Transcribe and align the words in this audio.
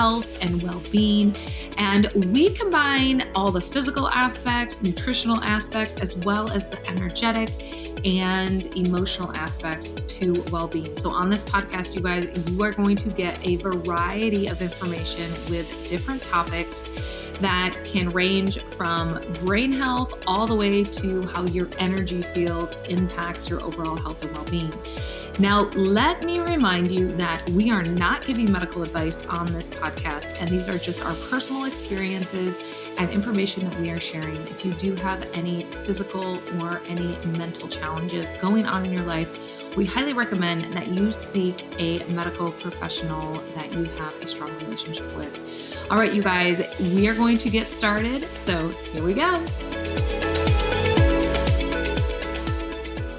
health 0.00 0.30
and 0.40 0.62
well 0.62 0.82
being. 0.90 1.36
And 1.76 2.10
we 2.32 2.48
combine 2.54 3.28
all 3.34 3.50
the 3.52 3.60
physical 3.60 4.08
aspects, 4.08 4.82
nutritional 4.82 5.36
aspects, 5.44 5.96
as 5.96 6.16
well 6.16 6.50
as 6.50 6.66
the 6.66 6.80
energetic 6.88 7.50
and 8.06 8.74
emotional 8.78 9.30
aspects 9.36 9.92
to 10.16 10.42
well 10.50 10.68
being. 10.68 10.96
So, 10.96 11.10
on 11.10 11.28
this 11.28 11.44
podcast, 11.44 11.94
you 11.94 12.00
guys, 12.00 12.24
you 12.48 12.62
are 12.62 12.72
going 12.72 12.96
to 12.96 13.10
get 13.10 13.46
a 13.46 13.56
variety 13.56 14.46
of 14.46 14.62
information 14.62 15.30
with 15.50 15.66
different 15.86 16.22
topics 16.22 16.88
that 17.40 17.72
can 17.84 18.08
range 18.08 18.62
from 18.78 19.20
brain 19.44 19.70
health 19.70 20.24
all 20.26 20.46
the 20.46 20.54
way 20.54 20.82
to 21.00 21.20
how 21.26 21.44
your 21.44 21.68
energy 21.78 22.22
field 22.34 22.74
impacts 22.88 23.50
your 23.50 23.60
overall 23.62 23.96
health 23.96 24.22
and 24.24 24.32
well 24.34 24.44
being. 24.44 24.72
Now, 25.40 25.70
let 25.70 26.22
me 26.22 26.38
remind 26.38 26.90
you 26.90 27.08
that 27.12 27.48
we 27.52 27.70
are 27.70 27.82
not 27.82 28.26
giving 28.26 28.52
medical 28.52 28.82
advice 28.82 29.24
on 29.24 29.50
this 29.54 29.70
podcast, 29.70 30.36
and 30.38 30.50
these 30.50 30.68
are 30.68 30.76
just 30.76 31.02
our 31.02 31.14
personal 31.30 31.64
experiences 31.64 32.58
and 32.98 33.08
information 33.08 33.64
that 33.64 33.80
we 33.80 33.88
are 33.88 33.98
sharing. 33.98 34.36
If 34.48 34.66
you 34.66 34.74
do 34.74 34.94
have 34.96 35.22
any 35.32 35.64
physical 35.86 36.42
or 36.60 36.82
any 36.86 37.16
mental 37.24 37.68
challenges 37.68 38.28
going 38.38 38.66
on 38.66 38.84
in 38.84 38.92
your 38.92 39.06
life, 39.06 39.30
we 39.78 39.86
highly 39.86 40.12
recommend 40.12 40.74
that 40.74 40.88
you 40.88 41.10
seek 41.10 41.64
a 41.78 42.04
medical 42.04 42.52
professional 42.52 43.42
that 43.54 43.72
you 43.72 43.84
have 43.84 44.14
a 44.16 44.26
strong 44.26 44.54
relationship 44.58 45.16
with. 45.16 45.38
All 45.88 45.96
right, 45.96 46.12
you 46.12 46.22
guys, 46.22 46.60
we 46.78 47.08
are 47.08 47.14
going 47.14 47.38
to 47.38 47.48
get 47.48 47.70
started. 47.70 48.28
So 48.36 48.68
here 48.92 49.02
we 49.02 49.14
go. 49.14 49.42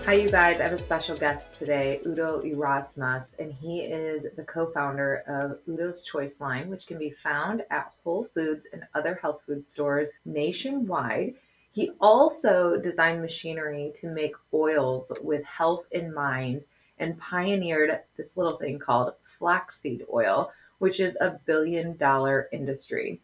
Hi, 0.05 0.13
you 0.13 0.31
guys. 0.31 0.59
I 0.59 0.63
have 0.63 0.73
a 0.73 0.79
special 0.79 1.15
guest 1.15 1.53
today, 1.53 2.01
Udo 2.07 2.41
Erasmus, 2.41 3.35
and 3.37 3.53
he 3.53 3.81
is 3.81 4.25
the 4.35 4.43
co 4.43 4.71
founder 4.71 5.23
of 5.27 5.59
Udo's 5.67 6.01
Choice 6.03 6.41
line, 6.41 6.71
which 6.71 6.87
can 6.87 6.97
be 6.97 7.11
found 7.11 7.61
at 7.69 7.93
Whole 8.03 8.27
Foods 8.33 8.65
and 8.73 8.83
other 8.95 9.19
health 9.21 9.41
food 9.45 9.63
stores 9.63 10.09
nationwide. 10.25 11.35
He 11.71 11.91
also 12.01 12.77
designed 12.77 13.21
machinery 13.21 13.93
to 13.97 14.07
make 14.07 14.33
oils 14.51 15.11
with 15.21 15.45
health 15.45 15.85
in 15.91 16.11
mind 16.11 16.63
and 16.97 17.19
pioneered 17.19 17.99
this 18.17 18.35
little 18.35 18.57
thing 18.57 18.79
called 18.79 19.13
flaxseed 19.37 20.03
oil, 20.11 20.51
which 20.79 20.99
is 20.99 21.15
a 21.21 21.39
billion 21.45 21.95
dollar 21.95 22.49
industry. 22.51 23.21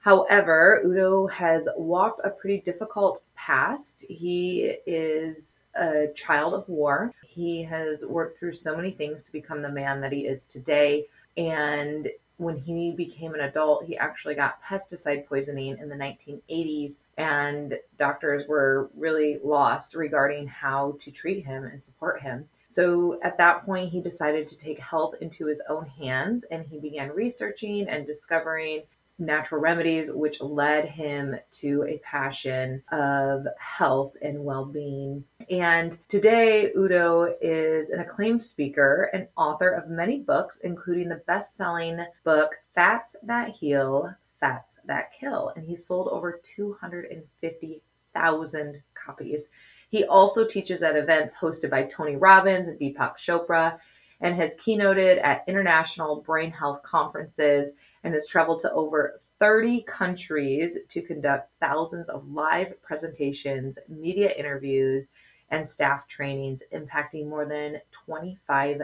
However, 0.00 0.82
Udo 0.84 1.28
has 1.28 1.68
walked 1.74 2.20
a 2.22 2.30
pretty 2.30 2.60
difficult 2.60 3.22
past. 3.34 4.04
He 4.08 4.76
is 4.86 5.61
a 5.74 6.08
child 6.14 6.54
of 6.54 6.68
war. 6.68 7.12
He 7.26 7.62
has 7.64 8.04
worked 8.06 8.38
through 8.38 8.54
so 8.54 8.76
many 8.76 8.90
things 8.90 9.24
to 9.24 9.32
become 9.32 9.62
the 9.62 9.70
man 9.70 10.00
that 10.00 10.12
he 10.12 10.26
is 10.26 10.46
today. 10.46 11.06
And 11.36 12.08
when 12.36 12.58
he 12.58 12.92
became 12.92 13.34
an 13.34 13.40
adult, 13.40 13.84
he 13.84 13.96
actually 13.96 14.34
got 14.34 14.62
pesticide 14.62 15.26
poisoning 15.26 15.78
in 15.78 15.88
the 15.88 15.94
1980s, 15.94 16.98
and 17.16 17.78
doctors 17.98 18.46
were 18.48 18.90
really 18.96 19.38
lost 19.44 19.94
regarding 19.94 20.48
how 20.48 20.96
to 21.00 21.10
treat 21.10 21.44
him 21.44 21.64
and 21.64 21.82
support 21.82 22.20
him. 22.20 22.48
So 22.68 23.20
at 23.22 23.36
that 23.36 23.66
point, 23.66 23.92
he 23.92 24.00
decided 24.00 24.48
to 24.48 24.58
take 24.58 24.78
health 24.78 25.14
into 25.20 25.46
his 25.46 25.60
own 25.68 25.86
hands 25.86 26.44
and 26.50 26.64
he 26.66 26.78
began 26.78 27.10
researching 27.10 27.86
and 27.86 28.06
discovering 28.06 28.84
natural 29.22 29.60
remedies, 29.60 30.10
which 30.12 30.40
led 30.40 30.86
him 30.86 31.36
to 31.52 31.84
a 31.84 31.98
passion 31.98 32.82
of 32.92 33.46
health 33.58 34.16
and 34.20 34.44
well 34.44 34.64
being. 34.64 35.24
And 35.50 35.96
today, 36.08 36.72
Udo 36.76 37.36
is 37.40 37.90
an 37.90 38.00
acclaimed 38.00 38.42
speaker 38.42 39.10
and 39.12 39.28
author 39.36 39.70
of 39.70 39.88
many 39.88 40.18
books, 40.20 40.58
including 40.60 41.08
the 41.08 41.22
best 41.26 41.56
selling 41.56 42.04
book, 42.24 42.58
Fats 42.74 43.14
That 43.22 43.50
Heal, 43.50 44.14
Fats 44.40 44.80
That 44.86 45.12
Kill. 45.12 45.52
And 45.56 45.66
he 45.66 45.76
sold 45.76 46.08
over 46.08 46.40
250,000 46.56 48.82
copies. 48.94 49.50
He 49.90 50.04
also 50.04 50.46
teaches 50.46 50.82
at 50.82 50.96
events 50.96 51.36
hosted 51.36 51.70
by 51.70 51.84
Tony 51.84 52.16
Robbins 52.16 52.68
and 52.68 52.78
Deepak 52.78 53.18
Chopra 53.18 53.78
and 54.22 54.36
has 54.36 54.56
keynoted 54.56 55.22
at 55.22 55.44
international 55.46 56.22
brain 56.22 56.50
health 56.50 56.82
conferences 56.82 57.74
and 58.04 58.14
has 58.14 58.26
traveled 58.26 58.60
to 58.60 58.72
over 58.72 59.20
30 59.38 59.82
countries 59.82 60.78
to 60.88 61.02
conduct 61.02 61.50
thousands 61.60 62.08
of 62.08 62.28
live 62.30 62.80
presentations, 62.82 63.78
media 63.88 64.30
interviews, 64.30 65.10
and 65.50 65.68
staff 65.68 66.08
trainings, 66.08 66.62
impacting 66.72 67.28
more 67.28 67.44
than 67.44 67.80
25 68.06 68.82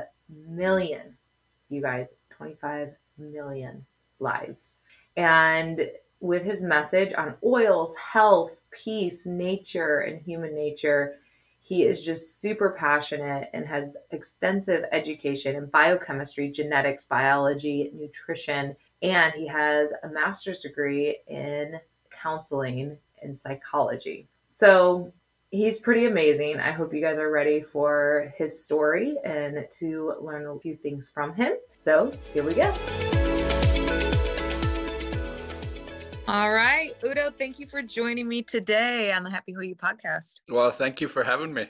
million, 0.49 1.17
you 1.71 1.81
guys, 1.81 2.15
25 2.31 2.93
million 3.19 3.85
lives. 4.19 4.79
And 5.17 5.91
with 6.21 6.43
his 6.43 6.63
message 6.63 7.15
on 7.17 7.35
oils, 7.45 7.95
health, 7.97 8.53
peace, 8.71 9.27
nature, 9.27 10.01
and 10.01 10.21
human 10.21 10.55
nature, 10.55 11.17
he 11.61 11.83
is 11.83 12.03
just 12.03 12.41
super 12.41 12.75
passionate 12.79 13.51
and 13.53 13.67
has 13.67 13.97
extensive 14.11 14.85
education 14.91 15.55
in 15.55 15.67
biochemistry, 15.67 16.51
genetics, 16.51 17.07
biology, 17.07 17.91
nutrition, 17.95 18.75
and 19.03 19.33
he 19.35 19.47
has 19.47 19.93
a 20.03 20.09
master's 20.09 20.61
degree 20.61 21.19
in 21.27 21.79
counseling 22.11 22.97
and 23.23 23.37
psychology. 23.37 24.29
So 24.51 25.13
he's 25.51 25.81
pretty 25.81 26.07
amazing. 26.07 26.59
I 26.59 26.73
hope 26.73 26.93
you 26.93 27.01
guys 27.01 27.19
are 27.19 27.31
ready 27.31 27.61
for 27.61 28.33
his 28.37 28.65
story 28.65 29.17
and 29.25 29.67
to 29.79 30.15
learn 30.21 30.47
a 30.47 30.59
few 30.59 30.77
things 30.77 31.11
from 31.13 31.35
him. 31.35 31.55
So 31.75 32.13
here 32.33 32.43
we 32.43 32.55
go. 32.55 33.18
All 36.29 36.53
right, 36.53 36.93
Udo, 37.03 37.31
thank 37.31 37.59
you 37.59 37.67
for 37.67 37.81
joining 37.81 38.29
me 38.29 38.43
today 38.43 39.13
on 39.13 39.25
the 39.25 39.31
Happy 39.31 39.55
Whole 39.55 39.63
You 39.63 39.75
podcast. 39.75 40.43
Well, 40.51 40.71
thank 40.71 41.01
you 41.01 41.09
for 41.09 41.25
having 41.25 41.55
me. 41.55 41.69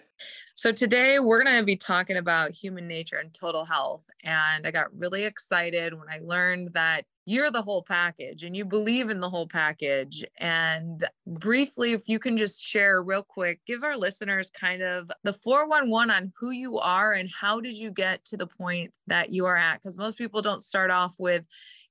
So, 0.56 0.72
today 0.72 1.20
we're 1.20 1.44
going 1.44 1.56
to 1.56 1.64
be 1.64 1.76
talking 1.76 2.16
about 2.16 2.50
human 2.50 2.88
nature 2.88 3.18
and 3.18 3.32
total 3.32 3.64
health. 3.64 4.02
And 4.24 4.66
I 4.66 4.72
got 4.72 4.92
really 4.98 5.22
excited 5.22 5.94
when 5.94 6.08
I 6.10 6.18
learned 6.24 6.70
that 6.74 7.04
you're 7.24 7.52
the 7.52 7.62
whole 7.62 7.84
package 7.84 8.42
and 8.42 8.56
you 8.56 8.64
believe 8.64 9.10
in 9.10 9.20
the 9.20 9.30
whole 9.30 9.46
package. 9.46 10.24
And 10.40 11.04
briefly, 11.24 11.92
if 11.92 12.08
you 12.08 12.18
can 12.18 12.36
just 12.36 12.60
share 12.60 13.00
real 13.00 13.22
quick, 13.22 13.60
give 13.64 13.84
our 13.84 13.96
listeners 13.96 14.50
kind 14.50 14.82
of 14.82 15.08
the 15.22 15.34
411 15.34 16.10
on 16.10 16.32
who 16.36 16.50
you 16.50 16.80
are 16.80 17.12
and 17.12 17.30
how 17.30 17.60
did 17.60 17.74
you 17.78 17.92
get 17.92 18.24
to 18.24 18.36
the 18.36 18.48
point 18.48 18.92
that 19.06 19.30
you 19.30 19.46
are 19.46 19.56
at? 19.56 19.74
Because 19.74 19.96
most 19.96 20.18
people 20.18 20.42
don't 20.42 20.64
start 20.64 20.90
off 20.90 21.14
with, 21.20 21.44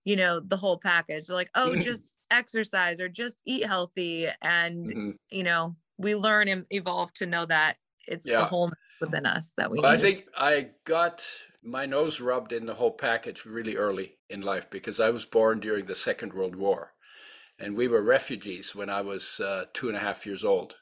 you 0.04 0.18
know, 0.18 0.42
the 0.42 0.58
whole 0.58 0.78
package. 0.78 1.28
They're 1.28 1.36
like, 1.38 1.52
oh, 1.56 1.74
just 1.80 2.17
exercise 2.32 3.00
or 3.00 3.10
just 3.10 3.42
eat 3.46 3.66
healthy 3.66 4.28
and 4.42 4.88
mm-hmm. 4.88 5.12
you 5.30 5.44
know 5.44 5.76
we 5.98 6.16
learn 6.16 6.48
and 6.48 6.66
evolve 6.72 7.14
to 7.14 7.26
know 7.26 7.46
that 7.46 7.78
it's 8.08 8.30
yeah. 8.30 8.40
the 8.40 8.46
whole 8.46 8.72
within 9.02 9.26
us 9.26 9.54
that 9.58 9.70
we 9.70 9.80
well, 9.80 9.92
i 9.92 9.98
think 9.98 10.26
i 10.38 10.68
got 10.86 11.24
my 11.64 11.86
nose 11.86 12.22
rubbed 12.22 12.52
in 12.52 12.66
the 12.66 12.74
whole 12.74 12.92
package 12.92 13.46
really 13.46 13.76
early 13.76 14.18
in 14.30 14.42
life 14.42 14.70
because 14.70 15.00
i 15.00 15.10
was 15.10 15.26
born 15.26 15.60
during 15.60 15.86
the 15.86 15.96
second 15.96 16.34
world 16.34 16.56
war 16.56 16.94
and 17.60 17.76
we 17.76 17.88
were 17.88 18.02
refugees 18.02 18.76
when 18.76 18.90
i 18.90 19.02
was 19.02 19.40
uh, 19.40 19.66
two 19.74 19.88
and 19.88 19.98
a 19.98 20.02
half 20.02 20.26
years 20.26 20.44
old 20.44 20.76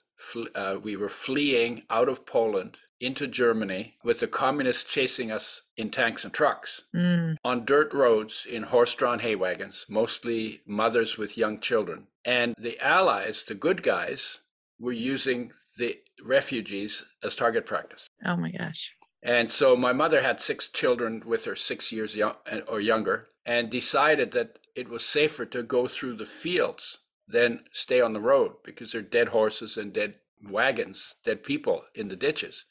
uh, 0.55 0.77
we 0.81 0.95
were 0.95 1.09
fleeing 1.09 1.83
out 1.89 2.09
of 2.09 2.25
poland 2.25 2.77
into 2.99 3.27
Germany 3.27 3.95
with 4.03 4.19
the 4.19 4.27
communists 4.27 4.83
chasing 4.83 5.31
us 5.31 5.63
in 5.77 5.89
tanks 5.89 6.23
and 6.23 6.33
trucks 6.33 6.81
mm. 6.95 7.35
on 7.43 7.65
dirt 7.65 7.93
roads 7.93 8.47
in 8.49 8.63
horse 8.63 8.95
drawn 8.95 9.19
hay 9.19 9.35
wagons, 9.35 9.85
mostly 9.89 10.61
mothers 10.65 11.17
with 11.17 11.37
young 11.37 11.59
children. 11.59 12.07
And 12.23 12.55
the 12.57 12.79
Allies, 12.79 13.43
the 13.43 13.55
good 13.55 13.83
guys, 13.83 14.39
were 14.79 14.91
using 14.91 15.51
the 15.77 15.97
refugees 16.23 17.05
as 17.23 17.35
target 17.35 17.65
practice. 17.65 18.07
Oh 18.25 18.37
my 18.37 18.51
gosh. 18.51 18.95
And 19.21 19.49
so 19.49 19.75
my 19.75 19.91
mother 19.91 20.21
had 20.21 20.39
six 20.39 20.69
children 20.69 21.23
with 21.25 21.45
her, 21.45 21.55
six 21.55 21.91
years 21.91 22.15
young, 22.15 22.35
or 22.67 22.79
younger, 22.79 23.27
and 23.45 23.69
decided 23.69 24.31
that 24.31 24.59
it 24.75 24.89
was 24.89 25.03
safer 25.03 25.45
to 25.47 25.63
go 25.63 25.87
through 25.87 26.15
the 26.15 26.25
fields 26.25 26.99
than 27.27 27.63
stay 27.71 28.01
on 28.01 28.13
the 28.13 28.19
road 28.19 28.53
because 28.63 28.91
there 28.91 29.01
are 29.01 29.03
dead 29.03 29.29
horses 29.29 29.77
and 29.77 29.93
dead 29.93 30.15
wagons, 30.47 31.15
dead 31.23 31.43
people 31.43 31.83
in 31.95 32.07
the 32.07 32.15
ditches. 32.15 32.65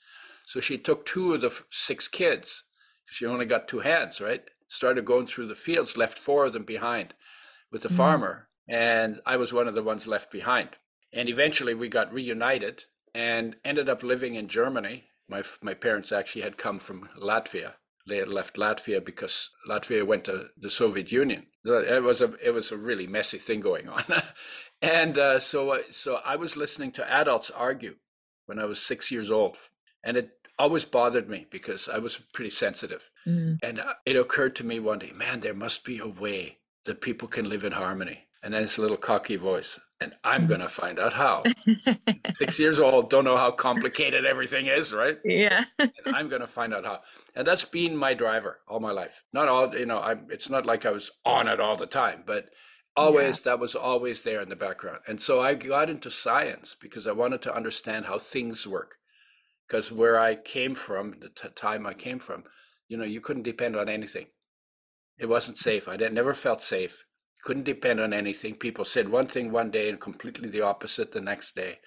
So 0.46 0.60
she 0.60 0.78
took 0.78 1.06
two 1.06 1.34
of 1.34 1.40
the 1.40 1.62
six 1.70 2.08
kids. 2.08 2.64
She 3.06 3.26
only 3.26 3.46
got 3.46 3.68
two 3.68 3.80
hands, 3.80 4.20
right? 4.20 4.42
Started 4.68 5.04
going 5.04 5.26
through 5.26 5.48
the 5.48 5.54
fields, 5.54 5.96
left 5.96 6.18
four 6.18 6.46
of 6.46 6.52
them 6.52 6.64
behind 6.64 7.14
with 7.70 7.82
the 7.82 7.88
mm-hmm. 7.88 7.96
farmer. 7.96 8.48
And 8.68 9.20
I 9.26 9.36
was 9.36 9.52
one 9.52 9.68
of 9.68 9.74
the 9.74 9.82
ones 9.82 10.06
left 10.06 10.30
behind. 10.30 10.70
And 11.12 11.28
eventually 11.28 11.74
we 11.74 11.88
got 11.88 12.12
reunited 12.12 12.84
and 13.14 13.56
ended 13.64 13.88
up 13.88 14.02
living 14.02 14.34
in 14.34 14.48
Germany. 14.48 15.04
My, 15.28 15.42
my 15.62 15.74
parents 15.74 16.12
actually 16.12 16.42
had 16.42 16.58
come 16.58 16.78
from 16.78 17.08
Latvia 17.20 17.74
They 18.06 18.18
had 18.18 18.28
left 18.28 18.56
Latvia 18.56 19.04
because 19.04 19.50
Latvia 19.68 20.06
went 20.06 20.24
to 20.24 20.48
the 20.56 20.70
Soviet 20.70 21.12
Union. 21.12 21.46
It 21.64 22.02
was 22.02 22.20
a 22.20 22.34
it 22.44 22.50
was 22.50 22.70
a 22.72 22.76
really 22.76 23.06
messy 23.06 23.38
thing 23.38 23.60
going 23.60 23.88
on, 23.88 24.04
and 24.82 25.16
uh, 25.16 25.38
so 25.38 25.70
uh, 25.70 25.78
so 25.90 26.20
I 26.22 26.36
was 26.36 26.58
listening 26.58 26.92
to 26.92 27.10
adults 27.10 27.50
argue 27.50 27.96
when 28.44 28.58
I 28.58 28.66
was 28.66 28.78
six 28.78 29.10
years 29.10 29.30
old, 29.30 29.56
and 30.04 30.16
it 30.16 30.30
always 30.58 30.84
bothered 30.84 31.28
me 31.28 31.46
because 31.50 31.88
I 31.88 31.98
was 31.98 32.18
pretty 32.32 32.50
sensitive. 32.50 33.10
Mm. 33.26 33.58
And 33.62 33.80
uh, 33.80 33.94
it 34.06 34.16
occurred 34.16 34.54
to 34.56 34.64
me 34.64 34.78
one 34.78 35.00
day, 35.00 35.12
man, 35.12 35.40
there 35.40 35.54
must 35.54 35.84
be 35.84 35.98
a 35.98 36.06
way 36.06 36.58
that 36.84 37.00
people 37.00 37.28
can 37.28 37.48
live 37.48 37.64
in 37.64 37.72
harmony. 37.72 38.26
And 38.42 38.52
then 38.52 38.62
this 38.62 38.78
little 38.78 38.98
cocky 38.98 39.36
voice, 39.36 39.80
and 40.00 40.12
I'm 40.22 40.42
mm. 40.42 40.48
going 40.48 40.60
to 40.60 40.68
find 40.68 40.98
out 40.98 41.14
how. 41.14 41.44
Six 42.34 42.58
years 42.58 42.78
old, 42.78 43.08
don't 43.08 43.24
know 43.24 43.38
how 43.38 43.50
complicated 43.50 44.26
everything 44.26 44.66
is, 44.66 44.92
right? 44.92 45.18
Yeah. 45.24 45.64
I'm 46.06 46.28
going 46.28 46.42
to 46.42 46.46
find 46.46 46.74
out 46.74 46.84
how. 46.84 47.00
And 47.34 47.46
that's 47.46 47.64
been 47.64 47.96
my 47.96 48.12
driver 48.12 48.60
all 48.68 48.80
my 48.80 48.90
life. 48.90 49.24
Not 49.32 49.48
all, 49.48 49.74
you 49.74 49.86
know, 49.86 49.98
I'm, 49.98 50.26
it's 50.30 50.50
not 50.50 50.66
like 50.66 50.84
I 50.84 50.90
was 50.90 51.10
on 51.24 51.48
it 51.48 51.58
all 51.58 51.76
the 51.76 51.86
time, 51.86 52.22
but 52.26 52.50
always 52.94 53.38
yeah. 53.38 53.52
that 53.52 53.60
was 53.60 53.74
always 53.74 54.22
there 54.22 54.42
in 54.42 54.50
the 54.50 54.56
background. 54.56 54.98
And 55.08 55.20
so 55.22 55.40
I 55.40 55.54
got 55.54 55.88
into 55.88 56.10
science 56.10 56.76
because 56.78 57.06
I 57.06 57.12
wanted 57.12 57.40
to 57.42 57.54
understand 57.54 58.04
how 58.04 58.18
things 58.18 58.66
work 58.66 58.98
because 59.66 59.90
where 59.90 60.18
I 60.18 60.36
came 60.36 60.74
from, 60.74 61.16
the 61.20 61.28
t- 61.28 61.48
time 61.54 61.86
I 61.86 61.94
came 61.94 62.18
from, 62.18 62.44
you 62.88 62.96
know, 62.96 63.04
you 63.04 63.20
couldn't 63.20 63.42
depend 63.42 63.76
on 63.76 63.88
anything. 63.88 64.26
It 65.18 65.26
wasn't 65.26 65.58
safe. 65.58 65.88
I 65.88 65.96
never 65.96 66.34
felt 66.34 66.62
safe. 66.62 67.04
Couldn't 67.44 67.64
depend 67.64 68.00
on 68.00 68.12
anything. 68.12 68.54
People 68.54 68.84
said 68.84 69.08
one 69.08 69.26
thing 69.26 69.52
one 69.52 69.70
day 69.70 69.88
and 69.88 70.00
completely 70.00 70.48
the 70.48 70.62
opposite 70.62 71.12
the 71.12 71.20
next 71.20 71.54
day. 71.54 71.78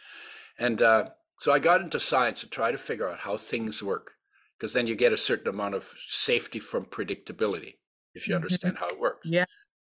And 0.59 0.81
uh, 0.81 1.09
so 1.39 1.51
I 1.51 1.59
got 1.59 1.81
into 1.81 1.99
science 1.99 2.41
to 2.41 2.49
try 2.49 2.71
to 2.71 2.77
figure 2.77 3.09
out 3.09 3.19
how 3.19 3.37
things 3.37 3.83
work, 3.83 4.11
because 4.57 4.73
then 4.73 4.87
you 4.87 4.95
get 4.95 5.13
a 5.13 5.17
certain 5.17 5.47
amount 5.47 5.75
of 5.75 5.93
safety 6.09 6.59
from 6.59 6.85
predictability 6.85 7.75
if 8.13 8.27
you 8.27 8.33
mm-hmm. 8.33 8.43
understand 8.43 8.77
how 8.79 8.87
it 8.87 8.99
works. 8.99 9.27
Yeah. 9.27 9.45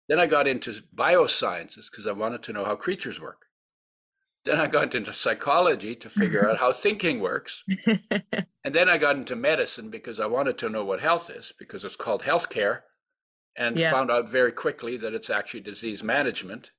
Then 0.08 0.18
I 0.18 0.26
got 0.26 0.48
into 0.48 0.82
biosciences 0.94 1.90
because 1.90 2.06
I 2.06 2.12
wanted 2.12 2.42
to 2.44 2.52
know 2.52 2.64
how 2.64 2.74
creatures 2.74 3.20
work. 3.20 3.46
Then 4.44 4.58
I 4.58 4.68
got 4.68 4.94
into 4.94 5.12
psychology 5.12 5.94
to 5.96 6.08
figure 6.08 6.48
out 6.48 6.58
how 6.58 6.72
thinking 6.72 7.20
works. 7.20 7.62
and 8.64 8.74
then 8.74 8.88
I 8.88 8.96
got 8.96 9.16
into 9.16 9.36
medicine 9.36 9.90
because 9.90 10.18
I 10.18 10.26
wanted 10.26 10.56
to 10.58 10.70
know 10.70 10.84
what 10.84 11.00
health 11.00 11.28
is, 11.28 11.52
because 11.58 11.84
it's 11.84 11.96
called 11.96 12.22
healthcare, 12.22 12.80
and 13.56 13.78
yeah. 13.78 13.90
found 13.90 14.10
out 14.10 14.30
very 14.30 14.52
quickly 14.52 14.96
that 14.96 15.12
it's 15.12 15.28
actually 15.28 15.60
disease 15.60 16.02
management. 16.02 16.70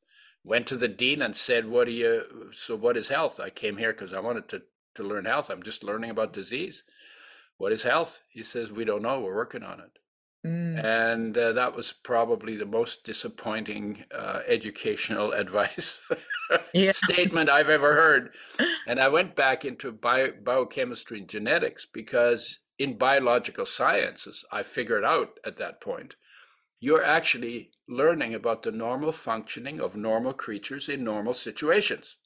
Went 0.44 0.66
to 0.68 0.78
the 0.78 0.88
dean 0.88 1.22
and 1.22 1.36
said, 1.36 1.68
What 1.68 1.86
do 1.86 1.94
you, 1.94 2.50
so 2.52 2.76
what 2.76 2.98
is 2.98 3.10
health? 3.10 3.40
I 3.40 3.52
came 3.52 3.78
here 3.78 3.94
because 3.94 4.12
I 4.12 4.20
wanted 4.20 4.50
to, 4.50 4.64
to 4.96 5.04
learn 5.04 5.26
health. 5.26 5.52
I'm 5.52 5.62
just 5.62 5.84
learning 5.84 6.10
about 6.10 6.34
disease. 6.34 6.84
What 7.58 7.72
is 7.72 7.84
health? 7.84 8.22
He 8.28 8.44
says, 8.44 8.72
We 8.72 8.86
don't 8.86 9.04
know. 9.04 9.20
We're 9.20 9.36
working 9.36 9.62
on 9.62 9.80
it. 9.80 10.00
Mm. 10.46 10.84
And 10.84 11.38
uh, 11.38 11.54
that 11.54 11.76
was 11.76 11.94
probably 11.94 12.58
the 12.58 12.66
most 12.66 13.04
disappointing 13.04 14.06
uh, 14.14 14.42
educational 14.48 15.32
advice 15.44 16.02
yeah. 16.74 16.92
statement 16.92 17.50
I've 17.50 17.70
ever 17.70 17.94
heard. 17.94 18.32
And 18.88 19.00
I 19.00 19.08
went 19.10 19.36
back 19.36 19.66
into 19.66 19.92
bio- 19.92 20.34
biochemistry 20.44 21.20
and 21.20 21.28
genetics 21.28 21.86
because 21.86 22.60
in 22.80 22.98
biological 22.98 23.66
sciences, 23.66 24.44
I 24.52 24.64
figured 24.64 25.06
out 25.06 25.40
at 25.46 25.58
that 25.58 25.82
point, 25.82 26.16
you're 26.80 27.06
actually 27.06 27.70
learning 27.88 28.34
about 28.34 28.64
the 28.64 28.72
normal 28.72 29.12
functioning 29.12 29.80
of 29.80 29.96
normal 29.96 30.34
creatures 30.34 30.90
in 30.90 31.04
normal 31.04 31.36
situations. 31.36 32.18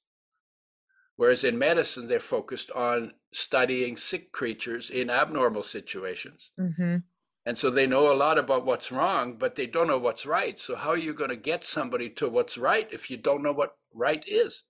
Whereas 1.17 1.43
in 1.43 1.57
medicine, 1.57 2.07
they're 2.07 2.19
focused 2.19 2.71
on 2.71 3.13
studying 3.33 3.97
sick 3.97 4.31
creatures 4.31 4.89
in 4.89 5.09
abnormal 5.09 5.63
situations. 5.63 6.51
Mm-hmm. 6.59 6.97
And 7.45 7.57
so 7.57 7.69
they 7.69 7.85
know 7.85 8.11
a 8.11 8.15
lot 8.15 8.39
about 8.39 8.65
what's 8.65 8.91
wrong, 8.91 9.37
but 9.37 9.55
they 9.55 9.67
don't 9.67 9.87
know 9.87 9.99
what's 9.99 10.25
right. 10.25 10.57
So 10.57 10.75
how 10.75 10.89
are 10.89 10.97
you 10.97 11.13
going 11.13 11.29
to 11.29 11.35
get 11.35 11.63
somebody 11.63 12.09
to 12.11 12.27
what's 12.27 12.57
right 12.57 12.87
if 12.91 13.11
you 13.11 13.17
don't 13.17 13.43
know 13.43 13.51
what 13.51 13.75
right 13.93 14.23
is? 14.27 14.63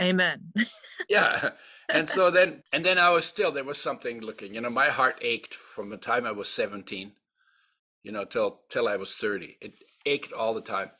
Amen. 0.00 0.52
yeah. 1.08 1.50
And 1.90 2.08
so 2.08 2.30
then 2.30 2.62
and 2.72 2.82
then 2.82 2.96
I 2.96 3.10
was 3.10 3.26
still 3.26 3.52
there 3.52 3.62
was 3.62 3.76
something 3.76 4.22
looking, 4.22 4.54
you 4.54 4.62
know, 4.62 4.70
my 4.70 4.88
heart 4.88 5.18
ached 5.20 5.52
from 5.52 5.90
the 5.90 5.98
time 5.98 6.24
I 6.24 6.32
was 6.32 6.48
17, 6.48 7.12
you 8.02 8.10
know, 8.10 8.24
till 8.24 8.62
till 8.70 8.88
I 8.88 8.96
was 8.96 9.14
30. 9.14 9.58
It 9.60 9.74
ached 10.06 10.32
all 10.32 10.54
the 10.54 10.62
time. 10.62 10.92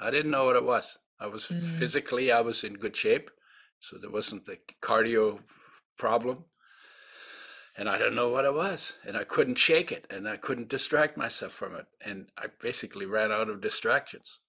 I 0.00 0.10
didn't 0.10 0.32
know 0.32 0.46
what 0.46 0.56
it 0.56 0.64
was. 0.64 0.98
I 1.20 1.28
was 1.28 1.46
mm. 1.46 1.62
physically 1.62 2.32
I 2.32 2.40
was 2.40 2.64
in 2.64 2.74
good 2.74 2.96
shape, 2.96 3.30
so 3.78 3.96
there 3.96 4.10
wasn't 4.10 4.44
the 4.44 4.58
cardio 4.82 5.38
problem 5.98 6.46
and 7.76 7.88
I 7.88 7.98
don't 7.98 8.14
know 8.14 8.28
what 8.28 8.44
it 8.44 8.54
was, 8.54 8.94
and 9.06 9.16
I 9.16 9.24
couldn't 9.24 9.58
shake 9.58 9.90
it, 9.90 10.06
and 10.10 10.28
I 10.28 10.36
couldn't 10.36 10.68
distract 10.68 11.16
myself 11.16 11.52
from 11.52 11.74
it, 11.74 11.86
and 12.04 12.26
I 12.38 12.46
basically 12.60 13.06
ran 13.06 13.32
out 13.32 13.48
of 13.48 13.60
distractions. 13.60 14.40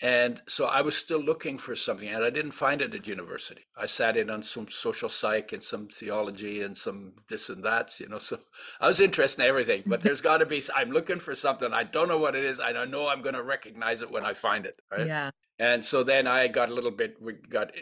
And 0.00 0.42
so 0.46 0.66
I 0.66 0.80
was 0.80 0.96
still 0.96 1.20
looking 1.20 1.58
for 1.58 1.74
something, 1.74 2.08
and 2.08 2.22
I 2.22 2.30
didn't 2.30 2.52
find 2.52 2.80
it 2.80 2.94
at 2.94 3.08
university. 3.08 3.62
I 3.76 3.86
sat 3.86 4.16
in 4.16 4.30
on 4.30 4.44
some 4.44 4.68
social 4.68 5.08
psych 5.08 5.52
and 5.52 5.62
some 5.62 5.88
theology 5.88 6.62
and 6.62 6.78
some 6.78 7.14
this 7.28 7.48
and 7.48 7.64
that, 7.64 7.98
you 7.98 8.08
know. 8.08 8.18
So 8.18 8.38
I 8.80 8.86
was 8.86 9.00
interested 9.00 9.42
in 9.42 9.48
everything, 9.48 9.82
but 9.86 10.02
there's 10.02 10.20
got 10.20 10.38
to 10.38 10.46
be. 10.46 10.62
I'm 10.76 10.92
looking 10.92 11.18
for 11.18 11.34
something. 11.34 11.72
I 11.72 11.82
don't 11.82 12.06
know 12.06 12.18
what 12.18 12.36
it 12.36 12.44
is, 12.44 12.60
and 12.60 12.78
I 12.78 12.84
know 12.84 13.08
I'm 13.08 13.22
going 13.22 13.34
to 13.34 13.42
recognize 13.42 14.00
it 14.00 14.10
when 14.10 14.24
I 14.24 14.34
find 14.34 14.66
it. 14.66 14.78
Right? 14.88 15.06
Yeah. 15.06 15.30
And 15.58 15.84
so 15.84 16.04
then 16.04 16.28
I 16.28 16.46
got 16.46 16.68
a 16.68 16.74
little 16.74 16.92
bit. 16.92 17.16
We 17.20 17.32
got 17.32 17.72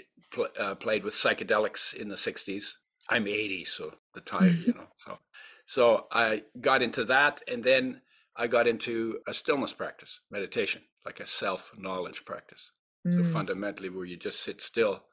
uh, 0.58 0.74
played 0.76 1.04
with 1.04 1.12
psychedelics 1.12 1.92
in 1.92 2.08
the 2.08 2.14
'60s, 2.14 2.76
I'm 3.08 3.26
80, 3.26 3.64
so 3.64 3.94
the 4.14 4.20
time, 4.34 4.62
you 4.66 4.72
know. 4.72 4.88
So, 4.96 5.18
so 5.66 6.06
I 6.10 6.42
got 6.60 6.82
into 6.82 7.04
that, 7.06 7.42
and 7.48 7.62
then 7.62 8.00
I 8.36 8.46
got 8.46 8.68
into 8.68 9.18
a 9.26 9.34
stillness 9.34 9.72
practice, 9.72 10.20
meditation, 10.30 10.82
like 11.04 11.20
a 11.20 11.26
self 11.26 11.72
knowledge 11.76 12.24
practice. 12.24 12.72
Mm. 13.06 13.14
So 13.14 13.24
fundamentally, 13.24 13.90
where 13.90 14.04
you 14.04 14.16
just 14.16 14.40
sit 14.40 14.60
still 14.60 15.04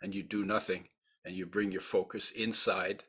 and 0.00 0.14
you 0.14 0.22
do 0.22 0.44
nothing, 0.44 0.88
and 1.24 1.34
you 1.34 1.46
bring 1.46 1.70
your 1.70 1.80
focus 1.80 2.30
inside, 2.32 3.04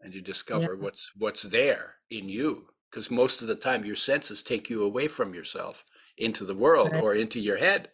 and 0.00 0.12
you 0.12 0.20
discover 0.20 0.74
yeah. 0.74 0.82
what's 0.82 1.10
what's 1.16 1.42
there 1.42 1.94
in 2.10 2.28
you. 2.28 2.66
Because 2.90 3.10
most 3.10 3.42
of 3.42 3.48
the 3.48 3.56
time, 3.56 3.84
your 3.84 3.96
senses 3.96 4.40
take 4.40 4.70
you 4.70 4.84
away 4.84 5.08
from 5.08 5.34
yourself 5.34 5.84
into 6.16 6.44
the 6.44 6.54
world 6.54 6.92
right. 6.92 7.02
or 7.02 7.14
into 7.14 7.40
your 7.40 7.56
head. 7.56 7.88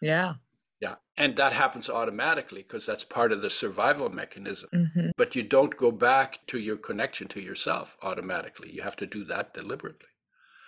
Yeah. 0.00 0.34
Yeah. 0.80 0.96
And 1.16 1.36
that 1.36 1.52
happens 1.52 1.88
automatically 1.88 2.62
because 2.62 2.84
that's 2.84 3.04
part 3.04 3.32
of 3.32 3.40
the 3.42 3.50
survival 3.50 4.10
mechanism. 4.10 4.70
Mm-hmm. 4.74 5.08
But 5.16 5.34
you 5.34 5.42
don't 5.42 5.76
go 5.76 5.90
back 5.90 6.40
to 6.48 6.58
your 6.58 6.76
connection 6.76 7.28
to 7.28 7.40
yourself 7.40 7.96
automatically. 8.02 8.70
You 8.72 8.82
have 8.82 8.96
to 8.96 9.06
do 9.06 9.24
that 9.26 9.54
deliberately. 9.54 10.08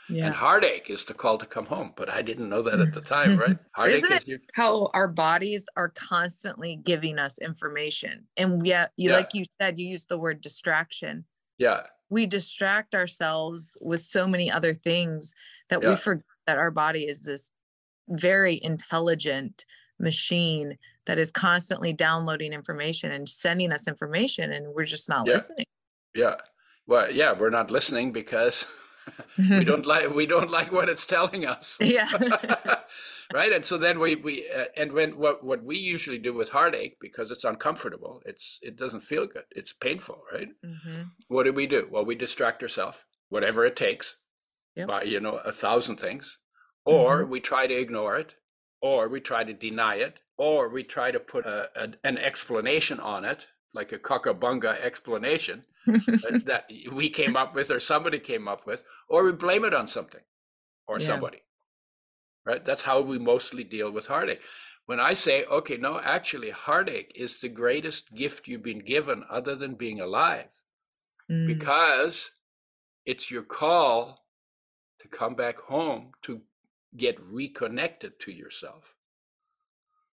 Yeah. 0.08 0.26
And 0.26 0.34
heartache 0.34 0.88
is 0.88 1.04
the 1.04 1.14
call 1.14 1.36
to 1.38 1.46
come 1.46 1.66
home. 1.66 1.92
But 1.96 2.08
I 2.08 2.22
didn't 2.22 2.48
know 2.48 2.62
that 2.62 2.78
at 2.78 2.94
the 2.94 3.00
time, 3.00 3.36
right? 3.36 3.58
Heartache 3.72 3.96
Isn't 3.96 4.12
is 4.12 4.28
your... 4.28 4.38
how 4.54 4.90
our 4.94 5.08
bodies 5.08 5.66
are 5.76 5.88
constantly 5.88 6.76
giving 6.76 7.18
us 7.18 7.38
information. 7.38 8.24
And 8.36 8.64
yet, 8.64 8.92
you, 8.96 9.10
yeah. 9.10 9.16
like 9.16 9.34
you 9.34 9.44
said, 9.60 9.80
you 9.80 9.88
used 9.88 10.08
the 10.08 10.18
word 10.18 10.40
distraction. 10.40 11.24
Yeah. 11.58 11.82
We 12.08 12.26
distract 12.26 12.94
ourselves 12.94 13.76
with 13.80 14.00
so 14.00 14.28
many 14.28 14.48
other 14.48 14.74
things 14.74 15.34
that 15.70 15.82
yeah. 15.82 15.88
we 15.88 15.96
forget 15.96 16.24
that 16.46 16.58
our 16.58 16.70
body 16.70 17.02
is 17.02 17.24
this 17.24 17.50
very 18.08 18.60
intelligent 18.62 19.66
machine 19.98 20.76
that 21.06 21.18
is 21.18 21.30
constantly 21.30 21.92
downloading 21.92 22.52
information 22.52 23.12
and 23.12 23.28
sending 23.28 23.72
us 23.72 23.88
information 23.88 24.52
and 24.52 24.66
we're 24.74 24.84
just 24.84 25.08
not 25.08 25.26
yeah. 25.26 25.32
listening 25.34 25.66
yeah 26.14 26.36
well 26.86 27.10
yeah 27.10 27.32
we're 27.32 27.50
not 27.50 27.70
listening 27.70 28.12
because 28.12 28.66
we 29.38 29.64
don't 29.70 29.86
like 29.86 30.12
we 30.14 30.26
don't 30.26 30.50
like 30.50 30.72
what 30.72 30.88
it's 30.88 31.06
telling 31.06 31.46
us 31.46 31.76
yeah 31.80 32.10
right 33.32 33.52
and 33.52 33.64
so 33.64 33.78
then 33.78 33.98
we 33.98 34.16
we 34.16 34.48
uh, 34.50 34.64
and 34.76 34.92
when 34.92 35.16
what 35.16 35.42
what 35.44 35.62
we 35.64 35.76
usually 35.76 36.18
do 36.18 36.34
with 36.34 36.48
heartache 36.50 36.96
because 37.00 37.30
it's 37.30 37.44
uncomfortable 37.44 38.20
it's 38.24 38.58
it 38.62 38.76
doesn't 38.76 39.00
feel 39.00 39.26
good 39.26 39.44
it's 39.50 39.72
painful 39.72 40.22
right 40.32 40.48
mm-hmm. 40.64 41.02
what 41.28 41.44
do 41.44 41.52
we 41.52 41.66
do 41.66 41.88
well 41.90 42.04
we 42.04 42.14
distract 42.14 42.62
ourselves 42.62 43.04
whatever 43.28 43.64
it 43.64 43.76
takes 43.76 44.16
yep. 44.74 44.88
by 44.88 45.02
you 45.02 45.20
know 45.20 45.36
a 45.44 45.52
thousand 45.52 45.96
things 45.96 46.38
or 46.84 47.22
mm-hmm. 47.22 47.30
we 47.30 47.40
try 47.40 47.66
to 47.66 47.74
ignore 47.74 48.16
it 48.16 48.34
or 48.80 49.08
we 49.08 49.20
try 49.20 49.44
to 49.44 49.52
deny 49.52 49.96
it, 49.96 50.20
or 50.36 50.68
we 50.68 50.82
try 50.82 51.10
to 51.10 51.20
put 51.20 51.46
a, 51.46 51.68
a, 51.76 51.88
an 52.04 52.18
explanation 52.18 53.00
on 53.00 53.24
it, 53.24 53.46
like 53.74 53.92
a 53.92 53.98
cockabunga 53.98 54.78
explanation 54.80 55.64
that 55.86 56.64
we 56.92 57.08
came 57.08 57.36
up 57.36 57.54
with 57.54 57.70
or 57.70 57.78
somebody 57.78 58.18
came 58.18 58.48
up 58.48 58.66
with, 58.66 58.84
or 59.08 59.24
we 59.24 59.32
blame 59.32 59.64
it 59.64 59.74
on 59.74 59.86
something 59.86 60.20
or 60.86 60.98
yeah. 60.98 61.06
somebody. 61.06 61.42
Right? 62.44 62.64
That's 62.64 62.82
how 62.82 63.00
we 63.00 63.18
mostly 63.18 63.64
deal 63.64 63.90
with 63.90 64.06
heartache. 64.06 64.40
When 64.86 65.00
I 65.00 65.14
say, 65.14 65.44
okay, 65.44 65.76
no, 65.76 65.98
actually, 65.98 66.50
heartache 66.50 67.12
is 67.16 67.38
the 67.38 67.48
greatest 67.48 68.14
gift 68.14 68.46
you've 68.46 68.62
been 68.62 68.84
given 68.84 69.24
other 69.28 69.56
than 69.56 69.74
being 69.74 70.00
alive, 70.00 70.50
mm. 71.30 71.46
because 71.48 72.30
it's 73.04 73.30
your 73.30 73.42
call 73.42 74.26
to 75.00 75.08
come 75.08 75.34
back 75.34 75.58
home 75.58 76.12
to 76.22 76.40
get 76.96 77.20
reconnected 77.20 78.18
to 78.20 78.32
yourself 78.32 78.94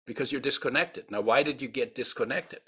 because 0.05 0.31
you're 0.31 0.41
disconnected. 0.41 1.09
Now, 1.09 1.21
why 1.21 1.43
did 1.43 1.61
you 1.61 1.67
get 1.67 1.95
disconnected? 1.95 2.61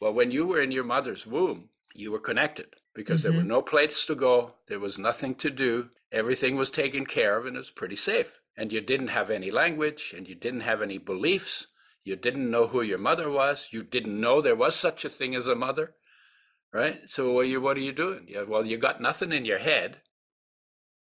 Well, 0.00 0.12
when 0.12 0.30
you 0.30 0.46
were 0.46 0.60
in 0.62 0.70
your 0.70 0.84
mother's 0.84 1.26
womb, 1.26 1.70
you 1.94 2.12
were 2.12 2.20
connected. 2.20 2.68
because 2.94 3.22
mm-hmm. 3.22 3.32
there 3.32 3.40
were 3.40 3.46
no 3.46 3.60
place 3.60 4.06
to 4.06 4.14
go, 4.14 4.54
there 4.68 4.80
was 4.80 4.98
nothing 4.98 5.34
to 5.34 5.50
do, 5.50 5.90
everything 6.12 6.56
was 6.56 6.70
taken 6.70 7.04
care 7.04 7.36
of, 7.36 7.46
and 7.46 7.56
it 7.56 7.58
was 7.58 7.70
pretty 7.70 7.96
safe. 7.96 8.40
And 8.56 8.72
you 8.72 8.80
didn't 8.80 9.08
have 9.08 9.30
any 9.30 9.50
language, 9.50 10.14
and 10.16 10.28
you 10.28 10.34
didn't 10.34 10.60
have 10.60 10.80
any 10.80 10.98
beliefs. 10.98 11.66
You 12.04 12.16
didn't 12.16 12.50
know 12.50 12.68
who 12.68 12.82
your 12.82 12.98
mother 12.98 13.30
was. 13.30 13.68
You 13.70 13.82
didn't 13.82 14.20
know 14.20 14.40
there 14.40 14.54
was 14.54 14.76
such 14.76 15.04
a 15.04 15.08
thing 15.08 15.34
as 15.34 15.48
a 15.48 15.56
mother, 15.56 15.94
right? 16.72 17.00
So 17.06 17.32
what 17.32 17.46
are 17.46 17.48
you, 17.48 17.60
what 17.60 17.76
are 17.76 17.80
you 17.80 17.92
doing? 17.92 18.26
Yeah, 18.28 18.44
well, 18.46 18.64
you 18.64 18.78
got 18.78 19.00
nothing 19.00 19.32
in 19.32 19.44
your 19.44 19.58
head 19.58 19.98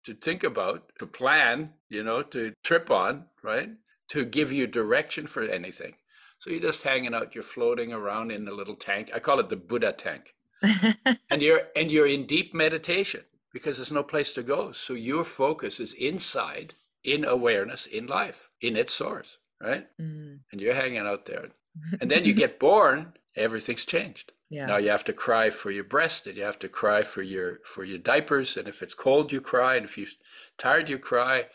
to 0.04 0.14
think 0.14 0.42
about, 0.42 0.90
to 0.98 1.06
plan, 1.06 1.74
you 1.88 2.02
know, 2.02 2.22
to 2.22 2.52
trip 2.62 2.90
on, 2.90 3.26
right? 3.42 3.70
To 4.08 4.24
give 4.24 4.52
you 4.52 4.66
direction 4.66 5.26
for 5.26 5.42
anything. 5.42 5.94
So 6.38 6.50
you're 6.50 6.60
just 6.60 6.82
hanging 6.82 7.14
out, 7.14 7.34
you're 7.34 7.42
floating 7.42 7.92
around 7.92 8.30
in 8.30 8.44
the 8.44 8.52
little 8.52 8.76
tank. 8.76 9.10
I 9.14 9.18
call 9.18 9.40
it 9.40 9.48
the 9.48 9.56
Buddha 9.56 9.92
tank. 9.92 10.34
and 11.30 11.42
you're 11.42 11.62
and 11.76 11.90
you're 11.90 12.06
in 12.06 12.26
deep 12.26 12.52
meditation 12.52 13.22
because 13.52 13.76
there's 13.76 13.92
no 13.92 14.02
place 14.02 14.32
to 14.32 14.42
go. 14.42 14.72
So 14.72 14.94
your 14.94 15.24
focus 15.24 15.80
is 15.80 15.94
inside, 15.94 16.74
in 17.04 17.24
awareness, 17.24 17.86
in 17.86 18.06
life, 18.06 18.48
in 18.60 18.76
its 18.76 18.92
source, 18.92 19.38
right? 19.60 19.86
Mm. 20.00 20.40
And 20.52 20.60
you're 20.60 20.74
hanging 20.74 20.98
out 20.98 21.26
there. 21.26 21.48
And 22.00 22.10
then 22.10 22.24
you 22.24 22.34
get 22.34 22.58
born, 22.58 23.12
everything's 23.36 23.84
changed. 23.84 24.32
Yeah. 24.50 24.66
Now 24.66 24.78
you 24.78 24.90
have 24.90 25.04
to 25.04 25.12
cry 25.12 25.50
for 25.50 25.70
your 25.70 25.84
breast 25.84 26.26
and 26.26 26.36
you 26.36 26.42
have 26.42 26.58
to 26.60 26.68
cry 26.68 27.02
for 27.02 27.22
your 27.22 27.60
for 27.64 27.84
your 27.84 27.98
diapers. 27.98 28.56
And 28.56 28.66
if 28.66 28.82
it's 28.82 28.94
cold, 28.94 29.30
you 29.30 29.40
cry. 29.40 29.76
And 29.76 29.84
if 29.84 29.98
you're 29.98 30.08
tired, 30.56 30.88
you 30.88 30.98
cry. 30.98 31.46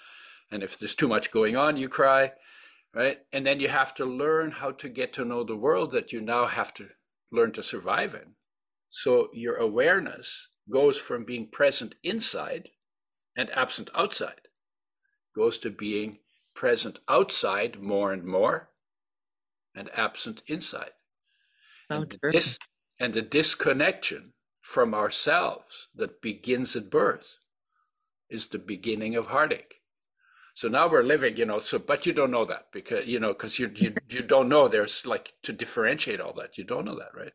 And 0.53 0.61
if 0.61 0.77
there's 0.77 0.93
too 0.93 1.07
much 1.07 1.31
going 1.31 1.55
on, 1.55 1.77
you 1.77 1.89
cry. 1.89 2.33
Right. 2.93 3.17
And 3.31 3.43
then 3.43 3.59
you 3.59 3.69
have 3.69 3.95
to 3.95 4.05
learn 4.05 4.51
how 4.51 4.69
to 4.73 4.87
get 4.87 5.13
to 5.13 5.25
know 5.25 5.43
the 5.43 5.55
world 5.55 5.91
that 5.91 6.13
you 6.13 6.21
now 6.21 6.45
have 6.45 6.75
to 6.75 6.89
learn 7.31 7.51
to 7.53 7.63
survive 7.63 8.13
in. 8.13 8.35
So 8.87 9.29
your 9.33 9.55
awareness 9.55 10.49
goes 10.71 10.99
from 10.99 11.25
being 11.25 11.49
present 11.49 11.95
inside 12.03 12.69
and 13.35 13.49
absent 13.49 13.89
outside, 13.95 14.41
goes 15.35 15.57
to 15.59 15.71
being 15.71 16.19
present 16.53 16.99
outside 17.09 17.81
more 17.81 18.13
and 18.13 18.23
more 18.23 18.69
and 19.73 19.89
absent 19.95 20.43
inside. 20.45 20.91
And 21.89 22.15
this, 22.31 22.59
and 22.99 23.15
the 23.15 23.23
disconnection 23.23 24.33
from 24.61 24.93
ourselves 24.93 25.87
that 25.95 26.21
begins 26.21 26.75
at 26.75 26.91
birth 26.91 27.37
is 28.29 28.47
the 28.47 28.59
beginning 28.59 29.15
of 29.15 29.27
heartache. 29.27 29.79
So 30.55 30.67
now 30.67 30.87
we're 30.87 31.03
living, 31.03 31.37
you 31.37 31.45
know, 31.45 31.59
so 31.59 31.79
but 31.79 32.05
you 32.05 32.13
don't 32.13 32.31
know 32.31 32.45
that 32.45 32.67
because 32.71 33.07
you 33.07 33.19
know, 33.19 33.33
because 33.33 33.57
you 33.59 33.71
you 33.75 33.93
you 34.09 34.21
don't 34.21 34.49
know 34.49 34.67
there's 34.67 35.05
like 35.05 35.33
to 35.43 35.53
differentiate 35.53 36.21
all 36.21 36.33
that. 36.33 36.57
You 36.57 36.63
don't 36.63 36.85
know 36.85 36.95
that, 36.95 37.15
right? 37.15 37.33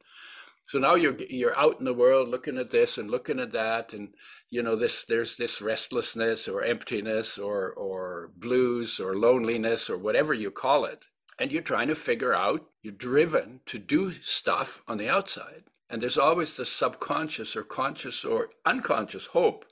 So 0.67 0.79
now 0.79 0.95
you're 0.95 1.19
you're 1.19 1.59
out 1.59 1.79
in 1.81 1.85
the 1.85 1.95
world 1.95 2.29
looking 2.29 2.59
at 2.59 2.71
this 2.71 2.99
and 2.99 3.11
looking 3.11 3.41
at 3.41 3.53
that, 3.53 3.93
and 3.93 4.15
you 4.51 4.63
know 4.63 4.77
this 4.77 5.05
there's 5.05 5.37
this 5.37 5.61
restlessness 5.61 6.47
or 6.47 6.63
emptiness 6.63 7.39
or 7.39 7.73
or 7.73 8.31
blues 8.37 9.01
or 9.01 9.17
loneliness 9.17 9.91
or 9.91 9.99
whatever 9.99 10.35
you 10.35 10.51
call 10.51 10.85
it, 10.85 11.07
and 11.39 11.51
you're 11.51 11.63
trying 11.63 11.89
to 11.89 11.95
figure 11.97 12.35
out, 12.35 12.67
you're 12.83 12.93
driven 12.93 13.61
to 13.67 13.79
do 13.79 14.13
stuff 14.13 14.83
on 14.87 14.99
the 14.99 15.09
outside. 15.09 15.65
And 15.91 16.03
there's 16.03 16.19
always 16.19 16.55
the 16.55 16.67
subconscious 16.67 17.57
or 17.57 17.65
conscious 17.65 18.25
or 18.25 18.51
unconscious 18.67 19.27
hope 19.27 19.65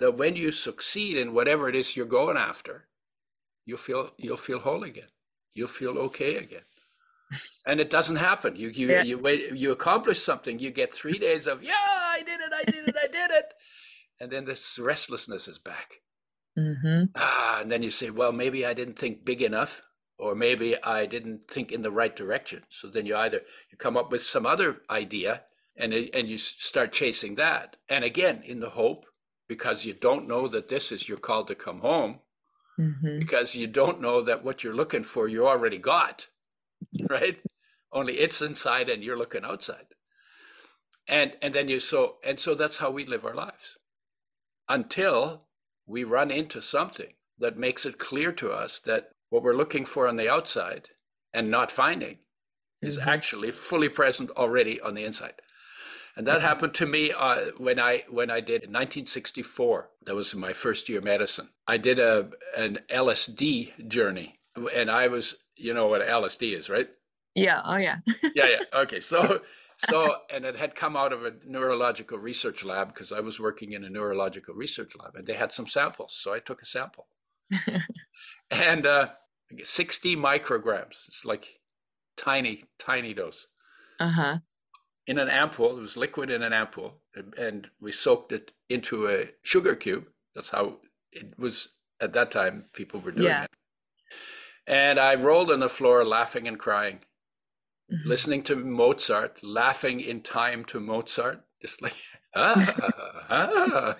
that 0.00 0.16
when 0.16 0.34
you 0.34 0.50
succeed 0.50 1.16
in 1.16 1.34
whatever 1.34 1.68
it 1.68 1.76
is 1.76 1.96
you're 1.96 2.06
going 2.06 2.36
after, 2.36 2.87
you'll 3.68 3.76
feel 3.76 4.10
you'll 4.16 4.38
feel 4.38 4.58
whole 4.60 4.82
again. 4.82 5.12
You'll 5.52 5.68
feel 5.68 5.98
okay 5.98 6.36
again. 6.36 6.62
And 7.66 7.78
it 7.78 7.90
doesn't 7.90 8.16
happen. 8.16 8.56
You 8.56 8.68
you 8.70 8.88
yeah. 8.88 9.02
you 9.02 9.18
wait 9.18 9.52
you 9.52 9.70
accomplish 9.72 10.22
something, 10.22 10.58
you 10.58 10.70
get 10.70 10.94
three 10.94 11.18
days 11.18 11.46
of, 11.46 11.62
yeah, 11.62 11.74
I 11.76 12.22
did 12.24 12.40
it, 12.40 12.52
I 12.52 12.64
did 12.64 12.88
it, 12.88 12.96
I 12.96 13.06
did 13.08 13.30
it. 13.30 13.52
And 14.20 14.32
then 14.32 14.46
this 14.46 14.78
restlessness 14.78 15.46
is 15.46 15.58
back. 15.58 16.00
Mm-hmm. 16.58 17.04
Ah, 17.14 17.60
and 17.60 17.70
then 17.70 17.82
you 17.82 17.90
say, 17.90 18.08
well, 18.08 18.32
maybe 18.32 18.64
I 18.64 18.72
didn't 18.72 18.98
think 18.98 19.24
big 19.24 19.42
enough 19.42 19.82
or 20.18 20.34
maybe 20.34 20.82
I 20.82 21.04
didn't 21.04 21.46
think 21.48 21.70
in 21.70 21.82
the 21.82 21.90
right 21.90 22.16
direction. 22.16 22.62
So 22.70 22.88
then 22.88 23.04
you 23.04 23.14
either 23.16 23.42
you 23.70 23.76
come 23.76 23.98
up 23.98 24.10
with 24.10 24.22
some 24.22 24.46
other 24.46 24.78
idea 24.88 25.42
and 25.76 25.92
and 25.92 26.26
you 26.26 26.38
start 26.38 26.92
chasing 26.92 27.34
that. 27.34 27.76
And 27.90 28.02
again, 28.02 28.42
in 28.46 28.60
the 28.60 28.70
hope 28.70 29.04
because 29.46 29.84
you 29.84 29.92
don't 29.92 30.28
know 30.28 30.48
that 30.48 30.68
this 30.68 30.90
is 30.90 31.08
your 31.08 31.18
call 31.18 31.44
to 31.44 31.54
come 31.54 31.80
home, 31.80 32.20
mm-hmm. 32.78 33.18
because 33.18 33.54
you 33.54 33.66
don't 33.66 34.00
know 34.00 34.22
that 34.22 34.44
what 34.44 34.62
you're 34.62 34.74
looking 34.74 35.02
for 35.02 35.28
you 35.28 35.46
already 35.46 35.78
got, 35.78 36.28
right? 37.10 37.38
Only 37.92 38.18
it's 38.18 38.42
inside 38.42 38.88
and 38.88 39.02
you're 39.02 39.18
looking 39.18 39.44
outside. 39.44 39.86
And 41.08 41.32
and 41.40 41.54
then 41.54 41.68
you 41.68 41.80
so 41.80 42.16
and 42.24 42.38
so 42.38 42.54
that's 42.54 42.78
how 42.78 42.90
we 42.90 43.06
live 43.06 43.24
our 43.24 43.34
lives 43.34 43.78
until 44.68 45.46
we 45.86 46.04
run 46.04 46.30
into 46.30 46.60
something 46.60 47.14
that 47.38 47.56
makes 47.56 47.86
it 47.86 47.98
clear 47.98 48.30
to 48.32 48.52
us 48.52 48.78
that 48.80 49.10
what 49.30 49.42
we're 49.42 49.56
looking 49.56 49.86
for 49.86 50.06
on 50.06 50.16
the 50.16 50.30
outside 50.30 50.88
and 51.32 51.50
not 51.50 51.72
finding 51.72 52.18
is 52.82 52.98
mm-hmm. 52.98 53.08
actually 53.08 53.50
fully 53.52 53.88
present 53.88 54.30
already 54.32 54.80
on 54.80 54.94
the 54.94 55.04
inside. 55.04 55.34
And 56.18 56.26
that 56.26 56.42
happened 56.42 56.74
to 56.74 56.86
me 56.86 57.12
uh, 57.16 57.52
when 57.58 57.78
I 57.78 58.02
when 58.10 58.28
I 58.28 58.40
did 58.40 58.64
in 58.64 58.70
1964. 58.70 59.88
That 60.02 60.16
was 60.16 60.34
my 60.34 60.52
first 60.52 60.88
year 60.88 60.98
of 60.98 61.04
medicine. 61.04 61.48
I 61.68 61.78
did 61.78 62.00
a 62.00 62.30
an 62.56 62.80
LSD 62.90 63.86
journey, 63.86 64.40
and 64.74 64.90
I 64.90 65.06
was 65.06 65.36
you 65.54 65.72
know 65.72 65.86
what 65.86 66.02
LSD 66.02 66.58
is, 66.58 66.68
right? 66.68 66.88
Yeah. 67.36 67.62
Oh 67.64 67.76
yeah. 67.76 67.98
yeah. 68.34 68.48
Yeah. 68.48 68.58
Okay. 68.74 68.98
So 68.98 69.42
so 69.88 70.16
and 70.28 70.44
it 70.44 70.56
had 70.56 70.74
come 70.74 70.96
out 70.96 71.12
of 71.12 71.24
a 71.24 71.34
neurological 71.46 72.18
research 72.18 72.64
lab 72.64 72.88
because 72.88 73.12
I 73.12 73.20
was 73.20 73.38
working 73.38 73.70
in 73.70 73.84
a 73.84 73.88
neurological 73.88 74.56
research 74.56 74.94
lab, 75.00 75.14
and 75.14 75.24
they 75.24 75.34
had 75.34 75.52
some 75.52 75.68
samples. 75.68 76.18
So 76.20 76.34
I 76.34 76.40
took 76.40 76.62
a 76.62 76.66
sample, 76.66 77.06
and 78.50 78.84
uh, 78.84 79.10
60 79.62 80.16
micrograms. 80.16 80.96
It's 81.06 81.24
like 81.24 81.60
tiny, 82.16 82.64
tiny 82.76 83.14
dose. 83.14 83.46
Uh 84.00 84.10
huh. 84.10 84.38
In 85.08 85.18
an 85.18 85.28
ampoule, 85.28 85.78
it 85.78 85.80
was 85.80 85.96
liquid 85.96 86.30
in 86.30 86.42
an 86.42 86.52
ampoule, 86.52 86.92
and 87.38 87.70
we 87.80 87.90
soaked 87.92 88.30
it 88.30 88.52
into 88.68 89.08
a 89.08 89.30
sugar 89.42 89.74
cube. 89.74 90.04
That's 90.34 90.50
how 90.50 90.76
it 91.12 91.32
was 91.38 91.70
at 91.98 92.12
that 92.12 92.30
time. 92.30 92.66
People 92.74 93.00
were 93.00 93.12
doing 93.12 93.26
yeah. 93.26 93.44
it. 93.44 93.50
And 94.66 95.00
I 95.00 95.14
rolled 95.14 95.50
on 95.50 95.60
the 95.60 95.68
floor, 95.70 96.04
laughing 96.04 96.46
and 96.46 96.58
crying, 96.58 97.00
mm-hmm. 97.90 98.06
listening 98.06 98.42
to 98.44 98.56
Mozart, 98.56 99.42
laughing 99.42 100.00
in 100.00 100.20
time 100.20 100.66
to 100.66 100.78
Mozart, 100.78 101.40
just 101.62 101.80
like 101.80 101.96
ah, 102.36 102.76
ah. 103.30 103.96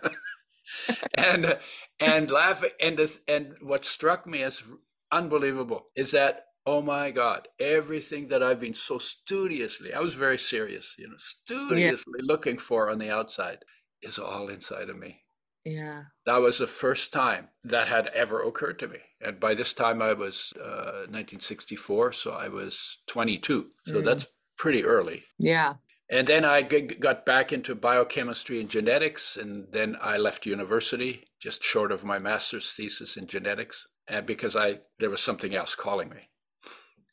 and 1.15 1.59
and 1.99 2.31
laughing 2.31 2.71
and 2.81 3.01
and 3.27 3.55
what 3.63 3.87
struck 3.87 4.27
me 4.27 4.43
as 4.43 4.63
unbelievable 5.11 5.87
is 5.97 6.11
that 6.11 6.48
oh 6.67 6.83
my 6.83 7.11
god 7.11 7.49
everything 7.59 8.29
that 8.29 8.43
i've 8.43 8.61
been 8.61 8.75
so 8.75 8.99
studiously 8.99 9.93
i 9.95 10.01
was 10.01 10.15
very 10.15 10.39
serious 10.39 10.95
you 10.99 11.09
know 11.09 11.17
studiously 11.17 12.15
yeah. 12.19 12.25
looking 12.27 12.59
for 12.59 12.91
on 12.91 12.99
the 12.99 13.11
outside 13.11 13.59
is 14.01 14.17
all 14.17 14.49
inside 14.49 14.89
of 14.89 14.97
me. 14.97 15.23
Yeah. 15.65 16.05
That 16.25 16.37
was 16.37 16.59
the 16.59 16.69
first 16.69 17.13
time 17.13 17.49
that 17.65 17.89
had 17.89 18.07
ever 18.15 18.41
occurred 18.43 18.79
to 18.79 18.89
me 18.89 18.99
and 19.21 19.41
by 19.41 19.55
this 19.55 19.75
time 19.75 20.01
i 20.01 20.13
was 20.13 20.53
uh, 20.57 21.05
1964 21.11 22.13
so 22.13 22.31
i 22.31 22.49
was 22.49 22.99
22 23.09 23.69
so 23.87 23.95
mm. 23.95 24.05
that's 24.05 24.27
pretty 24.59 24.85
early. 24.85 25.23
Yeah. 25.39 25.75
And 26.11 26.27
then 26.27 26.45
I 26.45 26.63
got 26.63 27.25
back 27.25 27.53
into 27.53 27.75
biochemistry 27.75 28.61
and 28.61 28.69
genetics, 28.69 29.37
and 29.37 29.67
then 29.73 29.97
I 30.01 30.17
left 30.17 30.47
university 30.47 31.25
just 31.41 31.63
short 31.63 31.93
of 31.93 32.05
my 32.05 32.19
master's 32.19 32.73
thesis 32.73 33.17
in 33.17 33.27
genetics, 33.27 33.87
and 34.09 34.27
because 34.27 34.57
I 34.57 34.81
there 34.99 35.11
was 35.11 35.21
something 35.21 35.55
else 35.55 35.75
calling 35.75 36.09
me, 36.09 36.31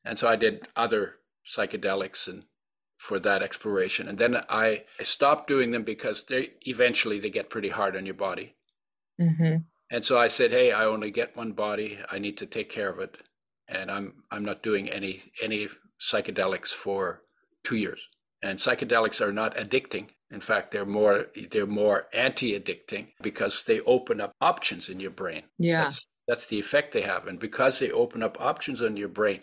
and 0.06 0.18
so 0.20 0.28
I 0.28 0.36
did 0.36 0.68
other 0.76 1.16
psychedelics 1.46 2.28
and 2.28 2.46
for 2.98 3.20
that 3.20 3.44
exploration, 3.44 4.08
and 4.08 4.18
then 4.18 4.38
I, 4.50 4.86
I 5.00 5.04
stopped 5.04 5.48
doing 5.48 5.72
them 5.72 5.84
because 5.84 6.24
they 6.24 6.52
eventually 6.62 7.20
they 7.20 7.30
get 7.30 7.50
pretty 7.50 7.70
hard 7.70 7.96
on 7.96 8.06
your 8.06 8.16
body, 8.16 8.56
mm-hmm. 9.22 9.58
and 9.92 10.06
so 10.06 10.18
I 10.18 10.28
said, 10.28 10.52
hey, 10.52 10.72
I 10.72 10.86
only 10.86 11.12
get 11.12 11.36
one 11.36 11.52
body, 11.52 12.00
I 12.10 12.20
need 12.20 12.38
to 12.38 12.46
take 12.46 12.70
care 12.70 12.90
of 12.90 13.00
it, 13.00 13.18
and 13.68 13.92
I'm 13.92 14.24
I'm 14.32 14.46
not 14.46 14.64
doing 14.64 14.90
any 14.90 15.24
any 15.44 15.68
psychedelics 16.00 16.70
for 16.70 17.22
two 17.64 17.76
years. 17.76 18.02
And 18.44 18.60
psychedelics 18.60 19.22
are 19.22 19.32
not 19.32 19.56
addicting. 19.56 20.10
In 20.30 20.42
fact 20.42 20.72
they're 20.72 20.86
more 20.86 21.28
they're 21.52 21.66
more 21.66 22.08
anti-addicting 22.14 23.08
because 23.22 23.64
they 23.64 23.80
open 23.82 24.22
up 24.22 24.34
options 24.42 24.90
in 24.90 25.00
your 25.00 25.12
brain. 25.12 25.44
Yeah. 25.58 25.84
That's, 25.84 26.08
that's 26.28 26.48
the 26.48 26.60
effect 26.60 26.94
they 26.94 27.02
have. 27.02 27.28
And 27.28 27.40
because 27.40 27.80
they 27.80 27.92
open 27.92 28.22
up 28.22 28.38
options 28.40 28.82
in 28.82 28.98
your 28.98 29.08
brain 29.08 29.42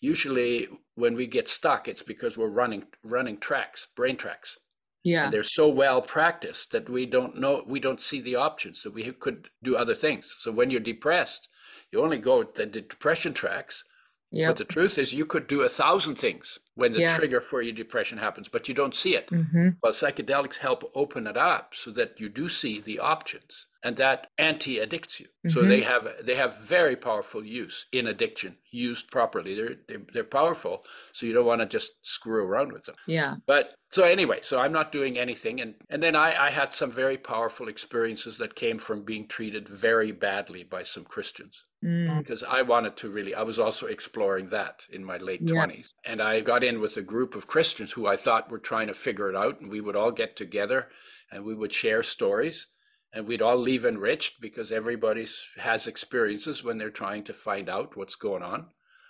usually 0.00 0.68
when 0.94 1.14
we 1.14 1.26
get 1.26 1.48
stuck 1.48 1.88
it's 1.88 2.02
because 2.02 2.36
we're 2.36 2.48
running 2.48 2.84
running 3.04 3.38
tracks 3.38 3.88
brain 3.96 4.16
tracks. 4.16 4.58
Yeah. 5.02 5.24
And 5.24 5.32
they're 5.32 5.42
so 5.42 5.68
well 5.68 6.02
practiced 6.02 6.72
that 6.72 6.90
we 6.90 7.06
don't 7.06 7.38
know 7.38 7.64
we 7.66 7.80
don't 7.80 8.00
see 8.00 8.20
the 8.20 8.36
options. 8.36 8.82
That 8.82 8.92
we 8.92 9.10
could 9.12 9.48
do 9.62 9.76
other 9.76 9.94
things. 9.94 10.34
So 10.40 10.52
when 10.52 10.70
you're 10.70 10.80
depressed 10.80 11.48
you 11.92 12.02
only 12.02 12.18
go 12.18 12.42
the 12.42 12.66
depression 12.66 13.34
tracks 13.34 13.84
Yeah. 14.30 14.46
But 14.46 14.56
the 14.58 14.64
truth 14.64 14.98
is, 14.98 15.12
you 15.12 15.26
could 15.26 15.46
do 15.46 15.62
a 15.62 15.68
thousand 15.68 16.16
things 16.16 16.58
when 16.74 16.92
the 16.92 17.00
Yeah. 17.00 17.02
trigger 17.02 17.40
for 17.40 17.62
your 17.62 17.74
depression 17.74 18.18
happens, 18.18 18.48
but 18.48 18.68
you 18.68 18.74
don't 18.74 18.94
see 18.94 19.14
it. 19.16 19.30
hmm 19.30 19.80
Well, 19.82 19.92
psychedelics 19.92 20.56
help 20.58 20.90
open 20.94 21.26
it 21.26 21.36
up 21.38 21.74
so 21.74 21.90
that 21.92 22.20
you 22.20 22.28
do 22.28 22.48
see 22.48 22.80
the 22.80 22.98
options, 22.98 23.66
and 23.82 23.96
that 23.96 24.28
anti-addicts 24.38 25.20
you. 25.20 25.28
So 25.46 25.64
Mhm. 25.64 25.66
they 25.66 25.82
have 25.82 26.06
they 26.26 26.34
have 26.36 26.60
very 26.60 26.96
powerful 26.96 27.44
use 27.44 27.86
in 27.92 28.06
addiction, 28.06 28.58
used 28.70 29.10
properly. 29.10 29.54
They're 29.54 29.76
they're, 29.88 30.06
they're 30.12 30.24
powerful, 30.24 30.84
so 31.12 31.26
you 31.26 31.32
don't 31.32 31.46
want 31.46 31.60
to 31.62 31.66
just 31.66 31.92
screw 32.02 32.44
around 32.44 32.72
with 32.72 32.84
them. 32.84 32.96
Yeah. 33.06 33.36
But 33.46 33.74
so 33.90 34.04
anyway, 34.04 34.40
so 34.42 34.60
I'm 34.60 34.72
not 34.72 34.92
doing 34.92 35.18
anything, 35.18 35.60
and 35.60 35.74
and 35.88 36.02
then 36.02 36.14
I 36.14 36.46
I 36.46 36.50
had 36.50 36.72
some 36.74 36.90
very 36.90 37.18
powerful 37.18 37.68
experiences 37.68 38.38
that 38.38 38.54
came 38.54 38.78
from 38.78 39.04
being 39.04 39.26
treated 39.28 39.68
very 39.68 40.12
badly 40.12 40.62
by 40.62 40.82
some 40.84 41.04
Christians. 41.04 41.64
Mm. 41.82 42.18
because 42.18 42.42
I 42.42 42.60
wanted 42.60 42.96
to 42.98 43.08
really, 43.08 43.34
I 43.34 43.42
was 43.42 43.58
also 43.58 43.86
exploring 43.86 44.50
that 44.50 44.82
in 44.90 45.02
my 45.02 45.16
late 45.16 45.40
Yeah. 45.42 45.54
20s. 45.54 45.94
And 46.04 46.20
I 46.20 46.40
got 46.40 46.62
in 46.62 46.78
with 46.80 46.96
a 46.98 47.02
group 47.02 47.34
of 47.34 47.46
Christians 47.46 47.92
who 47.92 48.06
I 48.06 48.16
thought 48.16 48.50
were 48.50 48.58
trying 48.58 48.88
to 48.88 48.94
figure 48.94 49.30
it 49.30 49.36
out. 49.36 49.60
And 49.60 49.70
we 49.70 49.80
would 49.80 49.96
all 49.96 50.12
get 50.12 50.36
together 50.36 50.88
and 51.32 51.42
we 51.44 51.54
would 51.54 51.72
share 51.72 52.02
stories 52.02 52.66
and 53.14 53.26
we'd 53.26 53.40
all 53.42 53.56
leave 53.56 53.86
enriched 53.86 54.40
because 54.42 54.70
everybody 54.70 55.26
has 55.56 55.86
experiences 55.86 56.62
when 56.62 56.76
they're 56.76 56.90
trying 56.90 57.24
to 57.24 57.32
find 57.32 57.68
out 57.68 57.96
what's 57.96 58.14
going 58.14 58.42
on. 58.42 58.66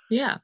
Yeah. 0.08 0.38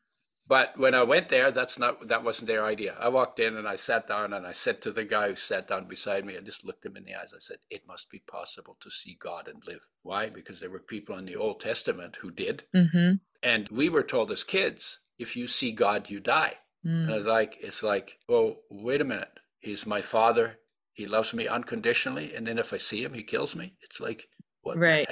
But 0.48 0.78
when 0.78 0.94
I 0.94 1.02
went 1.02 1.28
there, 1.28 1.50
that's 1.50 1.78
not 1.78 2.06
that 2.08 2.22
wasn't 2.22 2.46
their 2.46 2.64
idea. 2.64 2.94
I 3.00 3.08
walked 3.08 3.40
in 3.40 3.56
and 3.56 3.66
I 3.66 3.74
sat 3.74 4.06
down 4.06 4.32
and 4.32 4.46
I 4.46 4.52
said 4.52 4.80
to 4.82 4.92
the 4.92 5.04
guy 5.04 5.28
who 5.30 5.34
sat 5.36 5.66
down 5.66 5.88
beside 5.88 6.24
me, 6.24 6.36
I 6.36 6.40
just 6.40 6.64
looked 6.64 6.86
him 6.86 6.96
in 6.96 7.04
the 7.04 7.14
eyes. 7.16 7.32
I 7.34 7.40
said, 7.40 7.58
"It 7.68 7.86
must 7.86 8.10
be 8.10 8.20
possible 8.20 8.76
to 8.80 8.90
see 8.90 9.16
God 9.20 9.48
and 9.48 9.60
live." 9.66 9.88
Why? 10.02 10.28
Because 10.28 10.60
there 10.60 10.70
were 10.70 10.78
people 10.78 11.18
in 11.18 11.26
the 11.26 11.34
Old 11.36 11.60
Testament 11.60 12.16
who 12.20 12.30
did, 12.30 12.64
hmm 12.72 13.14
and 13.42 13.68
we 13.68 13.88
were 13.88 14.02
told 14.02 14.30
as 14.30 14.44
kids, 14.44 15.00
if 15.18 15.36
you 15.36 15.46
see 15.46 15.70
God, 15.72 16.10
you 16.10 16.20
die. 16.20 16.54
And 16.84 17.10
I 17.10 17.14
Mm. 17.14 17.16
was 17.18 17.26
like, 17.26 17.56
it's 17.60 17.82
like, 17.82 18.18
well, 18.28 18.56
wait 18.70 19.00
a 19.00 19.04
minute. 19.04 19.38
He's 19.60 19.84
my 19.86 20.00
father. 20.00 20.58
He 20.94 21.06
loves 21.06 21.34
me 21.34 21.46
unconditionally. 21.46 22.34
And 22.34 22.46
then 22.46 22.58
if 22.58 22.72
I 22.72 22.78
see 22.78 23.02
him, 23.04 23.14
he 23.14 23.22
kills 23.22 23.54
me. 23.54 23.76
It's 23.82 24.00
like, 24.00 24.28
what? 24.62 24.74
the 24.74 24.80
Right. 24.80 25.08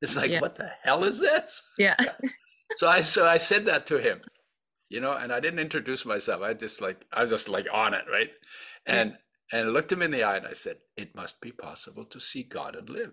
It's 0.00 0.16
like, 0.16 0.30
Yeah. 0.30 0.40
what 0.40 0.54
the 0.54 0.70
hell 0.82 1.04
is 1.04 1.18
this? 1.18 1.62
Yeah. 1.76 1.96
So 2.76 2.88
I 2.88 3.00
so 3.00 3.26
I 3.26 3.38
said 3.38 3.64
that 3.66 3.86
to 3.86 3.98
him, 3.98 4.20
you 4.88 5.00
know, 5.00 5.12
and 5.12 5.32
I 5.32 5.40
didn't 5.40 5.58
introduce 5.58 6.04
myself. 6.04 6.42
I 6.42 6.54
just 6.54 6.80
like 6.80 7.04
I 7.12 7.22
was 7.22 7.30
just 7.30 7.48
like 7.48 7.66
on 7.72 7.94
it, 7.94 8.04
right? 8.10 8.30
And 8.86 9.16
and 9.52 9.68
I 9.68 9.70
looked 9.70 9.92
him 9.92 10.02
in 10.02 10.10
the 10.10 10.24
eye 10.24 10.36
and 10.36 10.46
I 10.46 10.52
said, 10.52 10.78
It 10.96 11.14
must 11.14 11.40
be 11.40 11.52
possible 11.52 12.04
to 12.06 12.20
see 12.20 12.42
God 12.42 12.74
and 12.74 12.88
live. 12.88 13.12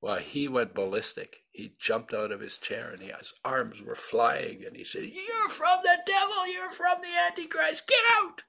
Well, 0.00 0.18
he 0.18 0.46
went 0.46 0.74
ballistic. 0.74 1.38
He 1.50 1.74
jumped 1.80 2.14
out 2.14 2.30
of 2.30 2.40
his 2.40 2.58
chair 2.58 2.90
and 2.90 3.02
he, 3.02 3.08
his 3.08 3.32
arms 3.44 3.82
were 3.82 3.96
flying 3.96 4.64
and 4.64 4.76
he 4.76 4.84
said, 4.84 5.04
You're 5.04 5.48
from 5.50 5.80
the 5.82 5.98
devil, 6.06 6.52
you're 6.52 6.70
from 6.70 7.00
the 7.00 7.08
Antichrist, 7.26 7.88
get 7.88 8.04
out. 8.22 8.42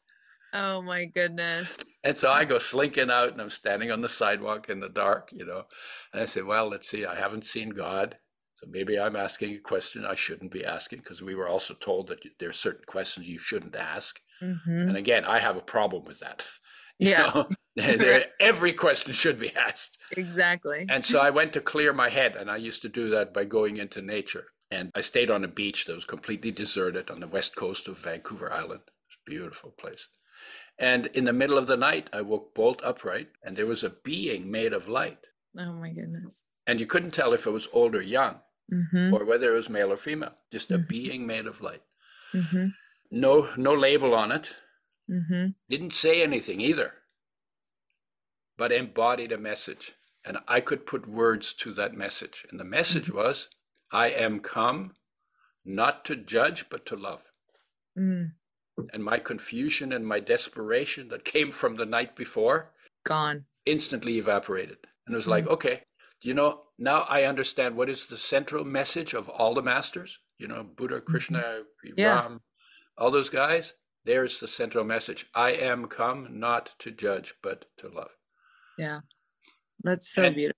Oh 0.52 0.82
my 0.82 1.06
goodness. 1.06 1.76
And 2.04 2.18
so 2.18 2.30
I 2.30 2.46
go 2.46 2.58
slinking 2.58 3.10
out 3.10 3.32
and 3.32 3.42
I'm 3.42 3.50
standing 3.50 3.92
on 3.92 4.02
the 4.02 4.10
sidewalk 4.10 4.70
in 4.70 4.80
the 4.80 4.90
dark, 4.90 5.30
you 5.32 5.46
know. 5.46 5.64
And 6.14 6.22
I 6.22 6.26
said, 6.26 6.46
Well, 6.46 6.70
let's 6.70 6.90
see, 6.90 7.06
I 7.06 7.16
haven't 7.16 7.46
seen 7.46 7.70
God. 7.70 8.18
So 8.60 8.68
maybe 8.70 9.00
I'm 9.00 9.16
asking 9.16 9.56
a 9.56 9.60
question 9.60 10.04
I 10.04 10.16
shouldn't 10.16 10.52
be 10.52 10.66
asking 10.66 11.00
because 11.00 11.22
we 11.22 11.34
were 11.34 11.48
also 11.48 11.74
told 11.76 12.08
that 12.08 12.20
there 12.40 12.50
are 12.50 12.54
certain 12.54 12.84
questions 12.86 13.26
you 13.26 13.40
shouldn't 13.40 13.74
ask. 13.76 14.20
hmm 14.42 14.82
And 14.82 14.98
again, 14.98 15.24
I 15.24 15.40
have 15.40 15.56
a 15.56 15.62
problem 15.62 16.04
with 16.06 16.20
that. 16.20 16.46
You 17.00 17.12
Yeah. 17.12 17.32
know, 17.78 18.22
every 18.42 18.74
question 18.74 19.14
should 19.14 19.40
be 19.40 19.56
asked. 19.56 19.98
Exactly. 20.18 20.86
And 20.90 21.06
so 21.06 21.22
I 21.22 21.30
went 21.30 21.54
to 21.54 21.62
clear 21.62 21.94
my 21.94 22.10
head, 22.10 22.36
and 22.36 22.52
I 22.52 22.58
used 22.58 22.82
to 22.82 22.90
do 22.90 23.10
that 23.12 23.34
by 23.34 23.46
going 23.46 23.78
into 23.78 24.02
nature. 24.02 24.48
And 24.70 24.92
I 24.94 25.00
stayed 25.00 25.32
on 25.32 25.46
a 25.46 25.48
beach 25.48 25.86
that 25.86 25.96
was 25.96 26.04
completely 26.04 26.52
deserted 26.52 27.10
on 27.10 27.22
the 27.22 27.28
west 27.28 27.56
coast 27.56 27.88
of 27.88 27.98
Vancouver 28.00 28.52
Island. 28.52 28.82
It's 29.08 29.18
a 29.26 29.30
beautiful 29.32 29.72
place. 29.72 30.10
And 30.78 31.06
in 31.08 31.24
the 31.24 31.32
middle 31.42 31.58
of 31.58 31.68
the 31.68 31.78
night, 31.78 32.10
I 32.12 32.22
woke 32.22 32.54
bolt 32.54 32.82
upright, 32.84 33.30
and 33.42 33.56
there 33.56 33.66
was 33.66 33.84
a 33.84 33.96
being 34.04 34.52
made 34.52 34.74
of 34.74 34.90
light. 34.90 35.20
Oh 35.58 35.72
my 35.74 35.92
goodness. 35.92 36.48
And 36.68 36.82
you 36.82 36.86
couldn't 36.86 37.12
tell 37.12 37.32
if 37.34 37.48
it 37.48 37.52
was 37.52 37.70
old 37.72 37.96
or 37.96 38.02
young, 38.02 38.42
hmm 38.70 39.14
or 39.14 39.26
whether 39.26 39.52
it 39.52 39.56
was 39.58 39.70
male 39.70 39.92
or 39.92 39.98
female. 39.98 40.36
Just 40.52 40.72
a 40.72 40.78
Mhm. 40.78 40.88
being 40.88 41.28
made 41.28 41.48
of 41.48 41.62
light. 41.62 41.82
hmm 42.32 42.68
No, 43.12 43.50
no 43.58 43.74
label 43.74 44.14
on 44.14 44.32
it. 44.32 44.56
hmm 45.08 45.48
didn't 45.70 45.94
say 45.94 46.22
anything 46.22 46.62
either, 46.62 46.94
but 48.58 48.72
embodied 48.72 49.32
a 49.32 49.38
message. 49.38 49.94
And 50.26 50.38
I 50.48 50.60
could 50.62 50.86
put 50.86 51.08
words 51.08 51.54
to 51.54 51.74
that 51.74 51.94
message. 51.94 52.46
And 52.50 52.60
the 52.60 52.64
message 52.66 53.10
was 53.10 53.48
I 53.92 54.10
am 54.10 54.40
come 54.42 54.96
not 55.66 56.06
to 56.06 56.16
judge, 56.16 56.70
but 56.70 56.86
to 56.88 56.96
love. 56.96 57.26
Mm. 57.98 58.34
And 58.94 59.04
my 59.04 59.18
confusion 59.20 59.92
and 59.92 60.06
my 60.06 60.20
desperation 60.20 61.08
that 61.10 61.26
came 61.26 61.52
from 61.52 61.76
the 61.76 61.86
night 61.86 62.16
before 62.16 62.72
Gone. 63.06 63.46
instantly 63.66 64.18
evaporated. 64.18 64.78
And 65.06 65.14
it 65.14 65.18
was 65.18 65.28
like, 65.28 65.48
okay, 65.48 65.84
you 66.22 66.34
know, 66.34 66.62
now 66.78 67.06
I 67.10 67.24
understand 67.24 67.76
what 67.76 67.90
is 67.90 68.06
the 68.08 68.18
central 68.18 68.64
message 68.64 69.14
of 69.14 69.30
all 69.30 69.54
the 69.54 69.62
masters, 69.62 70.18
you 70.38 70.48
know, 70.48 70.64
Buddha, 70.64 70.96
mm-hmm. 70.98 71.12
Krishna, 71.12 71.62
Yeah. 71.98 72.22
Ram, 72.22 72.42
all 72.98 73.12
those 73.12 73.30
guys. 73.30 73.74
There's 74.06 74.40
the 74.40 74.48
central 74.48 74.84
message. 74.86 75.28
I 75.36 75.52
am 75.52 75.88
come 75.88 76.40
not 76.40 76.72
to 76.80 76.92
judge, 76.92 77.36
but 77.44 77.66
to 77.80 77.90
love. 77.90 78.12
Yeah. 78.78 79.02
That's 79.84 80.10
so 80.10 80.24
And- 80.24 80.36
beautiful. 80.36 80.56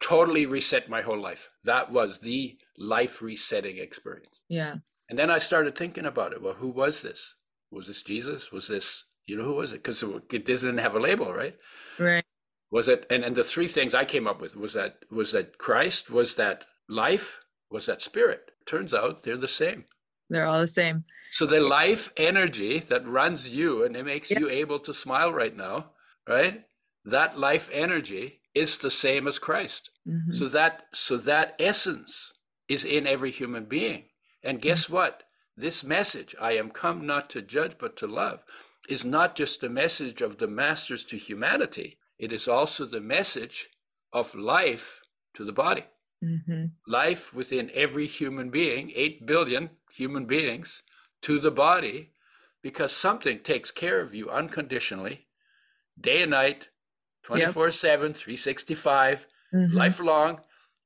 Totally 0.00 0.44
reset 0.44 0.90
my 0.90 1.00
whole 1.00 1.18
life. 1.20 1.48
That 1.64 1.90
was 1.90 2.18
the 2.18 2.58
life 2.76 3.22
resetting 3.22 3.78
experience. 3.78 4.40
Yeah. 4.48 4.76
And 5.08 5.18
then 5.18 5.30
I 5.30 5.38
started 5.38 5.76
thinking 5.76 6.04
about 6.04 6.32
it. 6.34 6.42
Well, 6.42 6.52
who 6.54 6.68
was 6.68 7.00
this? 7.00 7.34
Was 7.70 7.86
this 7.86 8.02
Jesus? 8.02 8.52
Was 8.52 8.68
this, 8.68 9.04
you 9.26 9.36
know, 9.38 9.44
who 9.44 9.54
was 9.54 9.72
it? 9.72 9.82
Because 9.82 10.02
it 10.02 10.44
doesn't 10.44 10.76
have 10.78 10.96
a 10.96 11.00
label, 11.00 11.32
right? 11.32 11.56
Right. 11.98 12.24
Was 12.70 12.88
it 12.88 13.06
and, 13.10 13.24
and 13.24 13.34
the 13.36 13.42
three 13.44 13.68
things 13.68 13.94
i 13.94 14.04
came 14.04 14.26
up 14.26 14.40
with 14.40 14.56
was 14.56 14.72
that 14.74 14.98
was 15.10 15.32
that 15.32 15.58
christ 15.58 16.10
was 16.10 16.34
that 16.36 16.64
life 16.88 17.40
was 17.70 17.86
that 17.86 18.02
spirit. 18.02 18.50
Turns 18.66 18.92
out 18.92 19.22
they're 19.22 19.36
the 19.36 19.46
same. 19.46 19.84
They're 20.28 20.44
all 20.46 20.60
the 20.60 20.66
same. 20.68 21.04
so 21.32 21.46
the 21.46 21.60
life 21.60 22.12
energy 22.16 22.78
that 22.80 23.06
runs 23.06 23.48
you 23.48 23.84
and 23.84 23.96
it 23.96 24.04
makes 24.04 24.30
Yeah. 24.30 24.40
you 24.40 24.50
able 24.50 24.80
to 24.80 24.92
smile 24.94 25.32
right 25.32 25.56
now 25.56 25.92
right? 26.28 26.64
That 27.04 27.38
life 27.38 27.70
energy 27.72 28.40
is 28.54 28.78
the 28.78 28.90
same 28.90 29.26
as 29.28 29.38
christ. 29.38 29.90
Hmm 30.04 30.32
so 30.32 30.48
that 30.48 30.84
so 30.92 31.16
that 31.16 31.54
essence 31.60 32.32
is 32.68 32.84
in 32.84 33.06
every 33.06 33.30
human 33.30 33.64
being. 33.66 34.04
And 34.42 34.60
guess 34.62 34.88
what? 34.90 35.22
This 35.56 35.84
message 35.84 36.34
i 36.40 36.52
am 36.52 36.70
come 36.70 37.06
not 37.06 37.30
to 37.30 37.40
judge 37.42 37.74
but 37.78 37.96
to 37.98 38.06
love 38.06 38.40
is 38.88 39.04
not 39.04 39.36
just 39.36 39.62
a 39.62 39.68
message 39.68 40.20
of 40.22 40.38
the 40.38 40.48
masters 40.48 41.04
to 41.04 41.16
humanity 41.16 41.98
it 42.20 42.32
is 42.32 42.46
also 42.48 42.86
the 42.86 43.00
message 43.00 43.70
of 44.12 44.34
life 44.36 45.02
to 45.34 45.44
the 45.44 45.52
body 45.52 45.86
hmm 46.22 46.80
life 46.86 47.32
within 47.34 47.70
every 47.74 48.06
human 48.06 48.50
being 48.50 48.92
8 48.94 49.26
billion 49.26 49.70
human 49.92 50.26
beings 50.26 50.82
to 51.22 51.38
the 51.38 51.50
body 51.50 52.12
because 52.62 52.92
something 52.92 53.42
takes 53.42 53.70
care 53.70 54.00
of 54.00 54.14
you 54.14 54.28
unconditionally 54.30 55.26
day 56.00 56.22
and 56.22 56.32
night 56.32 56.70
24 57.22 57.70
7 57.70 58.14
365 58.14 59.26
hmm 59.52 59.66
lifelong, 59.72 60.40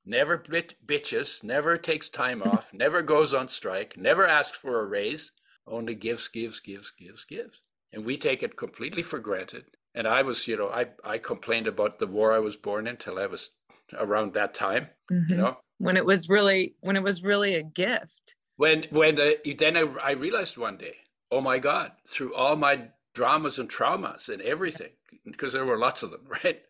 never 0.04 0.38
bit 0.38 0.76
bitches, 0.86 1.42
never 1.42 1.78
takes 1.78 2.08
time 2.10 2.42
off, 2.42 2.72
never 2.74 3.02
goes 3.02 3.34
on 3.34 3.48
strike, 3.48 3.96
never 3.96 4.26
asks 4.26 4.58
for 4.58 4.80
a 4.80 4.86
raise, 4.86 5.32
only 5.66 5.94
gives, 5.94 6.28
gives, 6.28 6.60
gives, 6.60 6.90
gives, 6.92 7.24
gives. 7.24 7.62
And 7.92 8.04
we 8.04 8.18
take 8.18 8.42
it 8.42 8.56
completely 8.56 9.02
for 9.02 9.18
granted. 9.20 9.66
And 9.94 10.08
I 10.08 10.22
was, 10.22 10.48
you 10.48 10.56
know, 10.56 10.68
I, 10.68 10.86
I 11.04 11.18
complained 11.18 11.66
about 11.66 11.98
the 11.98 12.06
war 12.06 12.32
I 12.32 12.40
was 12.40 12.56
born 12.56 12.86
in 12.86 12.96
till 12.96 13.18
I 13.18 13.26
was 13.26 13.50
around 13.98 14.34
that 14.34 14.54
time, 14.54 14.88
you 15.10 15.16
mm-hmm. 15.16 15.36
know. 15.36 15.58
When 15.78 15.96
it 15.96 16.04
was 16.04 16.28
really 16.28 16.74
when 16.80 16.96
it 16.96 17.02
was 17.02 17.22
really 17.22 17.54
a 17.54 17.62
gift. 17.62 18.36
When 18.56 18.86
when 18.90 19.16
the 19.16 19.38
then 19.58 19.76
I, 19.76 19.80
I 20.02 20.10
realized 20.12 20.56
one 20.56 20.76
day, 20.76 20.96
oh 21.30 21.40
my 21.40 21.58
God, 21.58 21.92
through 22.08 22.34
all 22.34 22.56
my 22.56 22.88
dramas 23.14 23.58
and 23.58 23.68
traumas 23.68 24.28
and 24.28 24.42
everything, 24.42 24.90
because 25.24 25.52
there 25.52 25.64
were 25.64 25.78
lots 25.78 26.02
of 26.02 26.10
them, 26.10 26.22
right? 26.44 26.62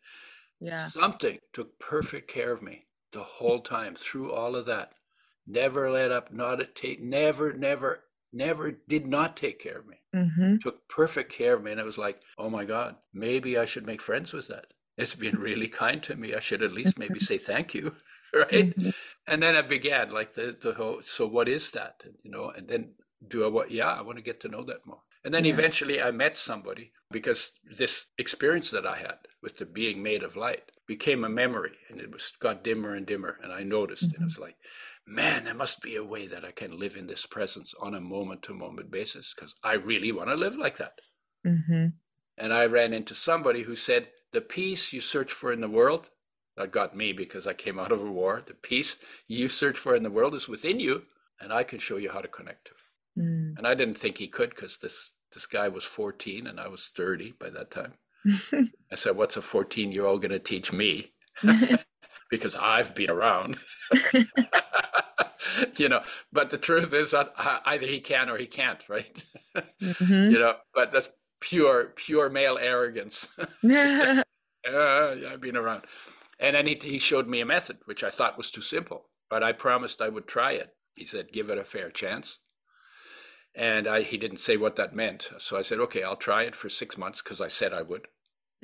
Yeah. 0.60 0.88
Something 0.88 1.38
took 1.52 1.78
perfect 1.78 2.28
care 2.28 2.52
of 2.52 2.62
me 2.62 2.82
the 3.12 3.22
whole 3.22 3.60
time 3.60 3.94
through 3.94 4.32
all 4.32 4.56
of 4.56 4.66
that. 4.66 4.92
Never 5.46 5.90
let 5.90 6.10
up, 6.10 6.32
not 6.32 6.62
a 6.62 6.64
take, 6.64 7.02
never, 7.02 7.52
never, 7.52 8.04
never 8.34 8.72
did 8.88 9.06
not 9.06 9.36
take 9.36 9.58
care 9.60 9.78
of 9.78 9.86
me. 9.86 9.96
hmm 10.12 10.56
Took 10.56 10.88
perfect 10.88 11.32
care 11.32 11.54
of 11.54 11.62
me. 11.62 11.70
And 11.72 11.80
it 11.80 11.84
was 11.86 11.98
like, 11.98 12.20
oh 12.38 12.50
my 12.50 12.64
God, 12.64 12.96
maybe 13.12 13.56
I 13.58 13.64
should 13.64 13.86
make 13.86 14.02
friends 14.02 14.32
with 14.32 14.48
that. 14.48 14.66
It's 14.96 15.14
been 15.14 15.38
really 15.38 15.68
kind 15.68 16.02
to 16.04 16.16
me. 16.16 16.34
I 16.34 16.40
should 16.40 16.62
at 16.62 16.72
least 16.72 16.98
maybe 16.98 17.18
say 17.28 17.38
thank 17.38 17.74
you. 17.74 17.94
Right. 18.34 18.76
Mhm. 18.76 18.92
And 19.28 19.40
then 19.44 19.54
I 19.54 19.62
began 19.62 20.10
like 20.10 20.34
the, 20.34 20.56
the 20.60 20.72
whole, 20.74 21.02
so 21.02 21.24
what 21.24 21.48
is 21.48 21.70
that? 21.70 22.02
And, 22.04 22.14
you 22.24 22.32
know, 22.32 22.50
and 22.50 22.66
then 22.66 22.94
do 23.28 23.44
I 23.44 23.46
what? 23.48 23.70
Yeah, 23.70 23.86
I 23.86 24.02
want 24.02 24.18
to 24.18 24.24
get 24.24 24.40
to 24.40 24.48
know 24.48 24.64
that 24.64 24.84
more. 24.84 25.02
And 25.24 25.32
then 25.32 25.44
Yeah. 25.44 25.52
eventually 25.54 26.02
I 26.02 26.10
met 26.10 26.36
somebody 26.36 26.90
because 27.12 27.52
this 27.78 28.08
experience 28.18 28.70
that 28.72 28.86
I 28.86 28.96
had 28.96 29.18
with 29.40 29.58
the 29.58 29.66
being 29.66 30.02
made 30.02 30.24
of 30.24 30.34
light 30.34 30.72
became 30.88 31.22
a 31.22 31.28
memory 31.28 31.78
and 31.88 32.00
it 32.00 32.10
was 32.10 32.32
got 32.40 32.64
dimmer 32.64 32.92
and 32.94 33.06
dimmer. 33.06 33.38
And 33.40 33.52
I 33.52 33.62
noticed 33.62 34.08
mm-hmm. 34.08 34.20
and 34.22 34.28
it's 34.28 34.38
like, 34.40 34.56
man, 35.06 35.44
there 35.44 35.54
must 35.54 35.82
be 35.82 35.96
a 35.96 36.04
way 36.04 36.26
that 36.26 36.44
I 36.44 36.50
can 36.50 36.78
live 36.78 36.96
in 36.96 37.06
this 37.06 37.26
presence 37.26 37.74
on 37.80 37.94
a 37.94 38.00
moment 38.00 38.42
to 38.42 38.54
moment 38.54 38.90
basis 38.90 39.34
because 39.34 39.54
I 39.62 39.74
really 39.74 40.12
want 40.12 40.28
to 40.28 40.34
live 40.34 40.56
like 40.56 40.78
that. 40.78 40.98
Mm-hmm. 41.46 41.86
And 42.38 42.52
I 42.52 42.66
ran 42.66 42.92
into 42.92 43.14
somebody 43.14 43.62
who 43.62 43.76
said, 43.76 44.08
the 44.32 44.40
peace 44.40 44.92
you 44.92 45.00
search 45.00 45.30
for 45.32 45.52
in 45.52 45.60
the 45.60 45.68
world, 45.68 46.10
that 46.56 46.72
got 46.72 46.96
me 46.96 47.12
because 47.12 47.46
I 47.46 47.52
came 47.52 47.78
out 47.78 47.92
of 47.92 48.00
a 48.00 48.10
war, 48.10 48.42
the 48.46 48.54
peace 48.54 48.96
you 49.26 49.48
search 49.48 49.78
for 49.78 49.94
in 49.94 50.02
the 50.02 50.10
world 50.10 50.34
is 50.34 50.48
within 50.48 50.80
you, 50.80 51.02
and 51.40 51.52
I 51.52 51.64
can 51.64 51.78
show 51.78 51.96
you 51.96 52.10
how 52.10 52.20
to 52.20 52.28
connect 52.28 52.66
to 52.66 52.72
it. 52.72 53.24
Mm. 53.24 53.58
And 53.58 53.66
I 53.66 53.74
didn't 53.74 53.98
think 53.98 54.18
he 54.18 54.28
could 54.28 54.50
because 54.50 54.78
this 54.78 55.12
this 55.32 55.46
guy 55.46 55.68
was 55.68 55.82
14 55.82 56.46
and 56.46 56.60
I 56.60 56.68
was 56.68 56.90
30 56.96 57.34
by 57.40 57.50
that 57.50 57.72
time. 57.72 57.94
I 58.92 58.94
said, 58.94 59.16
What's 59.16 59.36
a 59.36 59.42
14 59.42 59.90
year 59.90 60.06
old 60.06 60.22
going 60.22 60.30
to 60.30 60.38
teach 60.38 60.72
me? 60.72 61.12
because 62.30 62.56
I've 62.56 62.94
been 62.94 63.10
around. 63.10 63.58
you 65.76 65.88
know, 65.88 66.02
but 66.32 66.50
the 66.50 66.58
truth 66.58 66.92
is 66.92 67.12
that 67.12 67.32
either 67.66 67.86
he 67.86 68.00
can 68.00 68.28
or 68.28 68.36
he 68.36 68.46
can't, 68.46 68.80
right? 68.88 69.24
Mm-hmm. 69.56 70.12
you 70.30 70.38
know, 70.38 70.56
but 70.74 70.92
that's 70.92 71.10
pure, 71.40 71.92
pure 71.96 72.28
male 72.30 72.58
arrogance. 72.60 73.28
uh, 73.38 73.46
yeah, 73.62 74.24
I've 75.30 75.40
been 75.40 75.56
around. 75.56 75.82
And 76.40 76.56
then 76.56 76.66
he, 76.66 76.78
he 76.82 76.98
showed 76.98 77.28
me 77.28 77.40
a 77.40 77.46
method, 77.46 77.78
which 77.84 78.02
I 78.02 78.10
thought 78.10 78.36
was 78.36 78.50
too 78.50 78.60
simple, 78.60 79.08
but 79.30 79.42
I 79.42 79.52
promised 79.52 80.00
I 80.00 80.08
would 80.08 80.26
try 80.26 80.52
it. 80.52 80.70
He 80.94 81.04
said, 81.04 81.32
Give 81.32 81.50
it 81.50 81.58
a 81.58 81.64
fair 81.64 81.90
chance. 81.90 82.38
And 83.54 83.86
I, 83.86 84.02
he 84.02 84.18
didn't 84.18 84.40
say 84.40 84.56
what 84.56 84.76
that 84.76 84.96
meant. 84.96 85.28
So 85.38 85.56
I 85.56 85.62
said, 85.62 85.78
okay, 85.78 86.02
I'll 86.02 86.16
try 86.16 86.42
it 86.42 86.56
for 86.56 86.68
six 86.68 86.98
months 86.98 87.22
because 87.22 87.40
I 87.40 87.46
said 87.46 87.72
I 87.72 87.82
would. 87.82 88.06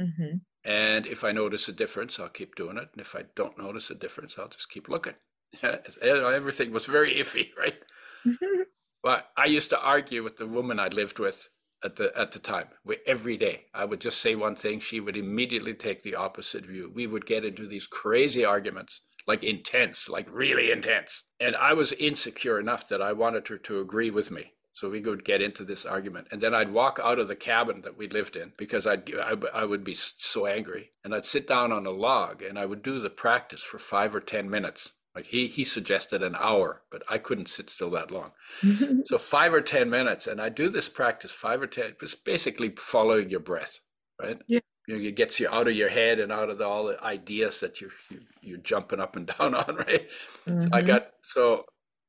Mm-hmm. 0.01 0.39
And 0.65 1.07
if 1.07 1.25
I 1.25 1.33
notice 1.33 1.69
a 1.69 1.73
difference, 1.73 2.19
I'll 2.19 2.29
keep 2.29 2.55
doing 2.55 2.77
it. 2.77 2.89
And 2.93 3.01
if 3.01 3.15
I 3.15 3.25
don't 3.35 3.59
notice 3.59 3.91
a 3.91 3.95
difference, 3.95 4.37
I'll 4.39 4.49
just 4.49 4.71
keep 4.71 4.89
looking. 4.89 5.15
Everything 6.03 6.73
was 6.73 6.87
very 6.87 7.15
iffy, 7.15 7.51
right? 7.59 7.79
but 9.03 9.31
I 9.37 9.47
used 9.47 9.71
to 9.71 9.81
argue 9.81 10.23
with 10.23 10.37
the 10.37 10.47
woman 10.47 10.79
I 10.79 10.89
lived 10.89 11.19
with 11.19 11.49
at 11.83 11.97
the 11.97 12.17
at 12.19 12.33
the 12.33 12.39
time 12.39 12.67
every 13.07 13.37
day 13.37 13.65
i 13.75 13.85
would 13.85 14.01
just 14.01 14.21
say 14.21 14.35
one 14.35 14.55
thing 14.55 14.79
she 14.79 15.01
would 15.01 15.17
immediately 15.17 15.75
take 15.75 16.03
the 16.03 16.15
opposite 16.15 16.67
view 16.67 16.91
we 16.95 17.07
would 17.07 17.25
get 17.25 17.45
into 17.45 17.67
these 17.67 17.87
crazy 17.87 18.45
arguments 18.45 19.01
like 19.27 19.43
intense 19.43 20.09
like 20.09 20.27
really 20.31 20.71
intense 20.71 21.25
and 21.39 21.57
i 21.57 21.73
was 21.73 21.93
insecure 21.93 22.61
enough 22.61 22.89
that 22.89 23.01
i 23.01 23.13
wanted 23.13 23.47
her 23.49 23.57
to 23.57 23.81
agree 23.81 24.11
with 24.11 24.31
me 24.31 24.53
so 24.73 24.89
we 24.89 25.01
would 25.01 25.25
get 25.25 25.43
into 25.43 25.65
this 25.65 25.85
argument, 25.85 26.29
and 26.31 26.41
then 26.41 26.55
I'd 26.55 26.73
walk 26.73 27.01
out 27.03 27.19
of 27.19 27.29
the 27.29 27.37
cabin 27.37 27.83
that 27.83 27.97
we 27.99 28.09
lived 28.09 28.37
in 28.37 28.53
because 28.57 28.87
I'd 28.87 29.13
I, 29.19 29.35
I 29.53 29.65
would 29.65 29.85
be 29.85 29.95
so 29.95 30.47
angry, 30.47 30.91
and 31.05 31.15
I'd 31.15 31.27
sit 31.27 31.47
down 31.49 31.73
on 31.73 31.87
a 31.87 31.91
log 31.91 32.43
and 32.43 32.59
I 32.59 32.67
would 32.67 32.83
do 32.83 33.01
the 33.01 33.11
practice 33.11 33.63
for 33.63 33.79
five 33.79 34.15
or 34.15 34.21
ten 34.21 34.49
minutes. 34.49 34.93
Like 35.15 35.27
he 35.27 35.49
he 35.49 35.65
suggested 35.65 36.23
an 36.23 36.37
hour, 36.39 36.83
but 36.91 37.03
I 37.09 37.19
couldn't 37.19 37.49
sit 37.49 37.69
still 37.69 37.91
that 37.91 38.13
long. 38.13 38.31
so 39.05 39.19
five 39.19 39.53
or 39.53 39.61
ten 39.61 39.91
minutes, 39.91 40.29
and 40.29 40.41
I 40.41 40.49
do 40.49 40.71
this 40.71 40.89
practice 40.89 41.33
five 41.33 41.61
or 41.61 41.67
ten. 41.67 41.97
It's 42.01 42.15
basically 42.15 42.73
following 42.79 43.29
your 43.29 43.41
breath, 43.41 43.81
right? 44.21 44.41
Yeah. 44.47 44.61
You 44.87 44.97
know, 44.97 45.03
it 45.03 45.17
gets 45.17 45.39
you 45.39 45.49
out 45.49 45.69
of 45.69 45.75
your 45.75 45.89
head 45.89 46.21
and 46.21 46.33
out 46.33 46.49
of 46.49 46.59
the, 46.59 46.67
all 46.67 46.87
the 46.87 47.03
ideas 47.03 47.61
that 47.61 47.81
you're 47.81 47.91
you, 48.09 48.19
are 48.19 48.23
you 48.41 48.55
are 48.55 48.59
jumping 48.59 49.01
up 49.01 49.17
and 49.17 49.27
down 49.39 49.55
on, 49.55 49.77
right? 49.77 50.09
Mm-hmm. 50.47 50.61
So 50.63 50.69
I 50.73 50.83
got 50.83 51.09
so 51.23 51.65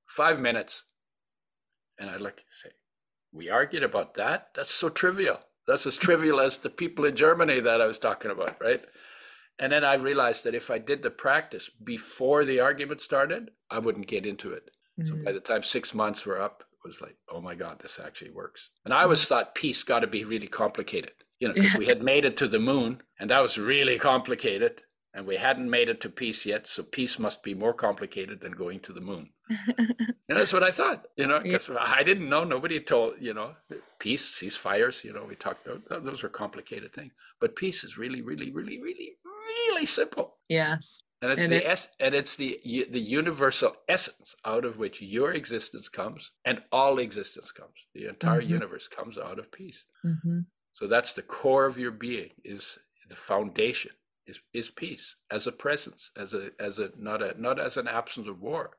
five 0.06 0.40
minutes 0.40 0.84
and 2.02 2.10
I'd 2.10 2.20
like 2.20 2.38
to 2.38 2.44
say, 2.50 2.70
we 3.32 3.50
argued 3.50 3.84
about 3.84 4.16
that. 4.16 4.50
That's 4.56 4.72
so 4.72 4.90
trivial. 4.90 5.40
That's 5.68 5.86
as 5.86 5.96
trivial 5.96 6.40
as 6.40 6.58
the 6.58 6.70
people 6.70 7.06
in 7.06 7.16
Germany 7.16 7.60
that 7.60 7.80
I 7.80 7.86
was 7.86 8.00
talking 8.00 8.32
about, 8.32 8.60
right? 8.60 8.84
And 9.60 9.72
then 9.72 9.84
I 9.84 9.94
realized 9.94 10.44
that 10.44 10.56
if 10.56 10.72
I 10.72 10.80
did 10.80 11.04
the 11.04 11.12
practice 11.12 11.70
before 11.70 12.44
the 12.44 12.60
argument 12.60 13.02
started, 13.02 13.52
I 13.70 13.78
wouldn't 13.78 14.08
get 14.08 14.26
into 14.26 14.52
it. 14.52 14.72
Mm-hmm. 15.00 15.08
So 15.08 15.24
by 15.24 15.32
the 15.32 15.40
time 15.40 15.62
six 15.62 15.94
months 15.94 16.26
were 16.26 16.42
up, 16.42 16.64
it 16.84 16.88
was 16.88 17.00
like, 17.00 17.16
oh 17.32 17.40
my 17.40 17.54
God, 17.54 17.80
this 17.80 18.00
actually 18.04 18.32
works. 18.32 18.72
And 18.84 18.94
I 18.94 19.04
always 19.04 19.26
thought 19.26 19.54
peace 19.54 19.84
got 19.84 20.00
to 20.00 20.08
be 20.08 20.24
really 20.24 20.48
complicated, 20.48 21.14
you 21.40 21.48
know, 21.48 21.54
because 21.54 21.78
we 21.78 21.86
had 21.86 22.02
made 22.02 22.26
it 22.26 22.36
to 22.38 22.48
the 22.48 22.60
moon 22.60 23.04
and 23.20 23.30
that 23.30 23.42
was 23.42 23.60
really 23.60 24.00
complicated 24.00 24.82
and 25.14 25.28
we 25.28 25.36
hadn't 25.36 25.70
made 25.70 25.90
it 25.90 26.02
to 26.02 26.10
peace 26.10 26.46
yet. 26.48 26.66
So 26.66 26.82
peace 26.82 27.20
must 27.20 27.44
be 27.44 27.54
more 27.54 27.74
complicated 27.74 28.42
than 28.42 28.54
going 28.54 28.80
to 28.82 28.94
the 28.94 29.02
moon. 29.02 29.30
and 29.78 30.16
that's 30.28 30.54
what 30.54 30.64
I 30.64 30.72
thought, 30.72 31.06
you 31.18 31.28
know, 31.28 31.40
because 31.40 31.70
yeah. 31.70 31.78
I 31.80 32.04
didn't 32.04 32.30
know. 32.30 32.44
Nobody 32.44 32.80
told, 32.80 33.16
you 33.20 33.34
know, 33.34 33.56
peace, 34.00 34.24
ceasefires, 34.24 35.04
you 35.04 35.14
know, 35.14 35.26
we 35.28 35.36
talked 35.36 35.68
about 35.68 36.04
those 36.04 36.24
are 36.24 36.30
complicated 36.30 36.94
things. 36.94 37.12
But 37.40 37.56
peace 37.56 37.84
is 37.84 37.98
really, 37.98 38.22
really, 38.22 38.52
really, 38.52 38.82
really, 38.82 39.18
really 39.26 39.86
simple. 39.86 40.38
Yes. 40.50 41.04
And 41.22 41.32
it's 41.32 41.44
and 41.44 41.52
the 41.52 41.58
it, 41.58 41.70
es- 41.70 41.90
and 42.00 42.16
it's 42.16 42.36
the 42.36 42.60
the 42.64 43.00
universal 43.00 43.76
essence 43.88 44.36
out 44.44 44.66
of 44.66 44.78
which 44.78 45.02
your 45.02 45.34
existence 45.34 45.88
comes 45.88 46.32
and 46.46 46.64
all 46.72 46.98
existence 46.98 47.52
comes. 47.52 47.76
The 47.94 48.08
entire 48.08 48.42
mm-hmm. 48.42 48.54
universe 48.54 48.88
comes 48.88 49.18
out 49.18 49.38
of 49.38 49.52
peace. 49.52 49.84
Mm-hmm. 50.04 50.40
So 50.74 50.88
that's 50.88 51.14
the 51.14 51.22
core 51.22 51.66
of 51.66 51.78
your 51.78 51.92
being 51.92 52.32
is 52.44 52.80
the 53.08 53.16
foundation 53.16 53.92
is, 54.26 54.40
is 54.54 54.70
peace 54.70 55.16
as 55.30 55.46
a 55.46 55.52
presence, 55.52 56.12
as 56.18 56.34
a 56.34 56.52
as 56.60 56.80
a 56.80 56.90
not 56.98 57.22
a 57.22 57.40
not 57.40 57.60
as 57.60 57.78
an 57.78 57.88
absence 57.88 58.28
of 58.28 58.42
war, 58.42 58.72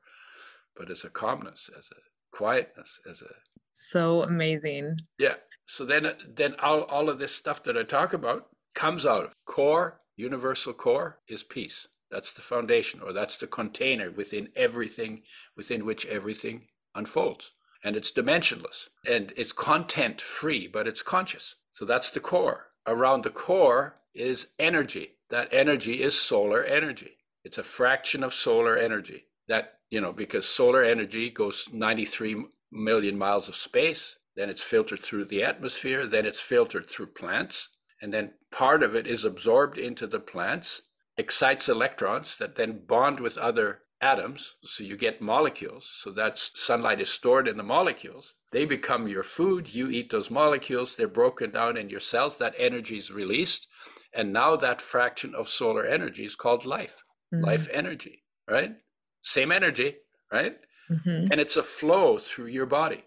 but 0.77 0.89
as 0.89 1.03
a 1.03 1.09
calmness, 1.09 1.69
as 1.77 1.89
a 1.91 2.35
quietness, 2.35 2.99
as 3.09 3.21
a 3.21 3.29
so 3.73 4.23
amazing. 4.23 4.97
Yeah. 5.17 5.35
So 5.65 5.85
then 5.85 6.11
then 6.27 6.55
all, 6.61 6.83
all 6.83 7.09
of 7.09 7.19
this 7.19 7.33
stuff 7.33 7.63
that 7.63 7.77
I 7.77 7.83
talk 7.83 8.13
about 8.13 8.47
comes 8.75 9.05
out 9.05 9.25
of 9.25 9.33
core, 9.45 10.01
universal 10.15 10.73
core 10.73 11.19
is 11.27 11.43
peace. 11.43 11.87
That's 12.11 12.31
the 12.31 12.41
foundation, 12.41 13.01
or 13.01 13.13
that's 13.13 13.37
the 13.37 13.47
container 13.47 14.11
within 14.11 14.49
everything, 14.55 15.23
within 15.57 15.85
which 15.85 16.05
everything 16.05 16.67
unfolds. 16.93 17.51
And 17.83 17.95
it's 17.95 18.11
dimensionless 18.11 18.87
and 19.05 19.33
it's 19.35 19.51
content 19.51 20.21
free, 20.21 20.67
but 20.67 20.87
it's 20.87 21.01
conscious. 21.01 21.55
So 21.71 21.85
that's 21.85 22.11
the 22.11 22.19
core. 22.19 22.67
Around 22.85 23.23
the 23.23 23.29
core 23.29 23.99
is 24.13 24.47
energy 24.59 25.13
that 25.33 25.51
energy 25.51 26.03
is 26.03 26.13
solar 26.13 26.63
energy. 26.63 27.17
It's 27.43 27.57
a 27.57 27.63
fraction 27.63 28.23
of 28.23 28.35
solar 28.35 28.77
energy. 28.77 29.25
That, 29.47 29.79
you 29.93 30.01
know, 30.01 30.11
because 30.11 30.47
solar 30.47 30.83
energy 30.83 31.29
goes 31.29 31.69
93 31.71 32.45
million 32.71 33.15
miles 33.15 33.47
of 33.47 33.55
space, 33.55 34.17
then 34.35 34.49
it's 34.49 34.63
filtered 34.63 34.99
through 34.99 35.25
the 35.25 35.43
atmosphere, 35.43 36.07
then 36.07 36.25
it's 36.25 36.41
filtered 36.41 36.89
through 36.89 37.05
plants, 37.05 37.69
and 38.01 38.11
then 38.11 38.31
part 38.51 38.81
of 38.81 38.95
it 38.95 39.05
is 39.05 39.23
absorbed 39.23 39.77
into 39.77 40.07
the 40.07 40.19
plants, 40.19 40.81
excites 41.15 41.69
electrons 41.69 42.35
that 42.39 42.55
then 42.55 42.81
bond 42.87 43.19
with 43.19 43.37
other 43.37 43.81
atoms. 44.01 44.55
So 44.63 44.83
you 44.83 44.97
get 44.97 45.21
molecules. 45.21 45.87
So 46.01 46.09
that's 46.09 46.49
sunlight 46.55 46.99
is 46.99 47.09
stored 47.09 47.47
in 47.47 47.57
the 47.57 47.61
molecules. 47.61 48.33
They 48.51 48.65
become 48.65 49.07
your 49.07 49.21
food. 49.21 49.75
You 49.75 49.89
eat 49.89 50.09
those 50.09 50.31
molecules. 50.31 50.95
They're 50.95 51.07
broken 51.07 51.51
down 51.51 51.77
in 51.77 51.91
your 51.91 51.99
cells. 51.99 52.37
That 52.37 52.55
energy 52.57 52.97
is 52.97 53.11
released. 53.11 53.67
And 54.11 54.33
now 54.33 54.55
that 54.55 54.81
fraction 54.81 55.35
of 55.35 55.47
solar 55.47 55.85
energy 55.85 56.25
is 56.25 56.35
called 56.35 56.65
life, 56.65 57.03
mm-hmm. 57.31 57.45
life 57.45 57.67
energy, 57.71 58.23
right? 58.49 58.73
Same 59.23 59.51
energy, 59.51 59.95
right? 60.31 60.57
Mm-hmm. 60.89 61.31
And 61.31 61.41
it's 61.41 61.57
a 61.57 61.63
flow 61.63 62.17
through 62.17 62.47
your 62.47 62.65
body 62.65 63.03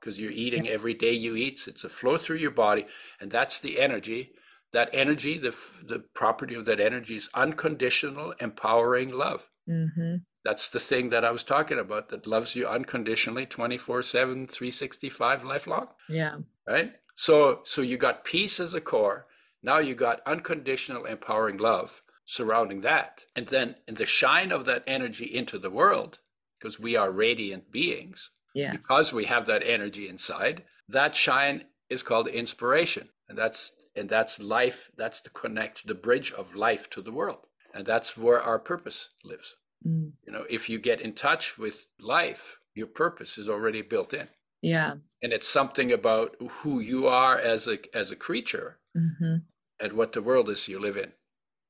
because 0.00 0.18
you're 0.18 0.32
eating 0.32 0.64
yeah. 0.64 0.72
every 0.72 0.94
day 0.94 1.12
you 1.12 1.36
eat. 1.36 1.66
It's 1.68 1.84
a 1.84 1.88
flow 1.88 2.16
through 2.16 2.38
your 2.38 2.50
body. 2.50 2.86
And 3.20 3.30
that's 3.30 3.60
the 3.60 3.78
energy. 3.78 4.32
That 4.72 4.90
energy, 4.92 5.38
the, 5.38 5.56
the 5.86 6.04
property 6.14 6.54
of 6.54 6.64
that 6.66 6.80
energy 6.80 7.16
is 7.16 7.28
unconditional, 7.34 8.34
empowering 8.40 9.10
love. 9.10 9.48
Mm-hmm. 9.68 10.16
That's 10.44 10.68
the 10.68 10.80
thing 10.80 11.10
that 11.10 11.24
I 11.24 11.30
was 11.30 11.44
talking 11.44 11.78
about 11.78 12.08
that 12.10 12.26
loves 12.26 12.56
you 12.56 12.66
unconditionally 12.66 13.46
24 13.46 14.02
7, 14.02 14.46
365, 14.46 15.44
lifelong. 15.44 15.88
Yeah. 16.08 16.38
Right? 16.66 16.96
So, 17.16 17.60
so 17.64 17.82
you 17.82 17.96
got 17.96 18.24
peace 18.24 18.60
as 18.60 18.74
a 18.74 18.80
core 18.80 19.26
now 19.62 19.78
you 19.78 19.94
got 19.94 20.20
unconditional 20.26 21.04
empowering 21.04 21.56
love 21.56 22.02
surrounding 22.28 22.82
that. 22.82 23.22
And 23.34 23.46
then 23.46 23.76
in 23.88 23.94
the 23.94 24.06
shine 24.06 24.52
of 24.52 24.66
that 24.66 24.84
energy 24.86 25.24
into 25.24 25.58
the 25.58 25.70
world, 25.70 26.18
because 26.58 26.78
we 26.78 26.94
are 26.94 27.10
radiant 27.10 27.72
beings, 27.72 28.30
yes. 28.54 28.76
because 28.76 29.12
we 29.14 29.24
have 29.24 29.46
that 29.46 29.62
energy 29.64 30.08
inside, 30.08 30.64
that 30.88 31.16
shine 31.16 31.64
is 31.88 32.02
called 32.02 32.28
inspiration. 32.28 33.08
And 33.28 33.36
that's 33.36 33.72
and 33.96 34.08
that's 34.08 34.38
life, 34.38 34.90
that's 34.96 35.20
the 35.20 35.30
connect 35.30 35.86
the 35.86 35.94
bridge 35.94 36.30
of 36.30 36.54
life 36.54 36.88
to 36.90 37.02
the 37.02 37.12
world. 37.12 37.46
And 37.74 37.86
that's 37.86 38.16
where 38.16 38.40
our 38.40 38.58
purpose 38.58 39.08
lives. 39.24 39.56
Mm. 39.86 40.12
You 40.26 40.32
know, 40.32 40.44
if 40.50 40.68
you 40.68 40.78
get 40.78 41.00
in 41.00 41.14
touch 41.14 41.58
with 41.58 41.86
life, 41.98 42.58
your 42.74 42.86
purpose 42.88 43.38
is 43.38 43.48
already 43.48 43.82
built 43.82 44.12
in. 44.12 44.28
Yeah. 44.60 44.94
And 45.22 45.32
it's 45.32 45.48
something 45.48 45.92
about 45.92 46.36
who 46.40 46.80
you 46.80 47.06
are 47.06 47.38
as 47.38 47.66
a 47.66 47.78
as 47.96 48.10
a 48.10 48.16
creature 48.16 48.78
mm-hmm. 48.94 49.36
and 49.80 49.92
what 49.94 50.12
the 50.12 50.22
world 50.22 50.50
is 50.50 50.68
you 50.68 50.78
live 50.78 50.98
in. 50.98 51.12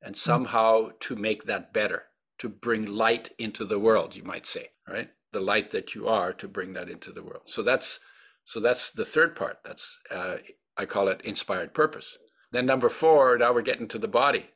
And 0.03 0.15
mm. 0.15 0.19
somehow 0.19 0.91
to 1.01 1.17
make 1.17 1.45
that 1.45 1.73
better, 1.73 2.05
to 2.39 2.49
bring 2.49 2.87
light 2.87 3.31
into 3.39 3.65
the 3.65 3.79
world, 3.79 4.15
you 4.15 4.23
might 4.23 4.47
say, 4.47 4.71
right? 4.89 5.11
The 5.33 5.41
light 5.41 5.71
that 5.73 5.95
you 5.95 6.09
are 6.09 6.33
to 6.35 6.49
bring 6.49 6.73
that 6.75 6.89
into 6.89 7.13
the 7.13 7.23
world. 7.23 7.43
So 7.47 7.63
that's 7.63 8.01
so 8.45 8.61
that's 8.61 8.91
the 8.91 9.05
third 9.05 9.37
part. 9.37 9.59
That's 9.65 9.99
uh, 10.11 10.39
I 10.77 10.87
call 10.87 11.09
it 11.09 11.21
inspired 11.23 11.75
purpose. 11.75 12.17
Then 12.51 12.65
number 12.65 12.89
four, 12.89 13.37
now 13.37 13.53
we're 13.53 13.63
getting 13.63 13.89
to 13.89 13.99
the 13.99 14.09
body. 14.09 14.47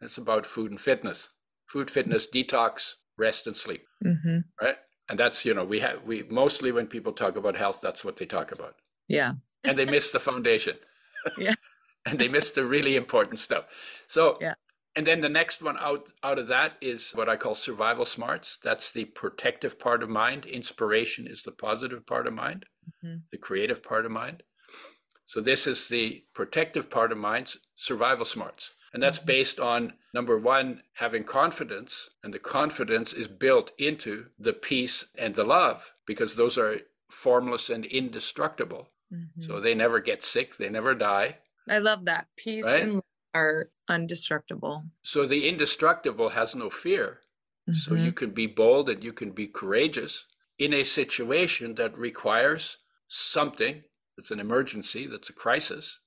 It's 0.00 0.18
about 0.18 0.46
food 0.46 0.70
and 0.70 0.80
fitness. 0.80 1.28
Food, 1.66 1.90
fitness, 1.90 2.26
detox, 2.26 2.94
rest, 3.18 3.46
and 3.46 3.56
sleep. 3.56 3.84
Mm-hmm. 4.04 4.38
Right. 4.60 4.76
And 5.08 5.18
that's, 5.18 5.44
you 5.44 5.54
know, 5.54 5.64
we 5.64 5.80
have, 5.80 6.02
we 6.04 6.22
mostly 6.24 6.72
when 6.72 6.86
people 6.86 7.12
talk 7.12 7.36
about 7.36 7.56
health, 7.56 7.80
that's 7.82 8.04
what 8.04 8.16
they 8.16 8.26
talk 8.26 8.52
about. 8.52 8.76
Yeah. 9.08 9.34
And 9.64 9.78
they 9.78 9.84
miss 9.84 10.10
the 10.10 10.20
foundation. 10.20 10.76
Yeah. 11.38 11.54
and 12.06 12.18
they 12.18 12.26
miss 12.26 12.50
the 12.50 12.64
really 12.64 12.96
important 12.96 13.38
stuff. 13.38 13.66
So, 14.08 14.38
yeah. 14.40 14.54
And 14.94 15.06
then 15.06 15.22
the 15.22 15.28
next 15.28 15.62
one 15.62 15.78
out 15.78 16.08
out 16.22 16.38
of 16.38 16.48
that 16.48 16.74
is 16.80 17.12
what 17.12 17.28
I 17.28 17.36
call 17.36 17.54
survival 17.54 18.04
smarts. 18.04 18.58
That's 18.62 18.90
the 18.90 19.06
protective 19.06 19.78
part 19.78 20.02
of 20.02 20.10
mind. 20.10 20.44
Inspiration 20.44 21.26
is 21.26 21.42
the 21.42 21.52
positive 21.52 22.06
part 22.06 22.26
of 22.26 22.34
mind, 22.34 22.66
mm-hmm. 23.04 23.18
the 23.30 23.38
creative 23.38 23.82
part 23.82 24.04
of 24.04 24.12
mind. 24.12 24.42
So 25.24 25.40
this 25.40 25.66
is 25.66 25.88
the 25.88 26.24
protective 26.34 26.90
part 26.90 27.10
of 27.10 27.18
mind, 27.18 27.54
survival 27.74 28.26
smarts. 28.26 28.72
And 28.92 29.02
that's 29.02 29.18
mm-hmm. 29.18 29.26
based 29.26 29.58
on 29.58 29.94
number 30.12 30.38
one, 30.38 30.82
having 30.94 31.24
confidence. 31.24 32.10
And 32.22 32.34
the 32.34 32.38
confidence 32.38 33.14
is 33.14 33.28
built 33.28 33.72
into 33.78 34.26
the 34.38 34.52
peace 34.52 35.06
and 35.16 35.34
the 35.34 35.44
love 35.44 35.92
because 36.06 36.36
those 36.36 36.58
are 36.58 36.80
formless 37.10 37.70
and 37.70 37.86
indestructible. 37.86 38.90
Mm-hmm. 39.12 39.42
So 39.42 39.60
they 39.60 39.74
never 39.74 40.00
get 40.00 40.22
sick, 40.22 40.58
they 40.58 40.68
never 40.68 40.94
die. 40.94 41.38
I 41.68 41.78
love 41.78 42.04
that. 42.06 42.26
Peace 42.36 42.64
right? 42.64 42.82
and 42.82 43.02
are 43.34 43.70
indestructible. 43.88 44.84
So 45.02 45.26
the 45.26 45.48
indestructible 45.48 46.30
has 46.30 46.54
no 46.54 46.70
fear. 46.70 47.20
Mm-hmm. 47.68 47.78
So 47.78 47.94
you 47.94 48.12
can 48.12 48.30
be 48.30 48.46
bold 48.46 48.88
and 48.88 49.02
you 49.04 49.12
can 49.12 49.30
be 49.30 49.46
courageous 49.46 50.26
in 50.58 50.72
a 50.72 50.84
situation 50.84 51.74
that 51.76 51.96
requires 51.96 52.78
something 53.08 53.82
that's 54.16 54.30
an 54.30 54.40
emergency, 54.40 55.06
that's 55.06 55.30
a 55.30 55.34
crisis. 55.34 56.00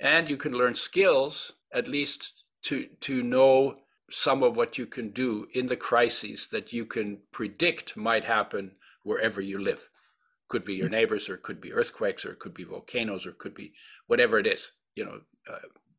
And 0.00 0.28
you 0.28 0.36
can 0.36 0.52
learn 0.52 0.74
skills, 0.74 1.52
at 1.72 1.88
least 1.88 2.32
to, 2.64 2.86
to 3.00 3.22
know 3.22 3.76
some 4.10 4.42
of 4.42 4.56
what 4.56 4.78
you 4.78 4.86
can 4.86 5.10
do 5.10 5.46
in 5.52 5.66
the 5.66 5.76
crises 5.76 6.48
that 6.52 6.72
you 6.72 6.86
can 6.86 7.18
predict 7.32 7.96
might 7.96 8.24
happen 8.24 8.76
wherever 9.02 9.40
you 9.40 9.58
live. 9.58 9.88
Could 10.48 10.64
be 10.64 10.74
your 10.74 10.86
mm-hmm. 10.86 10.94
neighbors, 10.94 11.28
or 11.28 11.34
it 11.34 11.42
could 11.42 11.60
be 11.60 11.72
earthquakes, 11.72 12.24
or 12.24 12.30
it 12.30 12.38
could 12.38 12.54
be 12.54 12.64
volcanoes, 12.64 13.26
or 13.26 13.30
it 13.30 13.38
could 13.38 13.54
be 13.54 13.72
whatever 14.06 14.38
it 14.38 14.46
is. 14.46 14.72
You 14.94 15.04
know, 15.04 15.20
uh, 15.50 15.58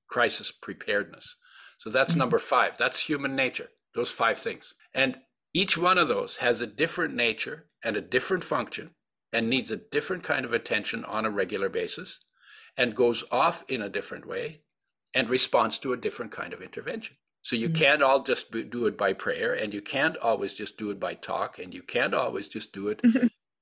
crisis 0.09 0.51
preparedness. 0.51 1.35
So 1.77 1.89
that's 1.89 2.11
mm-hmm. 2.11 2.19
number 2.19 2.39
five. 2.39 2.77
That's 2.77 2.99
human 2.99 3.35
nature, 3.35 3.69
those 3.95 4.11
five 4.11 4.37
things. 4.37 4.73
And 4.93 5.17
each 5.53 5.77
one 5.77 5.97
of 5.97 6.07
those 6.07 6.37
has 6.37 6.61
a 6.61 6.67
different 6.67 7.15
nature 7.15 7.65
and 7.83 7.95
a 7.95 8.01
different 8.01 8.43
function 8.43 8.91
and 9.31 9.49
needs 9.49 9.71
a 9.71 9.77
different 9.77 10.23
kind 10.23 10.45
of 10.45 10.53
attention 10.53 11.05
on 11.05 11.25
a 11.25 11.29
regular 11.29 11.69
basis 11.69 12.19
and 12.77 12.95
goes 12.95 13.23
off 13.31 13.63
in 13.67 13.81
a 13.81 13.89
different 13.89 14.27
way 14.27 14.61
and 15.13 15.29
responds 15.29 15.79
to 15.79 15.93
a 15.93 15.97
different 15.97 16.31
kind 16.31 16.53
of 16.53 16.61
intervention. 16.61 17.15
So 17.41 17.55
you 17.55 17.67
mm-hmm. 17.67 17.75
can't 17.77 18.03
all 18.03 18.23
just 18.23 18.51
do 18.51 18.85
it 18.85 18.97
by 18.97 19.13
prayer 19.13 19.53
and 19.53 19.73
you 19.73 19.81
can't 19.81 20.17
always 20.17 20.53
just 20.53 20.77
do 20.77 20.89
it 20.89 20.99
by 20.99 21.13
talk 21.13 21.57
and 21.57 21.73
you 21.73 21.81
can't 21.81 22.13
always 22.13 22.47
just 22.47 22.73
do 22.73 22.89
it 22.89 23.01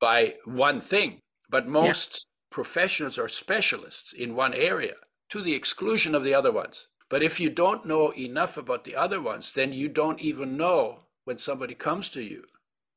by 0.01 0.35
one 0.45 0.81
thing. 0.81 1.19
But 1.49 1.67
most 1.67 2.11
yeah. 2.11 2.55
professionals 2.55 3.17
are 3.19 3.29
specialists 3.29 4.13
in 4.13 4.35
one 4.35 4.53
area 4.53 4.95
to 5.29 5.41
the 5.41 5.53
exclusion 5.53 6.15
of 6.15 6.23
the 6.23 6.33
other 6.33 6.51
ones. 6.51 6.87
But 7.09 7.23
if 7.23 7.39
you 7.39 7.49
don't 7.49 7.85
know 7.85 8.13
enough 8.13 8.57
about 8.57 8.83
the 8.83 8.95
other 8.95 9.21
ones, 9.21 9.53
then 9.53 9.71
you 9.73 9.87
don't 9.87 10.19
even 10.19 10.57
know 10.57 11.01
when 11.23 11.37
somebody 11.37 11.73
comes 11.73 12.09
to 12.09 12.21
you 12.21 12.43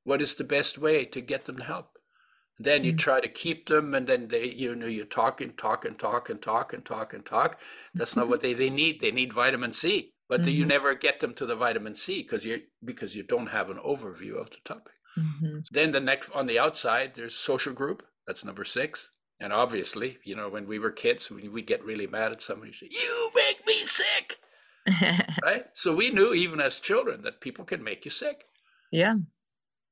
what 0.04 0.22
is 0.22 0.34
the 0.34 0.44
best 0.44 0.78
way 0.78 1.04
to 1.04 1.20
get 1.20 1.44
them 1.44 1.58
help. 1.58 1.98
Then 2.58 2.84
you 2.84 2.92
mm. 2.92 2.98
try 2.98 3.20
to 3.20 3.28
keep 3.28 3.68
them, 3.68 3.94
and 3.94 4.06
then 4.06 4.28
they, 4.28 4.44
you 4.44 4.74
know, 4.74 4.86
you 4.86 5.04
talk 5.04 5.40
and 5.40 5.56
talk 5.56 5.84
and 5.84 5.98
talk 5.98 6.28
and 6.28 6.42
talk 6.42 6.72
and 6.72 6.84
talk 6.84 7.14
and 7.14 7.24
talk. 7.24 7.58
That's 7.94 8.16
not 8.16 8.28
what 8.28 8.42
they, 8.42 8.52
they 8.52 8.68
need. 8.68 9.00
They 9.00 9.10
need 9.10 9.32
vitamin 9.32 9.72
C, 9.72 10.12
but 10.28 10.42
mm-hmm. 10.42 10.50
you 10.50 10.66
never 10.66 10.94
get 10.94 11.20
them 11.20 11.32
to 11.34 11.46
the 11.46 11.56
vitamin 11.56 11.94
C 11.94 12.22
because 12.22 12.44
you 12.44 12.60
because 12.84 13.16
you 13.16 13.22
don't 13.22 13.46
have 13.46 13.70
an 13.70 13.78
overview 13.78 14.38
of 14.38 14.50
the 14.50 14.58
topic. 14.64 14.92
Mm-hmm. 15.18 15.60
Then 15.70 15.92
the 15.92 16.00
next 16.00 16.30
on 16.32 16.46
the 16.46 16.58
outside, 16.58 17.12
there's 17.14 17.34
social 17.34 17.72
group. 17.72 18.02
That's 18.26 18.44
number 18.44 18.64
six. 18.64 19.08
And 19.40 19.54
obviously, 19.54 20.18
you 20.22 20.36
know, 20.36 20.50
when 20.50 20.66
we 20.66 20.78
were 20.78 20.90
kids, 20.90 21.30
we 21.30 21.48
would 21.48 21.66
get 21.66 21.82
really 21.82 22.06
mad 22.06 22.30
at 22.30 22.42
somebody. 22.42 22.72
Say, 22.72 22.88
"You 22.90 23.30
make 23.34 23.66
me 23.66 23.86
sick," 23.86 24.38
right? 25.42 25.64
So 25.72 25.94
we 25.94 26.10
knew 26.10 26.34
even 26.34 26.60
as 26.60 26.78
children 26.78 27.22
that 27.22 27.40
people 27.40 27.64
can 27.64 27.82
make 27.82 28.04
you 28.04 28.10
sick. 28.10 28.44
Yeah. 28.92 29.14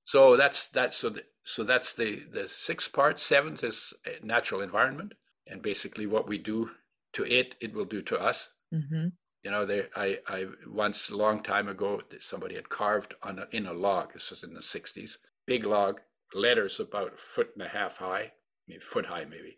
So 0.05 0.37
that's 0.37 0.69
that's 0.69 0.99
so 0.99 1.11
the, 1.11 1.25
so 1.45 1.65
that's 1.65 1.95
the 1.95 2.25
the 2.31 2.47
sixth 2.47 2.93
part. 2.93 3.19
Seventh 3.19 3.65
is 3.65 3.95
natural 4.23 4.61
environment, 4.61 5.15
and 5.47 5.63
basically 5.63 6.07
what 6.07 6.29
we 6.29 6.37
do 6.37 6.71
to 7.15 7.25
it, 7.25 7.57
it 7.61 7.73
will 7.73 7.87
do 7.87 8.03
to 8.03 8.21
us. 8.21 8.51
Mm-hmm. 8.73 9.09
You 9.45 9.51
know, 9.51 9.65
there 9.65 9.89
I 9.97 10.19
I 10.29 10.47
once 10.67 11.09
a 11.09 11.17
long 11.17 11.43
time 11.43 11.69
ago 11.69 12.03
somebody 12.21 12.55
had 12.55 12.69
carved 12.69 13.15
on 13.23 13.39
a, 13.39 13.47
in 13.51 13.67
a 13.67 13.73
log. 13.73 14.13
This 14.13 14.29
was 14.29 14.45
in 14.45 14.53
the 14.53 14.61
'60s, 14.61 15.17
big 15.47 15.65
log, 15.65 16.03
letters 16.35 16.79
about 16.79 17.15
a 17.15 17.17
foot 17.17 17.53
and 17.55 17.65
a 17.65 17.69
half 17.69 17.97
high 17.97 18.33
maybe 18.69 18.81
foot 18.81 19.07
high, 19.07 19.25
maybe. 19.25 19.57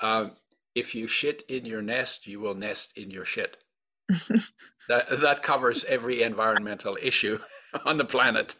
Um, 0.00 0.32
if 0.74 0.94
you 0.94 1.06
shit 1.06 1.42
in 1.48 1.64
your 1.64 1.82
nest, 1.82 2.26
you 2.26 2.40
will 2.40 2.54
nest 2.54 2.92
in 2.96 3.10
your 3.10 3.24
shit. 3.24 3.56
that 4.88 5.20
that 5.20 5.42
covers 5.42 5.84
every 5.84 6.22
environmental 6.22 6.96
issue 7.02 7.38
on 7.84 7.98
the 7.98 8.04
planet. 8.04 8.56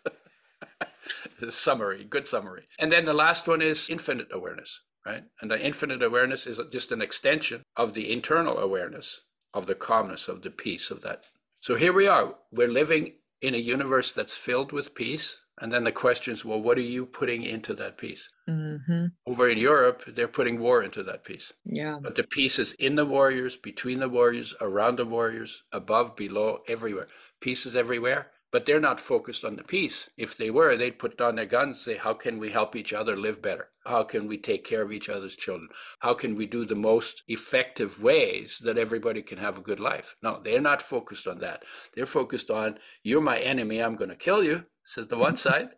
summary, 1.48 2.04
good 2.04 2.26
summary. 2.26 2.64
And 2.78 2.90
then 2.90 3.04
the 3.04 3.14
last 3.14 3.46
one 3.46 3.62
is 3.62 3.88
infinite 3.88 4.28
awareness, 4.32 4.80
right? 5.04 5.24
And 5.40 5.50
the 5.50 5.64
infinite 5.64 6.02
awareness 6.02 6.46
is 6.46 6.60
just 6.72 6.92
an 6.92 7.02
extension 7.02 7.62
of 7.76 7.94
the 7.94 8.12
internal 8.12 8.58
awareness 8.58 9.20
of 9.54 9.66
the 9.66 9.74
calmness, 9.74 10.28
of 10.28 10.42
the 10.42 10.50
peace 10.50 10.90
of 10.90 11.02
that. 11.02 11.24
So 11.60 11.76
here 11.76 11.92
we 11.92 12.06
are. 12.06 12.34
We're 12.52 12.68
living 12.68 13.14
in 13.40 13.54
a 13.54 13.58
universe 13.58 14.12
that's 14.12 14.36
filled 14.36 14.72
with 14.72 14.94
peace, 14.94 15.38
and 15.58 15.72
then 15.72 15.84
the 15.84 15.92
question 15.92 16.34
is, 16.34 16.44
well, 16.44 16.60
what 16.60 16.78
are 16.78 16.82
you 16.82 17.06
putting 17.06 17.42
into 17.42 17.74
that 17.74 17.96
peace? 17.96 18.28
Mm-hmm. 18.48 19.06
Over 19.26 19.48
in 19.48 19.58
Europe, 19.58 20.02
they're 20.06 20.28
putting 20.28 20.60
war 20.60 20.82
into 20.82 21.02
that 21.04 21.24
peace. 21.24 21.52
Yeah. 21.64 21.98
But 22.02 22.14
the 22.14 22.24
peace 22.24 22.58
is 22.58 22.72
in 22.74 22.94
the 22.94 23.06
warriors, 23.06 23.56
between 23.56 24.00
the 24.00 24.08
warriors, 24.08 24.54
around 24.60 24.98
the 24.98 25.06
warriors, 25.06 25.62
above, 25.72 26.14
below, 26.14 26.60
everywhere. 26.68 27.06
Peace 27.40 27.66
is 27.66 27.74
everywhere 27.74 28.30
but 28.56 28.64
they're 28.64 28.80
not 28.80 29.00
focused 29.00 29.44
on 29.44 29.56
the 29.56 29.62
peace. 29.62 30.08
If 30.16 30.36
they 30.36 30.50
were, 30.50 30.76
they'd 30.76 30.98
put 30.98 31.18
down 31.18 31.36
their 31.36 31.44
guns 31.44 31.80
say, 31.80 31.96
How 31.96 32.14
can 32.14 32.38
we 32.38 32.50
help 32.50 32.74
each 32.74 32.94
other 32.94 33.14
live 33.14 33.42
better? 33.42 33.68
How 33.84 34.02
can 34.02 34.26
we 34.26 34.38
take 34.38 34.64
care 34.64 34.82
of 34.82 34.92
each 34.92 35.08
other's 35.08 35.36
children? 35.36 35.68
How 35.98 36.14
can 36.14 36.34
we 36.34 36.46
do 36.46 36.64
the 36.64 36.74
most 36.74 37.22
effective 37.28 38.02
ways 38.02 38.58
that 38.64 38.78
everybody 38.78 39.20
can 39.20 39.36
have 39.36 39.58
a 39.58 39.62
good 39.62 39.80
life? 39.80 40.16
No, 40.22 40.40
they're 40.42 40.60
not 40.60 40.80
focused 40.80 41.26
on 41.26 41.38
that. 41.40 41.64
They're 41.94 42.06
focused 42.06 42.50
on, 42.50 42.78
You're 43.02 43.20
my 43.20 43.38
enemy, 43.38 43.82
I'm 43.82 43.96
going 43.96 44.10
to 44.10 44.16
kill 44.16 44.42
you, 44.42 44.64
says 44.86 45.08
the 45.08 45.18
one 45.18 45.36
side. 45.36 45.70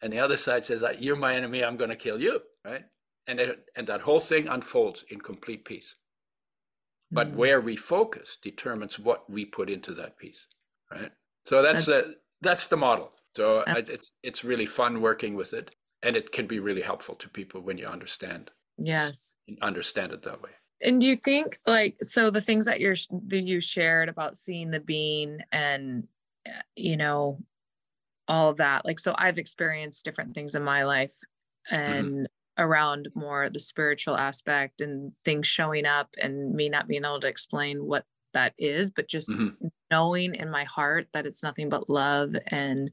And 0.00 0.12
the 0.12 0.18
other 0.18 0.36
side 0.36 0.64
says, 0.64 0.82
You're 0.98 1.16
my 1.16 1.34
enemy, 1.34 1.62
I'm 1.62 1.76
going 1.76 1.90
to 1.90 1.96
kill 1.96 2.20
you, 2.20 2.40
right? 2.64 2.84
And, 3.26 3.38
it, 3.38 3.64
and 3.76 3.86
that 3.86 4.00
whole 4.00 4.20
thing 4.20 4.48
unfolds 4.48 5.04
in 5.10 5.20
complete 5.20 5.64
peace. 5.64 5.94
But 7.10 7.28
mm-hmm. 7.28 7.36
where 7.36 7.60
we 7.60 7.76
focus 7.76 8.38
determines 8.42 8.98
what 8.98 9.28
we 9.30 9.44
put 9.44 9.70
into 9.70 9.94
that 9.94 10.18
peace, 10.18 10.46
right? 10.90 11.12
So 11.44 11.62
that's 11.62 11.88
a, 11.88 12.14
that's 12.40 12.66
the 12.66 12.76
model. 12.76 13.12
So 13.36 13.64
it's 13.66 14.12
it's 14.22 14.44
really 14.44 14.66
fun 14.66 15.00
working 15.00 15.36
with 15.36 15.54
it, 15.54 15.70
and 16.02 16.16
it 16.16 16.32
can 16.32 16.46
be 16.46 16.58
really 16.58 16.82
helpful 16.82 17.14
to 17.16 17.28
people 17.28 17.62
when 17.62 17.78
you 17.78 17.86
understand. 17.86 18.50
Yes, 18.76 19.36
understand 19.62 20.12
it 20.12 20.22
that 20.22 20.42
way. 20.42 20.50
And 20.82 21.00
do 21.00 21.06
you 21.06 21.16
think 21.16 21.58
like 21.66 21.96
so 22.00 22.30
the 22.30 22.40
things 22.40 22.66
that 22.66 22.80
you're 22.80 22.96
that 23.28 23.42
you 23.42 23.60
shared 23.60 24.08
about 24.08 24.36
seeing 24.36 24.70
the 24.70 24.80
being 24.80 25.38
and 25.50 26.06
you 26.76 26.96
know 26.96 27.38
all 28.32 28.48
of 28.48 28.56
that 28.56 28.84
like 28.86 28.98
so 28.98 29.14
I've 29.18 29.36
experienced 29.36 30.06
different 30.06 30.34
things 30.34 30.54
in 30.54 30.62
my 30.62 30.84
life 30.84 31.14
mm-hmm. 31.70 31.74
and 31.74 32.12
mm-hmm. 32.12 32.62
around 32.62 33.08
more 33.14 33.50
the 33.50 33.60
spiritual 33.60 34.16
aspect 34.16 34.80
and 34.80 35.12
things 35.24 35.46
showing 35.46 35.84
up 35.84 36.08
and 36.20 36.54
me 36.54 36.70
not 36.70 36.88
being 36.88 37.04
able 37.04 37.20
to 37.20 37.26
explain 37.26 37.84
what 37.84 38.04
that 38.32 38.54
is, 38.58 38.90
but 38.90 39.08
just 39.08 39.28
mm-hmm. 39.28 39.66
knowing 39.90 40.34
in 40.34 40.50
my 40.50 40.64
heart 40.64 41.08
that 41.12 41.26
it's 41.26 41.42
nothing 41.42 41.68
but 41.68 41.90
love 41.90 42.34
and, 42.46 42.90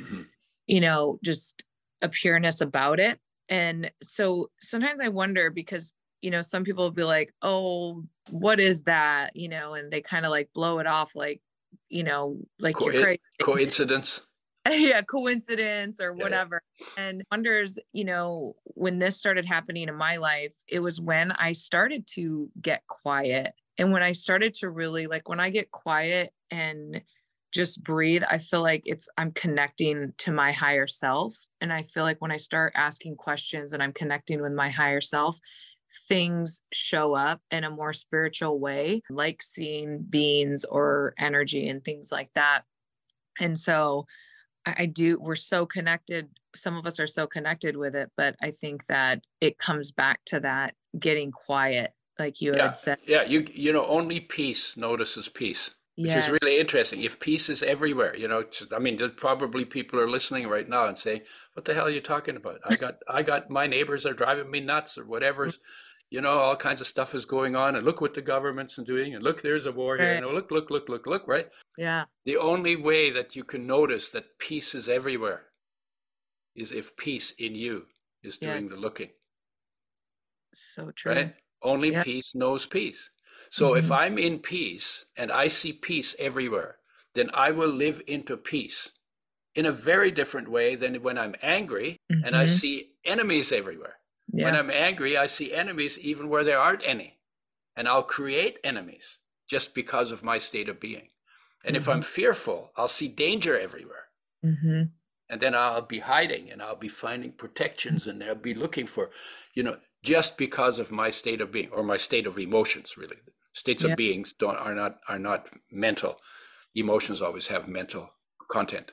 mm-hmm. 0.00 0.22
you 0.66 0.80
know, 0.80 1.18
just 1.22 1.64
a 2.02 2.08
pureness 2.08 2.60
about 2.60 3.00
it. 3.00 3.18
And 3.48 3.90
so 4.02 4.50
sometimes 4.60 5.00
I 5.00 5.08
wonder 5.08 5.50
because, 5.50 5.92
you 6.22 6.30
know, 6.30 6.42
some 6.42 6.64
people 6.64 6.84
will 6.84 6.90
be 6.92 7.04
like, 7.04 7.32
oh, 7.42 8.04
what 8.30 8.60
is 8.60 8.84
that? 8.84 9.36
You 9.36 9.48
know, 9.48 9.74
and 9.74 9.92
they 9.92 10.00
kind 10.00 10.24
of 10.24 10.30
like 10.30 10.50
blow 10.54 10.78
it 10.78 10.86
off 10.86 11.14
like, 11.14 11.42
you 11.88 12.04
know, 12.04 12.38
like 12.58 12.76
Co- 12.76 12.90
you're 12.90 13.02
crazy. 13.02 13.20
Coincidence. 13.42 14.26
yeah 14.70 15.00
coincidence 15.02 16.00
or 16.00 16.12
whatever 16.12 16.62
yeah. 16.78 16.86
and 16.98 17.22
wonders 17.30 17.78
you 17.92 18.04
know 18.04 18.54
when 18.64 18.98
this 18.98 19.16
started 19.16 19.46
happening 19.46 19.88
in 19.88 19.94
my 19.94 20.16
life 20.16 20.54
it 20.68 20.80
was 20.80 21.00
when 21.00 21.32
i 21.32 21.52
started 21.52 22.06
to 22.06 22.50
get 22.60 22.86
quiet 22.86 23.54
and 23.80 23.92
when 23.92 24.02
I 24.02 24.12
started 24.12 24.52
to 24.54 24.68
really 24.68 25.06
like 25.06 25.26
when 25.26 25.40
I 25.40 25.48
get 25.48 25.70
quiet 25.70 26.32
and 26.50 27.00
just 27.50 27.82
breathe, 27.82 28.22
I 28.30 28.36
feel 28.36 28.60
like 28.60 28.82
it's 28.84 29.08
I'm 29.16 29.32
connecting 29.32 30.12
to 30.18 30.32
my 30.32 30.52
higher 30.52 30.86
self. 30.86 31.34
And 31.62 31.72
I 31.72 31.82
feel 31.84 32.04
like 32.04 32.20
when 32.20 32.30
I 32.30 32.36
start 32.36 32.74
asking 32.76 33.16
questions 33.16 33.72
and 33.72 33.82
I'm 33.82 33.94
connecting 33.94 34.42
with 34.42 34.52
my 34.52 34.68
higher 34.68 35.00
self, 35.00 35.38
things 36.08 36.62
show 36.74 37.14
up 37.14 37.40
in 37.50 37.64
a 37.64 37.70
more 37.70 37.94
spiritual 37.94 38.60
way, 38.60 39.00
like 39.08 39.40
seeing 39.40 40.04
beings 40.10 40.66
or 40.66 41.14
energy 41.18 41.66
and 41.66 41.82
things 41.82 42.12
like 42.12 42.30
that. 42.34 42.64
And 43.40 43.58
so 43.58 44.04
I, 44.66 44.74
I 44.80 44.86
do, 44.86 45.18
we're 45.20 45.36
so 45.36 45.66
connected. 45.66 46.28
Some 46.56 46.76
of 46.76 46.86
us 46.86 47.00
are 47.00 47.06
so 47.06 47.26
connected 47.26 47.76
with 47.76 47.94
it, 47.94 48.10
but 48.16 48.36
I 48.42 48.50
think 48.50 48.86
that 48.86 49.22
it 49.40 49.58
comes 49.58 49.92
back 49.92 50.20
to 50.26 50.40
that 50.40 50.74
getting 50.98 51.30
quiet, 51.32 51.92
like 52.18 52.40
you 52.40 52.52
Yeah, 52.52 52.62
had 52.64 52.76
said. 52.76 52.98
yeah. 53.06 53.22
You 53.24 53.46
you 53.52 53.72
know, 53.72 53.86
only 53.86 54.20
peace 54.20 54.76
notices 54.76 55.28
peace, 55.28 55.70
which 56.00 56.16
is 56.16 56.28
really 56.28 56.58
interesting. 56.58 57.02
If 57.02 57.20
peace 57.20 57.48
is 57.48 57.62
everywhere, 57.62 58.16
you 58.16 58.26
know, 58.28 58.44
I 58.74 58.78
mean, 58.78 58.96
there's 58.96 59.12
probably 59.16 59.64
people 59.64 60.00
are 60.00 60.10
listening 60.10 60.48
right 60.48 60.68
now 60.68 60.86
and 60.86 60.98
saying, 60.98 61.22
"What 61.54 61.64
the 61.64 61.74
hell 61.74 61.86
are 61.86 61.90
you 61.90 62.00
talking 62.00 62.36
about? 62.36 62.60
I 62.64 62.74
got 62.76 62.96
I 63.08 63.22
got 63.22 63.50
my 63.50 63.66
neighbors 63.66 64.04
are 64.06 64.14
driving 64.14 64.50
me 64.50 64.60
nuts 64.60 64.98
or 64.98 65.06
whatever's." 65.06 65.56
Mm-hmm. 65.56 65.62
You 66.10 66.20
know, 66.20 66.32
all 66.38 66.56
kinds 66.56 66.80
of 66.80 66.88
stuff 66.88 67.14
is 67.14 67.24
going 67.24 67.54
on, 67.54 67.76
and 67.76 67.84
look 67.84 68.00
what 68.00 68.14
the 68.14 68.22
government's 68.22 68.76
doing, 68.76 69.14
and 69.14 69.22
look, 69.22 69.42
there's 69.42 69.66
a 69.66 69.72
war 69.72 69.96
here, 69.96 70.12
and 70.12 70.26
look, 70.26 70.50
look, 70.50 70.70
look, 70.70 70.88
look, 70.88 71.06
look, 71.06 71.28
right? 71.28 71.48
Yeah. 71.78 72.04
The 72.24 72.36
only 72.36 72.76
way 72.76 73.10
that 73.10 73.36
you 73.36 73.44
can 73.44 73.66
notice 73.66 74.08
that 74.10 74.38
peace 74.38 74.74
is 74.74 74.88
everywhere 74.88 75.46
is 76.56 76.72
if 76.72 76.96
peace 76.96 77.32
in 77.38 77.54
you 77.54 77.86
is 78.22 78.38
Yeah. 78.38 78.48
doing 78.48 78.68
the 78.68 78.76
looking, 78.76 79.10
So 80.52 80.90
true. 80.90 81.12
right? 81.14 81.34
Only 81.62 81.92
Yeah. 81.92 82.04
peace 82.04 82.34
knows 82.34 82.66
peace. 82.66 83.10
So 83.50 83.74
if 83.74 83.86
Mhm. 83.86 83.96
I'm 83.96 84.18
in 84.18 84.38
peace 84.40 85.06
and 85.16 85.30
I 85.30 85.48
see 85.48 85.72
peace 85.72 86.16
everywhere, 86.18 86.78
then 87.14 87.30
I 87.34 87.52
will 87.52 87.70
live 87.70 88.02
into 88.06 88.36
peace 88.36 88.90
in 89.54 89.66
a 89.66 89.72
very 89.72 90.10
different 90.10 90.48
way 90.50 90.74
than 90.74 91.02
when 91.02 91.18
I'm 91.18 91.36
angry 91.42 91.98
and 92.24 92.36
I 92.36 92.46
Mhm. 92.46 92.58
see 92.58 92.94
enemies 93.04 93.52
everywhere. 93.52 93.99
When 94.38 94.54
I'm 94.54 94.70
angry, 94.70 95.16
I 95.16 95.26
see 95.26 95.52
enemies 95.52 95.98
even 95.98 96.28
where 96.28 96.44
there 96.44 96.58
aren't 96.58 96.86
any. 96.86 97.20
And 97.76 97.88
I'll 97.88 98.04
create 98.04 98.58
enemies 98.64 99.18
just 99.48 99.74
because 99.74 100.12
of 100.12 100.24
my 100.24 100.38
state 100.38 100.68
of 100.68 100.80
being. 100.80 101.10
And 101.64 101.76
if 101.76 101.88
I'm 101.88 102.02
fearful, 102.02 102.72
I'll 102.76 102.88
see 102.88 103.08
danger 103.08 103.58
everywhere. 103.58 104.06
hmm 104.42 104.82
And 105.28 105.40
then 105.40 105.54
I'll 105.54 105.82
be 105.82 106.00
hiding 106.00 106.50
and 106.50 106.60
I'll 106.62 106.76
be 106.76 106.88
finding 106.88 107.32
protections 107.32 108.06
and 108.06 108.22
I'll 108.22 108.34
be 108.34 108.54
looking 108.54 108.86
for, 108.86 109.10
you 109.54 109.62
know, 109.62 109.78
just 110.02 110.36
because 110.36 110.78
of 110.78 110.90
my 110.90 111.10
state 111.10 111.40
of 111.40 111.52
being 111.52 111.70
or 111.70 111.82
my 111.82 111.96
state 111.96 112.26
of 112.26 112.38
emotions, 112.38 112.96
really. 112.96 113.16
States 113.54 113.84
Yeah. 113.84 113.92
of 113.92 113.96
beings 113.96 114.32
don't 114.32 114.56
are 114.56 114.74
not 114.74 115.00
are 115.08 115.18
not 115.18 115.48
mental. 115.70 116.20
Emotions 116.74 117.22
always 117.22 117.48
have 117.48 117.68
mental 117.68 118.10
content. 118.50 118.92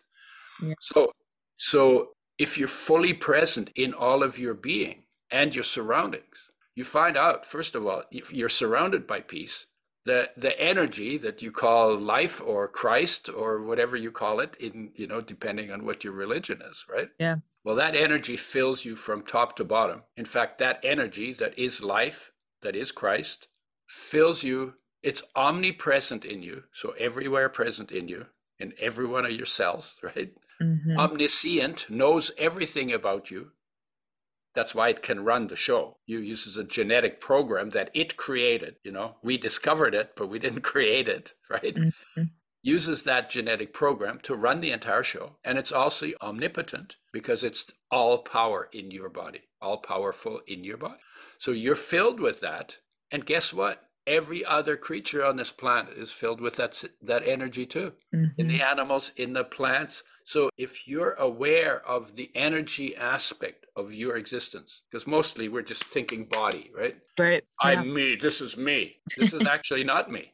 Yeah. 0.60 0.74
So 0.82 1.12
so 1.56 2.14
if 2.38 2.58
you're 2.58 2.68
fully 2.68 3.14
present 3.14 3.72
in 3.76 3.94
all 3.94 4.24
of 4.24 4.38
your 4.40 4.54
being 4.54 5.07
and 5.32 5.54
your 5.54 5.64
surroundings, 5.64 6.50
you 6.76 6.84
find 6.84 7.18
out, 7.18 7.46
first 7.46 7.76
of 7.76 7.86
all, 7.86 8.04
if 8.12 8.34
you're 8.34 8.50
surrounded 8.50 9.08
by 9.08 9.22
peace, 9.22 9.66
the 10.06 10.30
the 10.38 10.60
energy 10.60 11.18
that 11.18 11.42
you 11.42 11.52
call 11.52 11.98
life 11.98 12.42
or 12.42 12.68
Christ 12.68 13.30
or 13.30 13.62
whatever 13.64 13.96
you 13.98 14.12
call 14.12 14.40
it, 14.40 14.56
in 14.60 14.92
you 14.96 15.08
know, 15.08 15.22
depending 15.22 15.72
on 15.72 15.86
what 15.86 16.04
your 16.04 16.14
religion 16.14 16.62
is, 16.62 16.86
right? 16.90 17.10
Yeah. 17.20 17.38
Well, 17.64 17.76
that 17.76 17.96
energy 17.96 18.38
fills 18.38 18.86
you 18.86 18.96
from 18.96 19.24
top 19.24 19.58
to 19.58 19.66
bottom. 19.66 20.04
In 20.16 20.24
fact, 20.26 20.60
that 20.60 20.80
energy 20.84 21.34
that 21.34 21.60
is 21.60 21.82
life, 21.84 22.32
that 22.62 22.76
is 22.76 22.92
Christ, 22.94 23.50
fills 23.88 24.44
you. 24.44 24.76
It's 25.04 25.24
omnipresent 25.36 26.26
in 26.26 26.42
you, 26.42 26.64
so 26.72 26.92
everywhere 26.98 27.50
present 27.50 27.92
in 27.92 28.08
you, 28.08 28.28
in 28.60 28.74
every 28.80 29.06
one 29.06 29.26
of 29.26 29.32
your 29.32 29.46
cells, 29.46 29.98
right? 30.04 30.32
hmm 30.60 30.98
omniscient, 30.98 31.90
knows 31.90 32.32
everything 32.38 32.94
about 32.94 33.30
you. 33.30 33.52
That's 34.58 34.74
why 34.74 34.90
it 34.90 35.04
can 35.04 35.24
run 35.24 35.50
the 35.50 35.56
show. 35.56 35.98
You 36.08 36.18
uses 36.18 36.58
a 36.58 36.64
genetic 36.64 37.22
program 37.22 37.70
that 37.70 37.92
it 37.94 38.18
created. 38.18 38.78
You 38.84 38.92
know, 38.92 39.18
we 39.22 39.38
discovered 39.38 39.94
it, 39.94 40.14
but 40.16 40.30
we 40.30 40.40
didn't 40.40 40.62
create 40.74 41.08
it, 41.08 41.34
right? 41.48 41.76
Mhm. 41.76 42.32
Uses 42.64 43.04
that 43.04 43.30
genetic 43.30 43.72
program 43.72 44.20
to 44.24 44.34
run 44.34 44.60
the 44.62 44.72
entire 44.72 45.04
show. 45.04 45.38
And 45.46 45.60
it's 45.60 45.72
also 45.72 46.08
omnipotent 46.24 46.96
because 47.14 47.44
it's 47.44 47.70
all 47.92 48.24
power 48.24 48.68
in 48.74 48.90
your 48.90 49.10
body, 49.10 49.44
all 49.62 49.78
powerful 49.78 50.42
in 50.48 50.64
your 50.64 50.78
body. 50.78 51.02
So 51.38 51.52
you're 51.52 51.76
filled 51.76 52.20
with 52.20 52.42
that. 52.42 52.78
And 53.12 53.28
guess 53.28 53.54
what? 53.54 53.87
Every 54.08 54.44
other 54.46 54.78
creature 54.78 55.24
on 55.24 55.36
this 55.36 55.52
planet 55.52 55.98
is 55.98 56.12
filled 56.12 56.42
with 56.42 56.56
that, 56.56 56.84
that 57.04 57.28
energy 57.28 57.66
too 57.66 57.94
in 58.38 58.48
hmm 58.48 58.48
the 58.48 58.62
animals, 58.62 59.12
in 59.18 59.34
the 59.34 59.44
plants. 59.44 60.04
So 60.24 60.50
if 60.58 60.88
you're 60.88 61.14
aware 61.14 61.86
of 61.88 62.16
the 62.16 62.32
energy 62.36 62.96
aspect 62.96 63.66
of 63.76 63.94
your 63.94 64.16
existence, 64.18 64.82
because 64.90 65.08
mostly 65.08 65.50
we're 65.50 65.62
just 65.62 65.84
thinking 65.84 66.26
body, 66.26 66.72
right? 66.76 66.98
Right. 67.20 67.44
Yeah. 67.64 67.82
I'm 67.82 67.94
me, 67.94 68.16
this 68.16 68.42
is 68.42 68.58
me. 68.58 68.98
This 69.16 69.34
is 69.34 69.46
actually 69.46 69.84
not 69.84 70.12
me. 70.12 70.34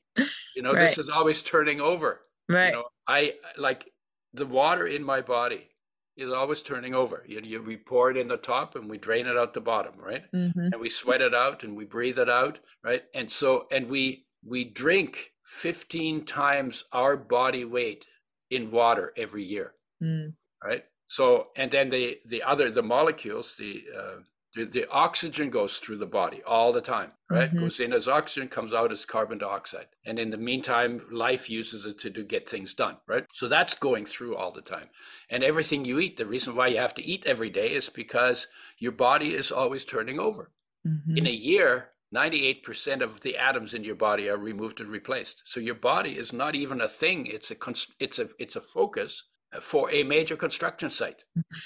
You 0.55 0.61
know, 0.63 0.75
this 0.75 0.97
is 0.97 1.09
always 1.09 1.41
turning 1.41 1.81
over. 1.81 2.21
right. 2.49 2.67
You 2.67 2.71
know, 2.73 2.83
I 3.07 3.35
like 3.57 3.91
the 4.33 4.45
water 4.45 4.87
in 4.87 5.03
my 5.03 5.21
body 5.21 5.69
is 6.17 6.31
always 6.31 6.61
turning 6.61 6.93
over. 6.93 7.23
You, 7.27 7.41
you 7.43 7.61
we 7.61 7.77
pour 7.77 8.11
it 8.11 8.17
in 8.17 8.27
the 8.27 8.37
top 8.37 8.75
and 8.75 8.89
we 8.89 8.97
drain 8.97 9.25
it 9.27 9.37
out 9.37 9.53
the 9.53 9.61
bottom, 9.61 9.93
right? 9.97 10.23
hmm 10.31 10.51
and 10.55 10.79
we 10.79 10.89
sweat 10.89 11.21
it 11.21 11.33
out 11.33 11.63
and 11.63 11.75
we 11.75 11.85
breathe 11.85 12.19
it 12.19 12.29
out 12.29 12.59
right 12.83 13.03
and 13.13 13.29
so 13.29 13.65
and 13.71 13.89
we 13.89 14.25
we 14.45 14.63
drink 14.63 15.31
15 15.45 16.25
times 16.25 16.85
our 16.91 17.15
body 17.17 17.65
weight 17.65 18.05
in 18.49 18.71
water 18.71 19.13
every 19.17 19.43
year 19.43 19.73
mm 20.01 20.33
right 20.63 20.83
so 21.07 21.47
and 21.57 21.69
then 21.71 21.89
the 21.89 22.17
the 22.27 22.41
other 22.43 22.69
the 22.71 22.81
molecules 22.81 23.55
the 23.59 23.83
uh, 23.97 24.15
the, 24.55 24.65
the 24.65 24.89
oxygen 24.89 25.49
goes 25.49 25.77
through 25.77 25.97
the 25.97 26.05
body 26.05 26.41
all 26.45 26.71
the 26.71 26.81
time 26.81 27.11
right? 27.29 27.51
Mhm. 27.51 27.59
goes 27.61 27.79
in 27.79 27.93
as 27.93 28.07
oxygen 28.07 28.47
comes 28.47 28.73
out 28.73 28.91
as 28.91 29.05
carbon 29.05 29.37
dioxide 29.37 29.87
and 30.05 30.19
in 30.19 30.29
the 30.29 30.37
meantime 30.37 31.01
life 31.11 31.49
uses 31.49 31.85
it 31.85 31.99
to 31.99 32.09
do 32.09 32.23
get 32.23 32.47
things 32.49 32.73
done 32.73 32.97
right? 33.07 33.25
So 33.33 33.47
that's 33.47 33.73
going 33.75 34.05
through 34.05 34.35
all 34.35 34.51
the 34.51 34.61
time. 34.61 34.89
And 35.29 35.43
everything 35.43 35.85
you 35.85 35.99
eat 35.99 36.17
the 36.17 36.25
reason 36.25 36.55
why 36.55 36.67
you 36.67 36.77
have 36.77 36.93
to 36.95 37.03
eat 37.03 37.25
every 37.25 37.49
day 37.49 37.69
is 37.73 37.89
because 37.89 38.47
your 38.77 38.91
body 38.91 39.33
is 39.33 39.51
always 39.51 39.85
turning 39.85 40.19
over. 40.19 40.51
Hmm 40.85 41.17
in 41.17 41.27
a 41.27 41.31
year 41.31 41.89
98% 42.13 43.01
of 43.01 43.21
the 43.21 43.37
atoms 43.37 43.73
in 43.73 43.83
your 43.83 43.95
body 43.95 44.29
are 44.29 44.37
removed 44.37 44.79
and 44.81 44.89
replaced. 44.89 45.41
So 45.45 45.59
your 45.59 45.73
body 45.75 46.17
is 46.17 46.31
not 46.31 46.53
even 46.55 46.81
a 46.81 46.87
thing. 46.87 47.25
It's 47.25 47.49
a 47.49 47.55
const- 47.55 47.95
it's 47.99 48.19
a 48.19 48.29
it's 48.37 48.55
a 48.55 48.61
focus 48.61 49.23
for 49.61 49.89
a 49.91 50.03
major 50.03 50.35
construction 50.35 50.91
site. 50.91 51.23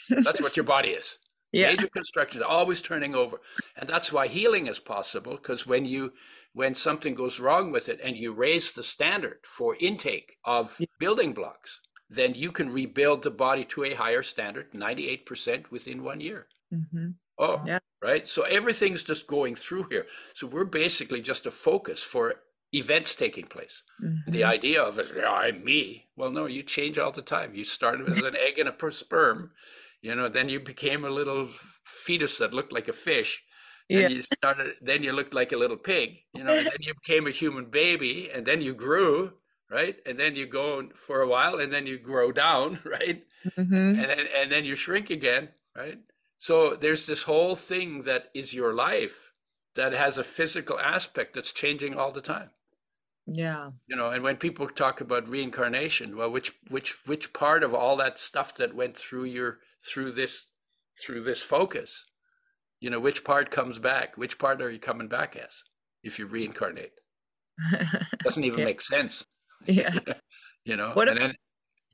That's 0.09 0.41
what 0.41 0.55
your 0.55 0.63
body 0.63 0.89
is 0.89 1.17
yeah. 1.51 1.71
major 1.71 1.87
construction 1.87 2.41
is 2.41 2.45
always 2.47 2.81
turning 2.81 3.15
over 3.15 3.39
and 3.75 3.87
that's 3.89 4.11
why 4.11 4.27
healing 4.27 4.67
is 4.67 4.79
possible 4.79 5.35
because 5.37 5.65
when 5.67 5.85
you 5.85 6.13
when 6.53 6.73
something 6.75 7.13
goes 7.15 7.39
wrong 7.39 7.71
with 7.71 7.87
it 7.89 7.99
and 8.01 8.17
you 8.17 8.33
raise 8.33 8.71
the 8.71 8.83
standard 8.83 9.39
for 9.45 9.75
intake 9.79 10.37
of 10.43 10.79
Yeah. 10.79 10.87
building 10.99 11.33
blocks 11.33 11.81
then 12.09 12.33
you 12.35 12.51
can 12.51 12.71
rebuild 12.71 13.23
the 13.23 13.31
body 13.31 13.65
to 13.65 13.83
a 13.83 13.93
higher 13.93 14.23
standard 14.23 14.73
98% 14.73 15.71
within 15.71 16.03
one 16.03 16.19
year 16.21 16.47
hmm 16.71 17.19
Oh, 17.37 17.61
Yeah. 17.63 17.79
right. 18.01 18.27
So 18.27 18.43
everything's 18.43 19.03
just 19.03 19.27
going 19.27 19.55
through 19.55 19.87
here. 19.89 20.07
So 20.33 20.47
we're 20.47 20.65
basically 20.65 21.21
just 21.21 21.45
a 21.45 21.51
focus 21.51 22.03
for 22.03 22.35
events 22.73 23.15
taking 23.15 23.45
place. 23.47 23.83
The 24.25 24.43
hmm 24.43 24.43
idea 24.43 24.81
of 24.83 24.99
it, 24.99 25.11
"Yeah, 25.15 25.31
I'm 25.31 25.63
me. 25.63 26.09
Well, 26.15 26.31
no, 26.31 26.45
you 26.47 26.63
change 26.63 26.97
all 26.97 27.11
the 27.11 27.21
time. 27.21 27.55
You 27.55 27.63
started 27.63 28.07
as 28.09 28.21
an 28.21 28.35
egg 28.35 28.59
and 28.59 28.67
a 28.69 28.73
per- 28.73 28.91
sperm, 28.91 29.53
you 30.01 30.15
know, 30.15 30.29
then 30.29 30.49
you 30.49 30.59
became 30.59 31.03
a 31.05 31.09
little 31.09 31.47
fetus 31.85 32.37
that 32.37 32.53
looked 32.53 32.71
like 32.73 32.87
a 32.87 32.93
fish. 32.93 33.43
Then 33.89 34.03
Yeah. 34.03 34.09
you 34.09 34.21
started, 34.23 34.75
then 34.81 35.03
you 35.03 35.13
looked 35.13 35.33
like 35.33 35.51
a 35.53 35.57
little 35.57 35.77
pig, 35.77 36.19
you 36.33 36.43
know, 36.43 36.55
and 36.57 36.65
then 36.67 36.77
you 36.81 36.93
became 36.93 37.27
a 37.27 37.31
human 37.31 37.65
baby, 37.69 38.29
and 38.29 38.45
then 38.45 38.61
you 38.61 38.73
grew, 38.73 39.33
right? 39.69 39.97
And 40.05 40.19
then 40.19 40.35
you 40.35 40.45
go 40.45 40.89
for 40.95 41.21
a 41.21 41.27
while, 41.27 41.59
and 41.59 41.71
then 41.71 41.87
you 41.87 41.97
grow 41.97 42.31
down, 42.31 42.79
right? 42.85 43.23
mm-hmm. 43.45 43.73
and 43.73 44.09
then 44.09 44.27
and 44.35 44.51
then 44.51 44.65
you 44.65 44.75
shrink 44.75 45.09
again 45.09 45.49
right 45.75 45.99
so 46.37 46.75
there's 46.75 47.05
this 47.05 47.23
whole 47.23 47.55
thing 47.55 48.03
that 48.03 48.29
is 48.33 48.53
your 48.53 48.73
life 48.73 49.33
that 49.75 49.93
has 49.93 50.17
a 50.17 50.23
physical 50.23 50.79
aspect 50.79 51.33
that's 51.35 51.51
changing 51.51 51.95
all 51.95 52.11
the 52.11 52.21
time 52.21 52.49
Yeah. 53.29 53.71
you 53.87 53.95
know 53.95 54.09
and 54.09 54.23
when 54.23 54.37
people 54.37 54.67
talk 54.69 55.01
about 55.01 55.27
reincarnation 55.27 56.15
well 56.15 56.31
which 56.31 56.53
which 56.69 57.05
which 57.07 57.33
part 57.33 57.61
of 57.63 57.73
all 57.73 57.97
that 57.97 58.17
stuff 58.19 58.55
that 58.55 58.73
went 58.73 58.97
through 58.97 59.25
your 59.25 59.59
through 59.85 60.13
this 60.13 60.47
through 61.03 61.23
this 61.23 61.43
focus 61.43 62.05
you 62.79 62.89
know 62.89 62.99
which 63.01 63.23
part 63.25 63.51
comes 63.51 63.79
back 63.79 64.17
which 64.17 64.39
part 64.39 64.61
are 64.61 64.71
you 64.71 64.79
coming 64.79 65.07
back 65.09 65.35
as 65.35 65.63
if 66.03 66.17
you 66.19 66.25
reincarnate 66.27 66.93
doesn't 68.23 68.43
even 68.43 68.59
Yeah. 68.59 68.65
make 68.65 68.81
sense 68.81 69.25
yeah. 69.65 69.99
you 70.65 70.75
know 70.77 70.91
What 70.93 71.09
and 71.09 71.17
then 71.17 71.35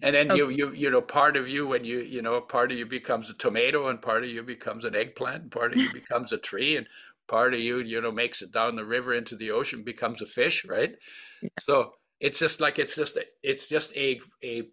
and 0.02 0.16
then 0.16 0.32
Oh. 0.32 0.36
you 0.36 0.50
you 0.50 0.74
you 0.74 0.90
know 0.92 1.02
part 1.02 1.38
of 1.38 1.48
you 1.50 1.68
when 1.68 1.86
you 1.86 2.00
you 2.00 2.22
know 2.22 2.42
part 2.42 2.72
of 2.72 2.78
you 2.78 2.86
becomes 2.86 3.30
a 3.30 3.34
tomato 3.34 3.88
and 3.90 4.02
part 4.02 4.24
of 4.24 4.30
you 4.30 4.44
becomes 4.44 4.86
an 4.86 4.96
eggplant 4.96 5.44
and 5.44 5.52
part 5.52 5.74
of 5.74 5.80
you 5.80 5.92
becomes 5.94 6.32
a 6.34 6.38
tree 6.38 6.78
and 6.78 6.88
part 7.28 7.54
of 7.54 7.60
you 7.60 7.80
you 7.80 8.02
know 8.02 8.12
makes 8.12 8.42
it 8.42 8.52
down 8.52 8.76
the 8.76 8.86
river 8.86 9.14
into 9.14 9.36
the 9.36 9.52
ocean 9.52 9.84
becomes 9.84 10.22
a 10.22 10.26
fish 10.26 10.66
right 10.66 10.96
Yeah. 11.42 11.50
so 11.60 11.94
it's 12.20 12.40
just 12.40 12.62
like 12.62 12.80
it's 12.80 12.96
just 12.96 13.18
it's 13.44 13.68
just 13.68 13.96
a 13.96 14.20
a 14.44 14.64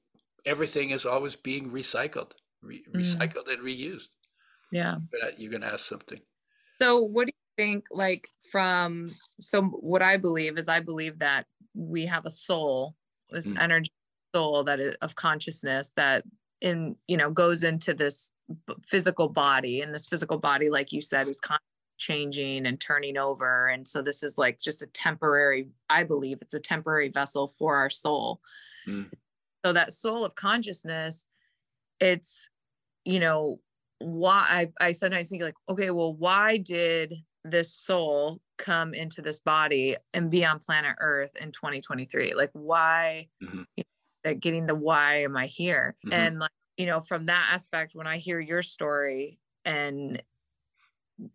everything 0.46 0.90
is 0.90 1.06
always 1.06 1.36
being 1.36 1.70
recycled 1.70 2.32
re, 2.62 2.84
Mm. 2.88 3.00
recycled 3.00 3.48
and 3.52 3.62
reused 3.62 4.08
Yeah. 4.72 4.96
but 5.12 5.38
you're 5.40 5.52
gonna 5.52 5.66
ask 5.66 5.86
something 5.86 6.20
So 6.80 7.00
what 7.00 7.26
do 7.26 7.32
you 7.34 7.64
think 7.64 7.86
like 7.90 8.28
from 8.52 9.08
so 9.40 9.62
what 9.62 10.02
I 10.02 10.16
believe 10.16 10.58
is 10.58 10.68
I 10.68 10.80
believe 10.80 11.18
that 11.20 11.46
we 11.74 12.06
have 12.06 12.26
a 12.26 12.30
soul, 12.30 12.96
this 13.30 13.46
Mm. 13.46 13.60
energy 13.62 13.90
soul 14.34 14.64
that 14.64 14.80
is 14.80 14.94
of 15.02 15.14
consciousness 15.16 15.92
that 15.96 16.24
in 16.60 16.96
you 17.08 17.16
know 17.16 17.30
goes 17.30 17.62
into 17.64 17.94
this 17.94 18.32
physical 18.86 19.28
body 19.28 19.80
and 19.82 19.94
this 19.94 20.06
physical 20.06 20.38
body 20.38 20.70
like 20.70 20.92
you 20.92 21.00
said 21.02 21.28
is 21.28 21.40
constantly 21.40 21.69
changing 22.00 22.66
and 22.66 22.80
turning 22.80 23.16
over 23.18 23.68
and 23.68 23.86
so 23.86 24.00
this 24.02 24.22
is 24.22 24.38
like 24.38 24.58
just 24.58 24.80
a 24.82 24.86
temporary 24.88 25.68
i 25.90 26.02
believe 26.02 26.38
it's 26.40 26.54
a 26.54 26.58
temporary 26.58 27.08
vessel 27.10 27.54
for 27.58 27.76
our 27.76 27.90
soul 27.90 28.40
Mm. 28.88 29.10
so 29.64 29.74
that 29.74 29.92
soul 29.92 30.24
of 30.24 30.34
consciousness 30.34 31.26
it's 32.00 32.48
you 33.04 33.20
know 33.20 33.60
why 33.98 34.46
I, 34.80 34.86
I 34.88 34.92
sometimes 34.92 35.28
think 35.28 35.42
like 35.42 35.54
okay 35.68 35.90
well 35.90 36.14
why 36.14 36.56
did 36.56 37.14
this 37.44 37.74
soul 37.74 38.40
come 38.56 38.94
into 38.94 39.20
this 39.20 39.42
body 39.42 39.96
and 40.14 40.30
be 40.30 40.44
on 40.46 40.58
planet 40.58 40.96
earth 40.98 41.36
in 41.38 41.52
2023 41.52 42.32
like 42.34 42.50
why 42.54 43.28
Mhm. 43.42 43.66
you 43.76 43.84
know, 43.84 43.84
that 44.24 44.40
getting 44.40 44.64
the 44.66 44.74
why 44.74 45.22
am 45.22 45.36
i 45.36 45.46
here 45.46 45.94
Mhm. 46.06 46.12
and 46.14 46.38
like 46.38 46.50
you 46.78 46.86
know 46.86 47.00
from 47.00 47.26
that 47.26 47.50
aspect 47.52 47.94
when 47.94 48.06
i 48.06 48.16
hear 48.16 48.40
your 48.40 48.62
story 48.62 49.38
and 49.66 50.22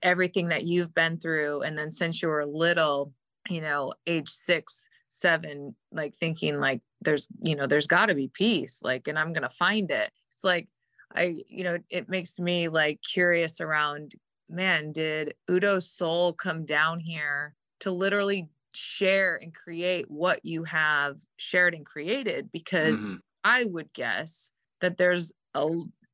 everything 0.01 0.47
that 0.47 0.65
you've 0.65 0.93
been 0.93 1.17
through 1.19 1.61
and 1.61 1.77
then 1.77 1.91
since 1.91 2.21
you 2.21 2.27
were 2.29 2.45
little 2.45 3.13
you 3.49 3.61
know 3.61 3.93
age 4.07 4.29
six 4.29 4.87
seven 5.09 5.75
like 5.91 6.15
thinking 6.15 6.59
like 6.59 6.81
there's 7.01 7.27
you 7.41 7.55
know 7.55 7.67
there's 7.67 7.87
got 7.87 8.07
to 8.07 8.15
be 8.15 8.27
peace 8.33 8.81
like 8.83 9.07
and 9.07 9.17
i'm 9.19 9.33
gonna 9.33 9.49
find 9.49 9.91
it 9.91 10.11
it's 10.31 10.43
like 10.43 10.69
i 11.15 11.35
you 11.47 11.63
know 11.63 11.77
it 11.89 12.09
makes 12.09 12.39
me 12.39 12.67
like 12.67 12.99
curious 13.01 13.61
around 13.61 14.13
man 14.49 14.91
did 14.91 15.33
udo's 15.49 15.89
soul 15.89 16.33
come 16.33 16.65
down 16.65 16.99
here 16.99 17.55
to 17.79 17.91
literally 17.91 18.49
share 18.73 19.37
and 19.37 19.53
create 19.55 20.09
what 20.09 20.43
you 20.43 20.63
have 20.63 21.17
shared 21.37 21.73
and 21.73 21.85
created 21.85 22.51
because 22.51 23.09
Mhm. 23.09 23.19
I 23.43 23.65
would 23.65 23.93
guess 23.93 24.51
that 24.81 24.97
there's 24.97 25.31
a, 25.53 25.69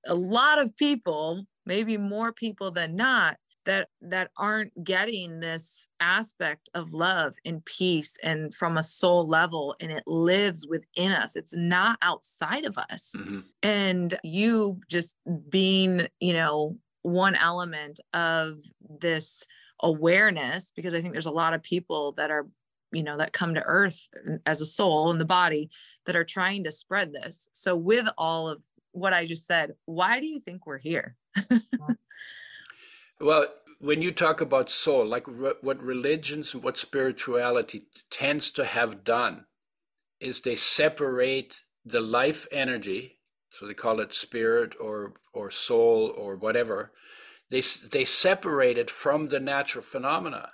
a 0.05 0.15
lot 0.15 0.59
of 0.59 0.76
people, 0.78 1.45
maybe 1.65 1.97
more 1.97 2.32
people 2.34 2.72
than 2.72 2.95
not, 2.95 3.38
that 3.66 3.89
that 4.01 4.32
aren't 4.38 4.84
getting 4.84 5.39
this 5.39 5.88
aspect 5.99 6.70
of 6.74 6.93
love 6.93 7.36
and 7.45 7.64
peace 7.66 8.18
and 8.24 8.53
from 8.53 8.78
a 8.78 8.84
soul 8.84 9.28
level 9.28 9.76
and 9.80 9.91
it 9.91 10.03
lives 10.07 10.66
within 10.68 11.12
us. 11.12 11.36
It's 11.36 11.55
not 11.55 11.97
outside 12.01 12.66
of 12.66 12.78
us. 12.78 13.14
Mhm. 13.18 13.45
And 13.62 14.20
you 14.24 14.80
just 14.88 15.18
being, 15.49 16.07
you 16.20 16.34
know, 16.34 16.78
one 17.03 17.36
element 17.36 17.99
of 18.14 18.59
this 18.99 19.45
awareness 19.84 20.72
because 20.76 20.93
I 20.93 21.01
think 21.01 21.14
there's 21.14 21.26
a 21.26 21.32
lot 21.32 21.53
of 21.53 21.64
people 21.64 22.12
that 22.14 22.30
are 22.32 22.47
you 22.93 23.03
know 23.03 23.18
that 23.18 23.32
come 23.34 23.53
to 23.55 23.64
earth 23.64 24.09
as 24.45 24.59
a 24.62 24.66
soul 24.66 25.12
in 25.12 25.18
the 25.18 25.26
body 25.26 25.70
that 26.05 26.16
are 26.16 26.26
trying 26.26 26.64
to 26.66 26.72
spread 26.72 27.14
this. 27.14 27.47
So, 27.53 27.76
with 27.76 28.05
all 28.18 28.49
of 28.49 28.62
what 28.91 29.14
I 29.14 29.26
just 29.26 29.45
said, 29.47 29.72
why 29.86 30.20
do 30.20 30.28
you 30.28 30.39
think 30.39 30.66
we're 30.66 30.78
here? 30.78 31.16
Well, 33.22 33.45
when 33.80 34.01
you 34.01 34.11
talk 34.11 34.41
about 34.41 34.69
soul, 34.69 35.05
like 35.05 35.28
re- 35.28 35.53
what 35.61 35.82
religions 35.82 36.53
and 36.53 36.63
what 36.63 36.78
spirituality 36.78 37.82
t- 37.82 38.01
tends 38.09 38.51
to 38.51 38.65
have 38.65 39.03
done 39.03 39.45
is 40.19 40.41
they 40.41 40.55
separate 40.55 41.63
the 41.86 42.01
life 42.01 42.47
energy, 42.51 43.19
so 43.51 43.67
they 43.67 43.74
call 43.74 43.99
it 43.99 44.13
spirit 44.13 44.74
or 44.80 45.13
or 45.34 45.51
soul 45.51 46.09
or 46.17 46.36
whatever. 46.36 46.93
They 47.49 47.61
they 47.61 48.05
separate 48.05 48.78
it 48.78 48.89
from 48.91 49.30
the 49.30 49.39
natural 49.39 49.84
phenomena, 49.84 50.51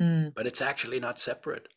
Mm, 0.00 0.34
but 0.34 0.46
it's 0.46 0.62
actually 0.62 1.00
not 1.00 1.20
separate. 1.20 1.68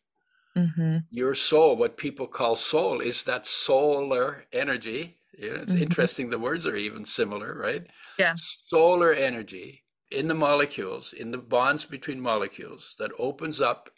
hmm 0.55 0.97
Your 1.09 1.35
soul, 1.35 1.75
what 1.77 1.97
people 1.97 2.27
call 2.27 2.55
soul, 2.55 3.01
is 3.01 3.23
that 3.23 3.47
solar 3.47 4.45
energy. 4.51 5.17
Yeah, 5.37 5.61
it's 5.61 5.73
Mhm. 5.73 5.81
interesting. 5.83 6.29
The 6.29 6.39
words 6.39 6.65
are 6.65 6.75
even 6.75 7.05
similar, 7.05 7.55
right? 7.55 7.87
Yeah. 8.17 8.35
Solar 8.35 9.13
energy 9.13 9.83
in 10.09 10.27
the 10.27 10.33
molecules, 10.33 11.13
in 11.13 11.31
the 11.31 11.37
bonds 11.37 11.85
between 11.85 12.19
molecules, 12.19 12.95
that 12.99 13.11
opens 13.19 13.59
up 13.59 13.89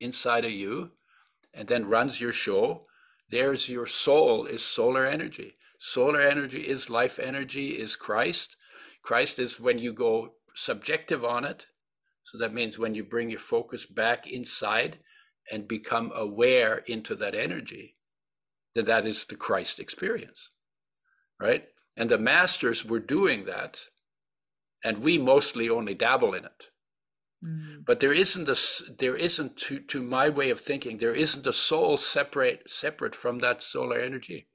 inside 0.00 0.44
of 0.44 0.50
you 0.50 0.90
and 1.52 1.68
then 1.68 1.88
runs 1.88 2.20
your 2.20 2.32
show. 2.32 2.86
There's 3.30 3.68
your 3.68 3.86
soul, 3.86 4.46
is 4.46 4.64
solar 4.64 5.06
energy. 5.06 5.56
Solar 5.78 6.20
energy 6.20 6.60
is 6.60 6.90
life 6.90 7.18
energy, 7.18 7.70
is 7.70 7.96
Christ. 7.96 8.56
Christ 9.02 9.38
is 9.38 9.60
when 9.60 9.78
you 9.78 9.92
go 9.92 10.34
subjective 10.54 11.24
on 11.24 11.44
it. 11.44 11.66
So 12.24 12.38
that 12.38 12.54
means 12.54 12.78
when 12.78 12.94
you 12.94 13.04
bring 13.04 13.30
your 13.30 13.38
focus 13.40 13.86
back 13.86 14.30
inside 14.30 14.98
and 15.50 15.68
become 15.68 16.12
aware 16.14 16.78
into 16.86 17.14
that 17.16 17.34
energy, 17.34 17.96
then 18.74 18.84
that 18.86 19.06
is 19.06 19.24
the 19.24 19.36
Christ 19.36 19.78
experience, 19.78 20.50
right? 21.40 21.64
And 21.96 22.10
the 22.10 22.18
masters 22.18 22.84
were 22.84 23.00
doing 23.00 23.46
that, 23.46 23.80
and 24.84 25.02
we 25.02 25.18
mostly 25.18 25.68
only 25.68 25.94
dabble 25.94 26.34
in 26.34 26.44
it. 26.44 26.68
mm, 27.44 27.84
But 27.84 28.00
there 28.00 28.12
isn't 28.12 28.48
a 28.48 28.56
there 28.98 29.16
isn't 29.16 29.56
to 29.58 29.80
to 29.80 30.02
my 30.02 30.28
way 30.28 30.50
of 30.50 30.60
thinking 30.60 30.98
there 30.98 31.14
isn't 31.14 31.46
a 31.46 31.52
soul 31.52 31.96
separate 31.96 32.70
separate 32.70 33.14
from 33.14 33.38
that 33.40 33.62
solar 33.62 33.98
energy, 33.98 34.48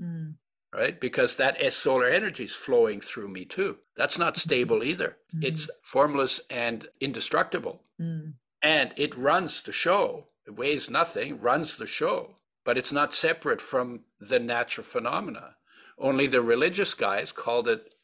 mm, 0.00 0.34
right? 0.72 1.00
Because 1.00 1.36
that 1.36 1.60
is 1.60 1.74
solar 1.76 2.08
energy 2.08 2.44
is 2.44 2.54
flowing 2.54 3.00
through 3.00 3.28
me 3.28 3.44
too. 3.44 3.78
That's 3.96 4.18
not 4.18 4.36
stable 4.36 4.82
either. 4.84 5.16
It's 5.42 5.68
formless 5.82 6.40
and 6.50 6.88
indestructible. 7.00 7.82
mm, 8.00 8.34
and 8.62 8.92
it 8.96 9.14
runs 9.14 9.62
the 9.62 9.72
show. 9.72 10.28
It 10.46 10.56
weighs 10.56 10.88
nothing, 10.90 11.40
runs 11.40 11.76
the 11.76 11.86
show, 11.86 12.36
but 12.64 12.78
it's 12.78 12.92
not 12.92 13.14
separate 13.14 13.60
from 13.60 14.04
the 14.20 14.38
natural 14.38 14.84
phenomena. 14.84 15.56
Only 15.98 16.26
the 16.26 16.40
religious 16.42 16.94
guys 16.94 17.32
called 17.32 17.68
it 17.68 17.94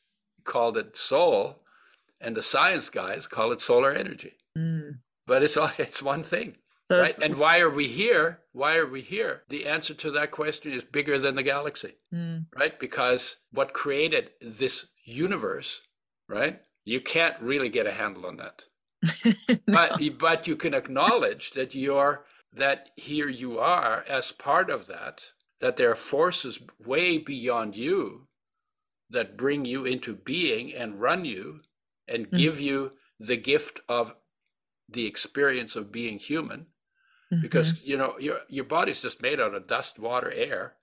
called 0.44 0.76
it 0.76 0.96
soul, 0.96 1.61
and 2.22 2.36
the 2.36 2.42
science 2.42 2.88
guys 2.90 3.26
call 3.26 3.52
it 3.52 3.60
solar 3.60 3.92
energy. 3.92 4.32
mm. 4.56 4.98
But 5.26 5.42
it's 5.42 5.56
all 5.56 5.70
it's 5.78 6.02
one 6.02 6.22
thing, 6.22 6.56
So 6.90 7.00
right? 7.00 7.18
And 7.20 7.36
why 7.36 7.60
are 7.60 7.70
we 7.70 7.88
here? 7.88 8.40
Why 8.52 8.76
are 8.76 8.86
we 8.86 9.02
here? 9.02 9.42
The 9.48 9.66
answer 9.66 9.94
to 9.94 10.10
that 10.12 10.30
question 10.30 10.72
is 10.72 10.84
bigger 10.84 11.18
than 11.18 11.34
the 11.34 11.42
galaxy, 11.42 11.94
mm, 12.14 12.46
right? 12.56 12.78
Because 12.78 13.36
what 13.50 13.72
created 13.72 14.30
this 14.40 14.86
universe, 15.04 15.82
right? 16.28 16.60
You 16.84 17.00
can't 17.00 17.40
really 17.40 17.68
get 17.68 17.86
a 17.86 17.92
handle 17.92 18.26
on 18.26 18.38
that 18.38 18.64
but 19.66 20.00
but 20.18 20.46
you 20.46 20.56
can 20.56 20.74
acknowledge 20.74 21.50
that 21.52 21.74
you're 21.74 22.24
that 22.52 22.90
here 22.96 23.28
you 23.28 23.58
are 23.58 24.04
as 24.08 24.32
part 24.32 24.70
of 24.70 24.86
that 24.86 25.22
that 25.60 25.76
there 25.76 25.90
are 25.90 25.96
forces 25.96 26.60
way 26.84 27.18
beyond 27.18 27.74
you 27.74 28.28
that 29.10 29.36
bring 29.36 29.64
you 29.64 29.84
into 29.84 30.14
being 30.14 30.72
and 30.72 31.00
run 31.00 31.24
you 31.24 31.60
and 32.12 32.26
Mhm. 32.30 32.36
give 32.36 32.60
you 32.60 32.92
the 33.18 33.36
gift 33.36 33.80
of 33.88 34.14
the 34.88 35.06
experience 35.06 35.76
of 35.76 35.92
being 35.92 36.18
human 36.18 36.66
because 37.40 37.80
you 37.82 37.96
know 37.96 38.18
your 38.18 38.40
your 38.48 38.64
body's 38.66 39.02
just 39.02 39.22
made 39.22 39.40
out 39.40 39.54
of 39.54 39.66
dust 39.66 39.98
water 39.98 40.30
air 40.32 40.76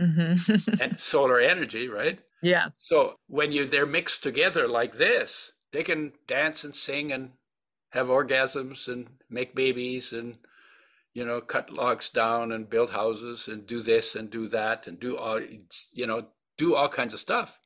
Mhm. 0.00 0.36
and 0.82 1.00
solar 1.00 1.40
energy 1.40 1.88
right 1.88 2.20
yeah. 2.42 2.68
so 2.76 3.16
when 3.28 3.50
you 3.52 3.64
they're 3.66 3.86
mixed 3.86 4.22
together 4.22 4.68
like 4.68 4.96
this, 4.98 5.52
they 5.72 5.82
can 5.82 6.12
dance 6.26 6.64
and 6.64 6.76
sing 6.76 7.12
and 7.12 7.32
have 7.90 8.08
orgasms 8.08 8.88
and 8.92 9.08
make 9.30 9.54
babies 9.54 10.12
and 10.12 10.38
you 11.14 11.24
know 11.24 11.40
cut 11.40 11.70
logs 11.70 12.10
down 12.10 12.52
and 12.52 12.68
build 12.70 12.90
houses 12.90 13.48
and 13.48 13.66
do 13.66 13.80
this 13.82 14.14
and 14.14 14.30
do 14.30 14.48
that 14.48 14.86
and 14.86 15.00
do 15.00 15.16
all 15.16 15.40
you 15.92 16.06
know 16.06 16.28
do 16.58 16.74
all 16.74 16.88
kinds 16.90 17.14
of 17.14 17.20
stuff. 17.20 17.58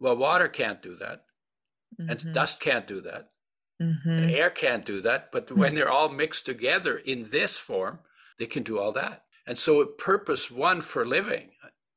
Well, 0.00 0.16
water 0.16 0.48
can't 0.48 0.82
do 0.82 0.96
that, 0.96 1.24
and 2.08 2.24
Mhm. 2.24 2.32
dust 2.32 2.60
can't 2.60 2.86
do 2.86 3.00
that, 3.02 3.30
Mhm. 3.80 4.30
air 4.30 4.50
can't 4.50 4.84
do 4.86 5.00
that. 5.02 5.32
But 5.32 5.50
when 5.50 5.74
they're 5.74 5.90
all 5.90 6.08
mixed 6.08 6.46
together 6.46 6.96
in 6.98 7.30
this 7.30 7.58
form, 7.58 8.00
they 8.38 8.46
can 8.46 8.62
do 8.62 8.78
all 8.78 8.92
that. 8.92 9.24
And 9.46 9.58
so, 9.58 9.84
purpose 9.86 10.50
one 10.50 10.80
for 10.80 11.04
living 11.06 11.52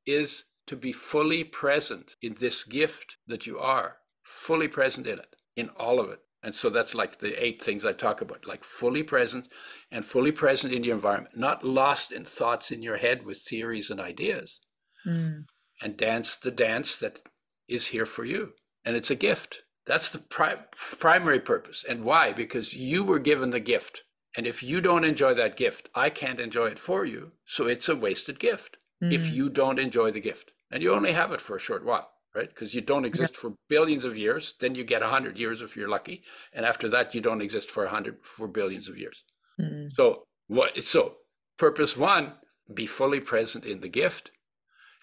is 0.05 0.45
to 0.67 0.75
be 0.75 0.91
fully 0.93 1.43
present 1.43 2.15
in 2.21 2.35
this 2.35 2.63
gift 2.63 3.17
that 3.27 3.45
you 3.45 3.59
are, 3.59 3.99
fully 4.23 4.67
present 4.67 5.05
in 5.07 5.19
it, 5.19 5.35
in 5.55 5.69
all 5.69 5.99
of 5.99 6.09
it. 6.09 6.19
And 6.41 6.53
so 6.55 6.69
that's 6.69 6.93
like 6.95 7.19
the 7.19 7.41
eight 7.41 7.61
things 7.61 7.85
I 7.85 7.93
talk 7.93 8.19
about, 8.21 8.45
like 8.45 8.63
fully 8.65 9.03
present 9.03 9.47
and 9.91 10.05
fully 10.05 10.31
present 10.31 10.73
in 10.73 10.83
your 10.83 10.95
environment, 10.95 11.37
not 11.37 11.63
lost 11.63 12.11
in 12.11 12.25
thoughts 12.25 12.71
in 12.71 12.81
your 12.81 12.97
head 12.97 13.25
with 13.25 13.41
theories 13.43 13.89
and 13.89 13.99
ideas, 14.01 14.59
Mm, 15.05 15.45
and 15.81 15.97
dance 15.97 16.35
the 16.35 16.49
dance 16.51 16.97
that 16.97 17.21
is 17.67 17.87
here 17.87 18.05
for 18.07 18.25
you. 18.25 18.53
And 18.83 18.95
it's 18.95 19.11
a 19.11 19.15
gift. 19.15 19.63
That's 19.85 20.09
the 20.09 20.19
pri- 20.19 20.65
primary 20.97 21.39
purpose. 21.39 21.83
And 21.87 22.03
why? 22.03 22.31
Because 22.31 22.73
you 22.73 23.03
were 23.03 23.19
given 23.19 23.49
the 23.49 23.59
gift. 23.59 24.03
And 24.35 24.47
if 24.47 24.63
you 24.63 24.81
don't 24.81 25.03
enjoy 25.03 25.33
that 25.35 25.57
gift, 25.57 25.89
I 25.93 26.09
can't 26.09 26.39
enjoy 26.39 26.67
it 26.67 26.79
for 26.79 27.05
you. 27.05 27.33
So 27.45 27.67
it's 27.67 27.89
a 27.89 27.95
wasted 27.95 28.39
gift 28.39 28.77
if 29.01 29.23
mm, 29.23 29.33
you 29.33 29.49
don't 29.49 29.79
enjoy 29.79 30.11
the 30.11 30.21
gift. 30.21 30.51
And 30.71 30.81
you 30.81 30.93
only 30.93 31.11
have 31.11 31.31
it 31.31 31.41
for 31.41 31.55
a 31.55 31.59
short 31.59 31.85
while. 31.85 32.09
right? 32.33 32.47
Because 32.49 32.73
you 32.73 32.81
don't 32.81 33.05
exist 33.05 33.35
for 33.35 33.53
billions 33.69 34.05
of 34.05 34.17
years. 34.17 34.55
Then 34.59 34.73
you 34.73 34.83
get 34.83 35.01
100 35.01 35.37
years 35.37 35.61
if 35.61 35.75
you're 35.75 35.89
lucky. 35.89 36.23
And 36.53 36.65
after 36.65 36.89
that, 36.89 37.13
you 37.13 37.21
don't 37.21 37.41
exist 37.41 37.69
for 37.69 37.83
100 37.83 38.25
for 38.25 38.47
billions 38.47 38.89
of 38.89 38.97
years. 38.97 39.23
Mm. 39.59 39.89
So, 39.93 40.23
what? 40.47 40.81
So, 40.83 41.17
purpose 41.57 41.95
one, 41.95 42.33
be 42.73 42.87
fully 42.87 43.19
present 43.19 43.65
in 43.65 43.81
the 43.81 43.89
gift. 43.89 44.31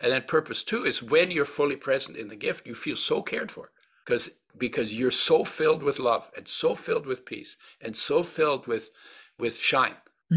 And 0.01 0.11
then 0.11 0.23
purpose 0.23 0.65
two 0.65 0.87
is 0.87 1.03
when 1.03 1.31
you're 1.31 1.45
fully 1.45 1.77
present 1.77 2.17
in 2.17 2.29
the 2.29 2.37
gift, 2.37 2.67
you 2.67 2.75
feel 2.75 2.97
so 2.97 3.23
cared 3.23 3.53
for 3.53 3.71
because 4.11 4.31
because 4.59 4.99
you're 4.99 5.11
so 5.11 5.45
filled 5.45 5.83
with 5.83 5.99
love 5.99 6.31
and 6.37 6.47
so 6.47 6.75
filled 6.75 7.07
with 7.07 7.25
peace 7.25 7.57
and 7.81 7.97
so 7.97 8.23
filled 8.23 8.67
with 8.67 8.91
with 9.39 9.57
shine 9.57 9.95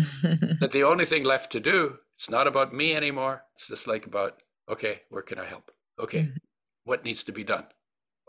that 0.61 0.69
the 0.71 0.83
only 0.83 1.05
thing 1.05 1.23
left 1.23 1.51
to 1.51 1.59
do 1.59 1.97
it's 2.23 2.29
not 2.29 2.47
about 2.47 2.73
me 2.73 2.95
anymore. 2.95 3.43
It's 3.55 3.67
just 3.67 3.87
like 3.87 4.05
about 4.05 4.41
okay 4.69 5.01
where 5.09 5.23
can 5.23 5.39
i 5.39 5.45
help? 5.45 5.71
Okay 5.99 6.23
mm-hmm. 6.23 6.37
what 6.85 7.03
needs 7.03 7.23
to 7.23 7.31
be 7.31 7.43
done? 7.43 7.65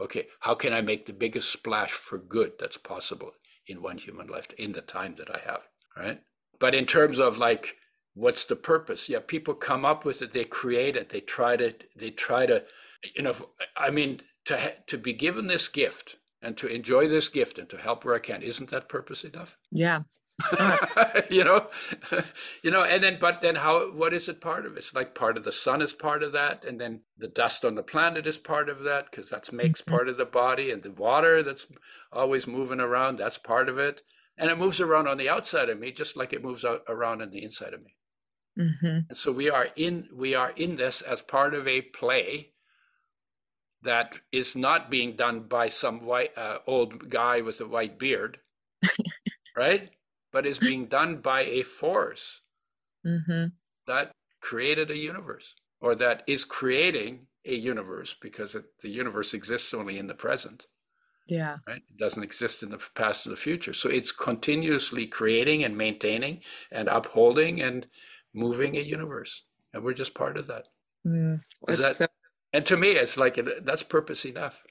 Okay 0.00 0.26
how 0.40 0.54
can 0.54 0.72
i 0.72 0.80
make 0.80 1.06
the 1.06 1.12
biggest 1.12 1.52
splash 1.52 1.92
for 1.92 2.18
good 2.18 2.52
that's 2.58 2.76
possible 2.76 3.32
in 3.66 3.82
one 3.82 3.98
human 3.98 4.26
life 4.26 4.48
in 4.58 4.72
the 4.72 4.80
time 4.80 5.14
that 5.18 5.30
i 5.30 5.40
have 5.46 5.68
right? 5.96 6.20
But 6.58 6.74
in 6.74 6.86
terms 6.86 7.20
of 7.20 7.38
like 7.38 7.76
what's 8.14 8.44
the 8.44 8.56
purpose? 8.56 9.08
Yeah 9.08 9.20
people 9.20 9.54
come 9.54 9.84
up 9.84 10.04
with 10.04 10.22
it 10.22 10.32
they 10.32 10.44
create 10.44 10.96
it 10.96 11.10
they 11.10 11.20
try 11.20 11.56
to 11.56 11.74
they 11.94 12.10
try 12.10 12.46
to 12.46 12.64
you 13.14 13.22
know 13.22 13.34
i 13.76 13.90
mean 13.90 14.22
to 14.46 14.58
ha- 14.58 14.82
to 14.86 14.98
be 14.98 15.12
given 15.12 15.46
this 15.46 15.68
gift 15.68 16.16
and 16.42 16.56
to 16.58 16.66
enjoy 16.66 17.08
this 17.08 17.28
gift 17.28 17.58
and 17.58 17.68
to 17.70 17.78
help 17.78 18.04
where 18.04 18.14
I 18.14 18.18
can. 18.18 18.42
Isn't 18.42 18.70
that 18.70 18.88
purpose 18.88 19.24
enough? 19.24 19.56
Yeah. 19.70 20.00
you 21.30 21.44
know, 21.44 21.68
you 22.62 22.70
know, 22.70 22.82
and 22.82 23.02
then, 23.02 23.18
but 23.20 23.40
then 23.40 23.54
how, 23.56 23.92
what 23.92 24.12
is 24.12 24.28
it 24.28 24.40
part 24.40 24.66
of? 24.66 24.76
It's 24.76 24.94
like 24.94 25.14
part 25.14 25.36
of 25.36 25.44
the 25.44 25.52
sun 25.52 25.80
is 25.80 25.92
part 25.92 26.22
of 26.22 26.32
that. 26.32 26.64
And 26.64 26.80
then 26.80 27.02
the 27.16 27.28
dust 27.28 27.64
on 27.64 27.76
the 27.76 27.82
planet 27.82 28.26
is 28.26 28.36
part 28.36 28.68
of 28.68 28.80
that 28.80 29.10
because 29.10 29.30
that 29.30 29.52
makes 29.52 29.80
mm-hmm. 29.80 29.92
part 29.92 30.08
of 30.08 30.16
the 30.16 30.24
body 30.24 30.70
and 30.70 30.82
the 30.82 30.90
water 30.90 31.42
that's 31.42 31.66
always 32.12 32.46
moving 32.46 32.80
around. 32.80 33.18
That's 33.18 33.38
part 33.38 33.68
of 33.68 33.78
it. 33.78 34.02
And 34.36 34.50
it 34.50 34.58
moves 34.58 34.80
around 34.80 35.06
on 35.06 35.18
the 35.18 35.28
outside 35.28 35.68
of 35.68 35.78
me, 35.78 35.92
just 35.92 36.16
like 36.16 36.32
it 36.32 36.42
moves 36.42 36.64
out, 36.64 36.82
around 36.88 37.22
on 37.22 37.30
the 37.30 37.44
inside 37.44 37.72
of 37.72 37.82
me. 37.82 37.94
Mm-hmm. 38.58 38.98
And 39.08 39.16
so 39.16 39.30
we 39.30 39.48
are 39.48 39.68
in, 39.76 40.08
we 40.12 40.34
are 40.34 40.50
in 40.50 40.76
this 40.76 41.00
as 41.00 41.22
part 41.22 41.54
of 41.54 41.68
a 41.68 41.80
play 41.80 42.53
that 43.84 44.18
is 44.32 44.56
not 44.56 44.90
being 44.90 45.16
done 45.16 45.40
by 45.40 45.68
some 45.68 46.04
white 46.04 46.36
uh, 46.36 46.58
old 46.66 47.08
guy 47.10 47.40
with 47.40 47.60
a 47.60 47.68
white 47.68 47.98
beard, 47.98 48.38
right? 49.56 49.90
But 50.32 50.46
is 50.46 50.58
being 50.58 50.86
done 50.86 51.18
by 51.18 51.42
a 51.42 51.62
force 51.62 52.40
mm-hmm. 53.06 53.46
that 53.86 54.12
created 54.40 54.90
a 54.90 54.96
universe 54.96 55.54
or 55.80 55.94
that 55.94 56.22
is 56.26 56.44
creating 56.44 57.26
a 57.44 57.54
universe 57.54 58.16
because 58.20 58.54
it, 58.54 58.64
the 58.82 58.88
universe 58.88 59.34
exists 59.34 59.72
only 59.74 59.98
in 59.98 60.06
the 60.06 60.14
present. 60.14 60.66
Yeah. 61.28 61.58
Right? 61.66 61.82
It 61.88 61.98
doesn't 61.98 62.22
exist 62.22 62.62
in 62.62 62.70
the 62.70 62.82
past 62.94 63.26
or 63.26 63.30
the 63.30 63.36
future. 63.36 63.72
So 63.72 63.88
it's 63.88 64.12
continuously 64.12 65.06
creating 65.06 65.64
and 65.64 65.76
maintaining 65.76 66.40
and 66.70 66.88
upholding 66.88 67.62
and 67.62 67.86
moving 68.34 68.76
a 68.76 68.80
universe. 68.80 69.42
And 69.72 69.82
we're 69.82 69.94
just 69.94 70.14
part 70.14 70.36
of 70.36 70.46
that. 70.48 70.68
Mm, 71.06 71.40
is 71.68 71.78
that 71.78 71.96
so 71.96 72.06
and 72.54 72.64
to 72.66 72.76
me 72.76 72.92
it's 72.92 73.16
like 73.16 73.38
that's 73.62 73.82
purpose 73.82 74.24
enough. 74.24 74.62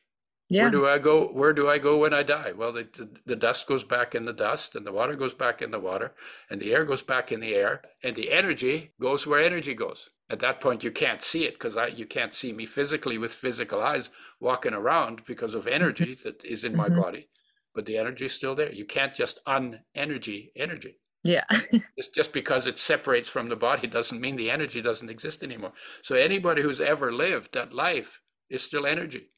Yeah. 0.49 0.63
where 0.63 0.71
do 0.71 0.87
i 0.87 0.99
go 0.99 1.27
where 1.27 1.53
do 1.53 1.69
i 1.69 1.77
go 1.77 1.97
when 1.97 2.13
i 2.13 2.23
die? 2.23 2.51
Well 2.55 2.73
the, 2.73 2.87
the, 2.97 3.09
the, 3.25 3.35
dust 3.35 3.67
goes 3.67 3.83
back 3.83 4.15
in 4.15 4.25
the 4.25 4.33
dust 4.33 4.75
and 4.75 4.85
the 4.85 4.91
water 4.91 5.15
goes 5.15 5.33
back 5.33 5.61
in 5.61 5.71
the 5.71 5.79
water 5.79 6.13
and 6.49 6.59
the 6.61 6.73
air 6.73 6.85
goes 6.85 7.01
back 7.01 7.31
in 7.31 7.39
the 7.39 7.55
air 7.55 7.81
and 8.03 8.15
the 8.15 8.31
energy 8.31 8.93
goes 8.99 9.27
where 9.27 9.41
energy 9.41 9.73
goes. 9.73 10.09
At 10.29 10.39
that 10.39 10.61
point 10.61 10.83
you 10.83 10.91
can't 10.91 11.21
see 11.21 11.43
it 11.45 11.53
because 11.53 11.77
you 11.95 12.05
can't 12.05 12.33
see 12.33 12.51
me 12.53 12.65
physically 12.65 13.17
with 13.17 13.33
physical 13.33 13.81
eyes 13.81 14.09
walking 14.39 14.73
around 14.73 15.23
because 15.25 15.55
of 15.55 15.67
energy 15.67 16.17
that 16.23 16.43
is 16.43 16.63
in 16.63 16.75
my 16.75 16.87
mm-hmm. 16.87 17.01
body 17.01 17.29
but 17.73 17.85
the 17.85 17.97
energy 17.97 18.25
is 18.25 18.33
still 18.33 18.55
there. 18.55 18.71
You 18.71 18.85
can't 18.85 19.13
just 19.13 19.39
un-energy 19.45 20.51
energy 20.55 20.99
yeah. 21.23 21.45
just, 21.97 22.13
just 22.13 22.33
because 22.33 22.67
it 22.67 22.77
separates 22.77 23.29
from 23.29 23.49
the 23.49 23.55
body 23.55 23.87
doesn't 23.87 24.19
mean 24.19 24.35
the 24.35 24.51
energy 24.51 24.81
doesn't 24.81 25.09
exist 25.09 25.43
anymore. 25.43 25.73
So 26.03 26.15
anybody 26.15 26.61
who's 26.61 26.81
ever 26.81 27.13
lived 27.13 27.53
that 27.53 27.73
life 27.73 28.21
is 28.49 28.61
still 28.61 28.85
energy. 28.85 29.29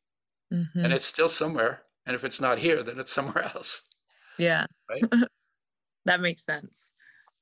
Mm-hmm. 0.54 0.84
And 0.84 0.94
it's 0.94 1.06
still 1.06 1.30
somewhere. 1.30 1.84
And 2.06 2.16
if 2.16 2.24
it's 2.24 2.42
not 2.42 2.60
here, 2.60 2.84
then 2.84 3.00
it's 3.00 3.14
somewhere 3.14 3.44
else. 3.56 3.82
Yeah. 4.38 4.66
Right. 4.90 5.04
that 6.06 6.22
makes 6.22 6.44
sense. 6.44 6.92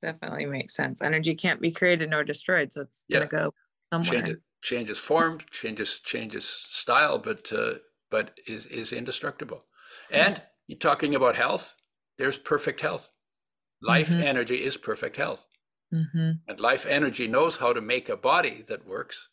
Definitely 0.02 0.46
makes 0.46 0.76
sense. 0.76 1.02
Energy 1.02 1.36
can't 1.36 1.62
be 1.62 1.72
created 1.72 2.10
nor 2.10 2.24
destroyed. 2.24 2.74
So 2.74 2.82
it's 2.82 3.06
yeah. 3.08 3.20
gonna 3.20 3.30
go 3.30 3.54
somewhere. 3.92 4.22
Changes, 4.22 4.38
changes 4.62 4.98
form, 4.98 5.40
changes 5.50 6.00
changes 6.02 6.46
style, 6.46 7.20
but 7.20 7.52
uh, 7.54 7.76
but 8.12 8.38
is 8.46 8.66
is 8.66 8.92
indestructible. 8.92 9.64
And 10.12 10.42
you're 10.68 10.78
talking 10.78 11.16
about 11.16 11.38
health, 11.38 11.76
there's 12.18 12.38
perfect 12.38 12.82
health. 12.82 13.10
Life 13.84 14.10
mm-hmm. 14.10 14.24
energy 14.24 14.64
is 14.64 14.78
perfect 14.78 15.18
health. 15.18 15.46
Mm-hmm. 15.94 16.32
And 16.48 16.60
life 16.60 16.86
energy 16.86 17.28
knows 17.28 17.58
how 17.58 17.74
to 17.74 17.82
make 17.82 18.10
a 18.10 18.18
body 18.18 18.64
that 18.68 18.88
works, 18.88 19.30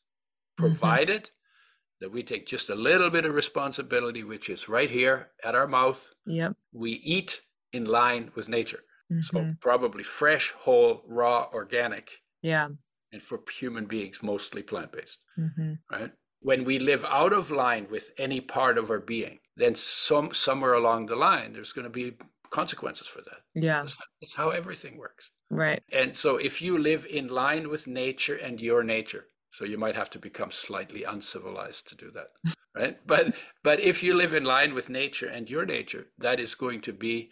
provided 0.57 1.23
mm-hmm. 1.23 2.05
that 2.05 2.13
we 2.13 2.23
take 2.23 2.47
just 2.47 2.69
a 2.69 2.75
little 2.75 3.11
bit 3.11 3.25
of 3.25 3.35
responsibility, 3.35 4.25
which 4.25 4.51
is 4.51 4.69
right 4.69 4.91
here 4.91 5.29
at 5.45 5.55
our 5.55 5.67
mouth. 5.67 6.11
Yep. 6.27 6.57
We 6.73 6.93
eat 6.93 7.41
in 7.73 7.85
line 7.85 8.33
with 8.35 8.49
nature. 8.49 8.81
So 9.23 9.39
mm-hmm. 9.39 9.53
probably 9.61 10.05
fresh, 10.05 10.53
whole, 10.57 11.03
raw, 11.09 11.49
organic. 11.53 12.11
Yeah. 12.43 12.69
And 13.13 13.21
for 13.21 13.41
human 13.59 13.87
beings, 13.87 14.21
mostly 14.23 14.63
plant 14.63 14.93
based. 14.93 15.25
Mm-hmm. 15.37 15.73
Right. 15.91 16.13
When 16.43 16.65
we 16.65 16.79
live 16.79 17.05
out 17.05 17.33
of 17.33 17.51
line 17.51 17.89
with 17.91 18.13
any 18.19 18.41
part 18.41 18.79
of 18.79 18.89
our 18.89 19.01
being, 19.01 19.41
then 19.57 19.75
some 19.75 20.33
somewhere 20.33 20.75
along 20.75 21.07
the 21.07 21.17
line, 21.17 21.55
there's 21.55 21.73
going 21.73 21.85
to 21.85 21.91
be 21.91 22.19
consequences 22.51 23.07
for 23.07 23.21
that. 23.23 23.41
Yeah. 23.55 23.83
That's, 23.83 23.97
that's 24.21 24.35
how 24.35 24.51
everything 24.51 24.99
works. 24.99 25.31
Right. 25.51 25.83
And 25.93 26.17
so 26.17 26.37
if 26.37 26.63
you 26.63 26.79
live 26.79 27.07
in 27.11 27.29
line 27.29 27.69
with 27.69 27.87
nature 27.87 28.37
and 28.37 28.61
your 28.61 28.83
nature, 28.83 29.27
so 29.53 29.65
you 29.65 29.79
might 29.79 29.97
have 29.97 30.11
to 30.11 30.19
become 30.19 30.51
slightly 30.51 31.05
uncivilized 31.05 31.89
to 31.89 31.97
do 31.97 32.11
that, 32.13 32.29
right? 32.77 32.99
But 33.07 33.35
but 33.65 33.81
if 33.81 34.03
you 34.03 34.15
live 34.15 34.33
in 34.33 34.45
line 34.45 34.75
with 34.75 34.89
nature 34.89 35.27
and 35.27 35.51
your 35.51 35.67
nature, 35.67 36.07
that 36.19 36.39
is 36.39 36.55
going 36.55 36.83
to 36.83 36.93
be 36.93 37.31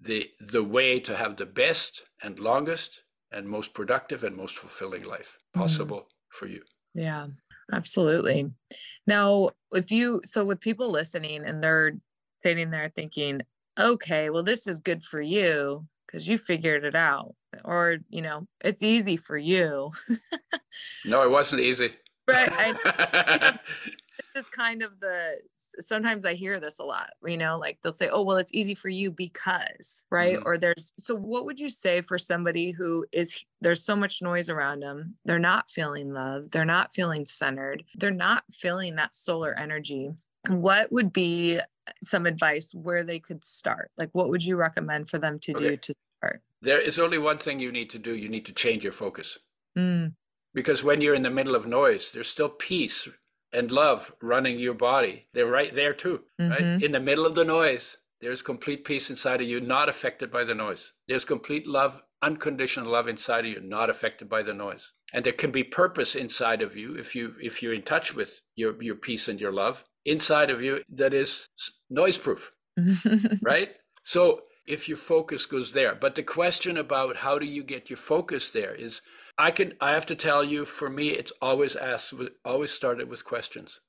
the 0.00 0.28
the 0.40 0.64
way 0.64 0.98
to 1.00 1.14
have 1.14 1.36
the 1.36 1.46
best 1.46 2.02
and 2.20 2.38
longest 2.40 3.02
and 3.30 3.48
most 3.48 3.74
productive 3.74 4.24
and 4.24 4.36
most 4.36 4.56
fulfilling 4.56 5.04
life 5.04 5.38
mm-hmm. 5.38 5.60
possible 5.60 5.98
mm-hmm. 5.98 6.36
for 6.38 6.46
you. 6.46 6.62
Yeah. 6.94 7.28
Absolutely. 7.72 8.50
Now, 9.06 9.50
if 9.70 9.90
you 9.90 10.20
so 10.24 10.44
with 10.44 10.60
people 10.60 10.90
listening 10.90 11.44
and 11.44 11.62
they're 11.62 11.92
sitting 12.44 12.70
there 12.70 12.90
thinking, 12.94 13.40
okay, 13.78 14.30
well, 14.30 14.42
this 14.42 14.66
is 14.66 14.80
good 14.80 15.02
for 15.02 15.20
you 15.20 15.86
because 16.06 16.26
you 16.28 16.38
figured 16.38 16.84
it 16.84 16.94
out. 16.94 17.34
Or, 17.64 17.98
you 18.08 18.22
know, 18.22 18.46
it's 18.64 18.82
easy 18.82 19.16
for 19.16 19.36
you. 19.36 19.92
no, 21.04 21.22
it 21.22 21.30
wasn't 21.30 21.62
easy. 21.62 21.92
Right. 22.28 22.52
I, 22.52 22.68
you 22.68 22.74
know, 23.40 23.58
this 24.34 24.44
is 24.44 24.50
kind 24.50 24.84
of 24.84 25.00
the 25.00 25.38
sometimes 25.80 26.24
I 26.24 26.34
hear 26.34 26.60
this 26.60 26.78
a 26.78 26.84
lot, 26.84 27.10
you 27.24 27.36
know, 27.36 27.58
like 27.58 27.78
they'll 27.82 27.92
say, 27.92 28.08
oh, 28.08 28.22
well, 28.22 28.36
it's 28.36 28.52
easy 28.54 28.74
for 28.74 28.88
you 28.88 29.10
because, 29.10 30.04
right? 30.10 30.36
Mm-hmm. 30.36 30.46
Or 30.46 30.58
there's, 30.58 30.92
so 30.98 31.14
what 31.14 31.46
would 31.46 31.58
you 31.58 31.68
say 31.68 32.00
for 32.00 32.18
somebody 32.18 32.70
who 32.70 33.06
is, 33.12 33.38
there's 33.60 33.84
so 33.84 33.96
much 33.96 34.22
noise 34.22 34.48
around 34.48 34.80
them, 34.80 35.14
they're 35.24 35.38
not 35.38 35.70
feeling 35.70 36.12
love, 36.12 36.50
they're 36.50 36.64
not 36.64 36.94
feeling 36.94 37.26
centered, 37.26 37.82
they're 37.96 38.10
not 38.10 38.44
feeling 38.52 38.96
that 38.96 39.14
solar 39.14 39.58
energy. 39.58 40.10
What 40.48 40.90
would 40.92 41.12
be 41.12 41.60
some 42.02 42.26
advice 42.26 42.72
where 42.74 43.04
they 43.04 43.18
could 43.18 43.44
start? 43.44 43.90
Like, 43.96 44.10
what 44.12 44.28
would 44.28 44.44
you 44.44 44.56
recommend 44.56 45.08
for 45.08 45.18
them 45.18 45.38
to 45.40 45.52
okay. 45.52 45.68
do 45.70 45.76
to 45.76 45.94
start? 46.18 46.42
There 46.60 46.80
is 46.80 46.98
only 46.98 47.18
one 47.18 47.38
thing 47.38 47.60
you 47.60 47.72
need 47.72 47.90
to 47.90 47.98
do 47.98 48.14
you 48.14 48.28
need 48.28 48.46
to 48.46 48.52
change 48.52 48.84
your 48.84 48.92
focus. 48.92 49.38
Mm. 49.76 50.14
Because 50.54 50.84
when 50.84 51.00
you're 51.00 51.14
in 51.14 51.22
the 51.22 51.30
middle 51.30 51.54
of 51.54 51.66
noise, 51.66 52.10
there's 52.12 52.28
still 52.28 52.48
peace 52.48 53.08
and 53.52 53.70
love 53.70 54.14
running 54.20 54.58
your 54.58 54.74
body. 54.74 55.26
They're 55.32 55.46
right 55.46 55.74
there 55.74 55.92
too, 55.92 56.22
mm-hmm. 56.40 56.50
right? 56.50 56.82
In 56.82 56.92
the 56.92 57.00
middle 57.00 57.26
of 57.26 57.34
the 57.34 57.44
noise, 57.44 57.98
there's 58.20 58.42
complete 58.42 58.84
peace 58.84 59.10
inside 59.10 59.40
of 59.40 59.48
you, 59.48 59.60
not 59.60 59.88
affected 59.88 60.30
by 60.30 60.44
the 60.44 60.54
noise. 60.54 60.92
There's 61.08 61.24
complete 61.24 61.66
love, 61.66 62.02
unconditional 62.22 62.90
love 62.90 63.08
inside 63.08 63.44
of 63.44 63.50
you, 63.50 63.60
not 63.60 63.90
affected 63.90 64.28
by 64.28 64.42
the 64.42 64.54
noise. 64.54 64.92
And 65.12 65.24
there 65.24 65.32
can 65.32 65.50
be 65.50 65.64
purpose 65.64 66.14
inside 66.14 66.62
of 66.62 66.76
you 66.76 66.94
if 66.94 67.14
you 67.14 67.34
if 67.40 67.62
you're 67.62 67.74
in 67.74 67.82
touch 67.82 68.14
with 68.14 68.40
your 68.54 68.80
your 68.82 68.94
peace 68.94 69.28
and 69.28 69.40
your 69.40 69.52
love 69.52 69.84
inside 70.04 70.50
of 70.50 70.62
you 70.62 70.82
that 70.88 71.14
is 71.14 71.48
noise 71.90 72.18
proof, 72.18 72.52
right? 73.42 73.70
So 74.02 74.42
if 74.66 74.88
your 74.88 74.98
focus 74.98 75.46
goes 75.46 75.72
there, 75.72 75.94
but 75.94 76.14
the 76.14 76.22
question 76.22 76.76
about 76.76 77.18
how 77.18 77.38
do 77.38 77.46
you 77.46 77.62
get 77.62 77.90
your 77.90 77.96
focus 77.96 78.50
there 78.50 78.74
is, 78.74 79.02
I 79.38 79.50
can 79.50 79.74
I 79.80 79.92
have 79.92 80.06
to 80.06 80.14
tell 80.14 80.44
you, 80.44 80.64
for 80.64 80.90
me, 80.90 81.10
it's 81.10 81.32
always 81.40 81.74
asked, 81.76 82.14
always 82.44 82.70
started 82.70 83.08
with 83.08 83.24
questions. 83.24 83.80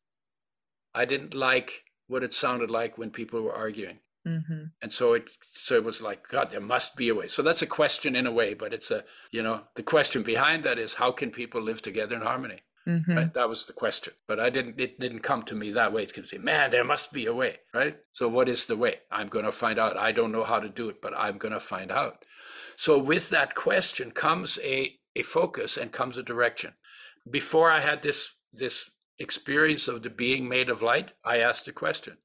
I 0.95 1.05
didn't 1.05 1.34
like 1.34 1.84
what 2.07 2.24
it 2.24 2.34
sounded 2.34 2.70
like 2.70 2.97
when 2.97 3.09
people 3.09 3.41
were 3.41 3.55
arguing. 3.55 3.99
Mm-hmm. 4.28 4.66
And 4.82 4.93
so 4.93 5.14
it 5.14 5.30
so 5.51 5.76
it 5.76 5.84
was 5.84 6.01
like, 6.01 6.28
God, 6.30 6.51
there 6.51 6.61
must 6.61 6.95
be 6.95 7.09
a 7.09 7.16
way. 7.16 7.28
So 7.28 7.41
that's 7.41 7.61
a 7.61 7.68
question 7.68 8.16
in 8.16 8.26
a 8.26 8.32
way, 8.32 8.53
but 8.53 8.74
it's 8.74 8.89
a 8.89 9.03
you 9.32 9.43
know 9.43 9.61
the 9.76 9.84
question 9.84 10.24
behind 10.24 10.64
that 10.64 10.80
is 10.80 10.95
how 10.95 11.11
can 11.11 11.30
people 11.30 11.61
live 11.61 11.82
together 11.82 12.16
in 12.16 12.22
harmony? 12.22 12.61
Mhm. 12.88 13.15
Right? 13.15 13.34
That 13.34 13.47
was 13.47 13.65
the 13.65 13.73
question. 13.73 14.13
But 14.27 14.39
I 14.39 14.49
didn't 14.49 14.79
it 14.79 14.99
didn't 14.99 15.21
come 15.21 15.43
to 15.43 15.55
me 15.55 15.71
that 15.71 15.93
way 15.93 16.05
to 16.05 16.23
say, 16.25 16.38
man, 16.38 16.69
there 16.71 16.84
must 16.84 17.13
be 17.13 17.25
a 17.25 17.34
way, 17.34 17.59
right? 17.73 17.97
So 18.11 18.27
what 18.27 18.49
is 18.49 18.65
the 18.65 18.75
way? 18.75 19.01
I'm 19.11 19.29
gonna 19.29 19.51
find 19.51 19.79
out. 19.79 19.95
I 19.97 20.11
don't 20.11 20.31
know 20.31 20.43
how 20.43 20.59
to 20.59 20.69
do 20.69 20.89
it, 20.89 21.01
but 21.01 21.13
I'm 21.17 21.38
gonna 21.38 21.59
find 21.61 21.91
out. 21.91 22.25
So 22.75 22.97
with 22.97 23.29
that 23.29 23.55
question 23.55 24.11
comes 24.11 24.59
a, 24.63 24.99
a 25.15 25.23
focus 25.23 25.77
and 25.77 25.91
comes 25.91 26.17
a 26.17 26.23
direction. 26.23 26.73
Before 27.29 27.71
I 27.71 27.79
had 27.79 28.01
this 28.03 28.34
this 28.51 28.89
experience 29.17 29.88
of 29.88 30.01
the 30.01 30.09
being 30.09 30.49
made 30.49 30.69
of 30.69 30.81
light, 30.81 31.13
I 31.23 31.38
asked 31.38 31.67
a 31.67 31.73
question. 31.73 32.17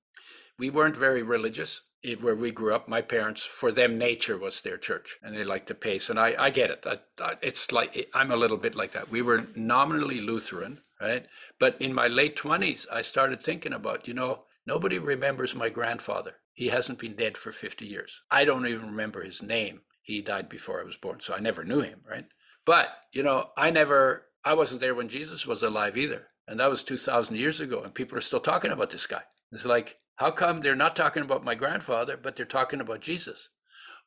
We 0.59 0.71
weren't 0.71 0.97
very 0.97 1.23
religious 1.23 1.83
it, 2.03 2.23
where 2.23 2.35
we 2.37 2.51
grew 2.51 2.75
up. 2.75 2.89
My 2.89 3.03
parents, 3.03 3.45
for 3.45 3.73
them, 3.73 3.99
nature 3.99 4.39
was 4.39 4.61
their 4.61 4.77
church, 4.77 5.17
and 5.23 5.37
they 5.37 5.45
liked 5.45 5.69
the 5.69 5.75
pace. 5.75 6.09
And 6.09 6.19
I, 6.19 6.35
I 6.39 6.51
get 6.51 6.71
it. 6.71 6.85
I, 6.87 6.99
I, 7.23 7.35
it's 7.43 7.73
like 7.73 8.09
I'm 8.15 8.31
a 8.31 8.37
little 8.37 8.57
bit 8.57 8.75
like 8.75 8.93
that. 8.93 9.11
We 9.11 9.23
were 9.23 9.47
nominally 9.57 10.21
Lutheran, 10.21 10.81
right? 11.01 11.27
But 11.59 11.81
in 11.81 11.93
my 11.93 12.07
late 12.07 12.37
twenties, 12.37 12.87
I 12.93 13.03
started 13.03 13.43
thinking 13.43 13.73
about, 13.73 14.07
you 14.07 14.15
know, 14.15 14.45
nobody 14.67 14.99
remembers 14.99 15.55
my 15.55 15.69
grandfather. 15.69 16.37
He 16.53 16.69
hasn't 16.69 16.99
been 16.99 17.15
dead 17.15 17.39
for 17.39 17.53
50 17.53 17.87
years. 17.87 18.23
I 18.31 18.45
don't 18.45 18.67
even 18.67 18.87
remember 18.87 19.23
his 19.23 19.43
name. 19.43 19.83
He 20.03 20.23
died 20.23 20.49
before 20.49 20.81
I 20.81 20.85
was 20.85 20.97
born, 20.97 21.21
so 21.21 21.35
I 21.35 21.39
never 21.39 21.65
knew 21.65 21.81
him, 21.81 22.01
right? 22.09 22.25
But 22.65 22.89
you 23.13 23.23
know, 23.23 23.51
I 23.57 23.71
never, 23.71 24.27
I 24.45 24.55
wasn't 24.55 24.81
there 24.81 24.95
when 24.95 25.09
Jesus 25.09 25.47
was 25.47 25.63
alive 25.63 25.97
either. 25.97 26.29
And 26.49 26.61
that 26.61 26.71
was 26.71 26.83
2,000 26.83 27.37
years 27.37 27.61
ago, 27.61 27.83
and 27.83 27.95
people 27.95 28.17
are 28.17 28.23
still 28.23 28.41
talking 28.41 28.71
about 28.71 28.91
this 28.91 29.07
guy. 29.07 29.23
It's 29.53 29.67
like, 29.67 29.97
how 30.19 30.33
come 30.33 30.61
they're 30.61 30.75
not 30.75 30.97
talking 30.97 31.23
about 31.23 31.45
my 31.45 31.55
grandfather, 31.55 32.17
but 32.21 32.35
they're 32.35 32.45
talking 32.45 32.81
about 32.81 33.01
Jesus? 33.01 33.51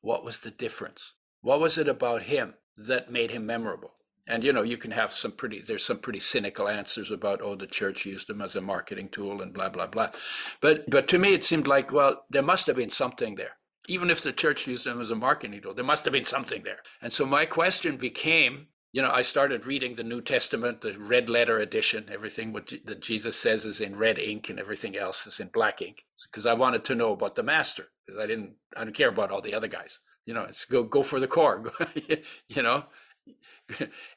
What 0.02 0.26
was 0.26 0.40
the 0.40 0.52
difference? 0.52 1.14
What 1.42 1.62
was 1.62 1.78
it 1.78 1.88
about 1.88 2.24
him 2.24 2.56
that 2.78 3.12
made 3.12 3.32
him 3.32 3.46
memorable? 3.46 3.94
And 4.28 4.44
you 4.44 4.52
know, 4.52 4.62
you 4.62 4.78
can 4.78 4.92
have 4.92 5.14
some 5.14 5.32
pretty, 5.32 5.64
there's 5.66 5.86
some 5.86 6.00
pretty 6.00 6.20
cynical 6.20 6.68
answers 6.68 7.12
about, 7.12 7.42
oh, 7.42 7.56
the 7.56 7.66
church 7.66 8.06
used 8.06 8.30
him 8.30 8.42
as 8.42 8.58
a 8.58 8.62
marketing 8.62 9.08
tool 9.10 9.42
and 9.42 9.54
blah, 9.54 9.70
blah, 9.70 9.88
blah. 9.88 10.12
But, 10.60 10.90
but 10.90 11.08
to 11.10 11.18
me, 11.18 11.34
it 11.34 11.46
seemed 11.46 11.66
like, 11.66 11.94
well, 11.94 12.26
there 12.30 12.44
must 12.44 12.68
have 12.68 12.76
been 12.76 12.90
something 12.90 13.36
there. 13.36 13.58
Even 13.88 14.10
if 14.10 14.22
the 14.22 14.34
church 14.34 14.68
used 14.68 14.86
him 14.86 15.00
as 15.00 15.12
a 15.12 15.16
marketing 15.16 15.62
tool, 15.62 15.74
there 15.74 15.86
must 15.86 16.04
have 16.04 16.12
been 16.12 16.26
something 16.26 16.64
there. 16.64 16.80
And 17.02 17.14
so 17.14 17.26
my 17.26 17.46
question 17.46 17.96
became 17.96 18.68
you 18.92 19.02
know, 19.02 19.12
I 19.12 19.22
started 19.22 19.66
reading 19.66 19.96
the 19.96 20.04
New 20.04 20.22
Testament, 20.22 20.82
the 20.82 20.98
red 20.98 21.30
letter 21.30 21.60
edition. 21.60 22.10
Everything 22.12 22.52
what 22.52 22.74
that 22.86 23.00
Jesus 23.00 23.38
says 23.38 23.64
is 23.64 23.80
in 23.80 23.96
red 23.96 24.20
ink, 24.20 24.50
and 24.50 24.60
everything 24.60 24.98
else 24.98 25.26
is 25.26 25.40
in 25.40 25.48
black 25.48 25.82
ink, 25.82 26.04
because 26.30 26.46
I 26.46 26.54
wanted 26.54 26.84
to 26.86 26.96
know 26.96 27.14
about 27.14 27.36
the 27.36 27.44
master. 27.44 27.88
Because 28.06 28.22
I 28.22 28.28
didn't, 28.28 28.56
I 28.76 28.84
didn't 28.84 28.98
care 28.98 29.10
about 29.10 29.32
all 29.32 29.42
the 29.42 29.54
other 29.54 29.70
guys. 29.70 30.00
You 30.26 30.34
know, 30.34 30.44
it's 30.44 30.66
go 30.66 30.84
go 30.84 31.04
for 31.04 31.20
the 31.20 31.28
core. 31.28 31.64
you 32.50 32.62
know, 32.62 32.86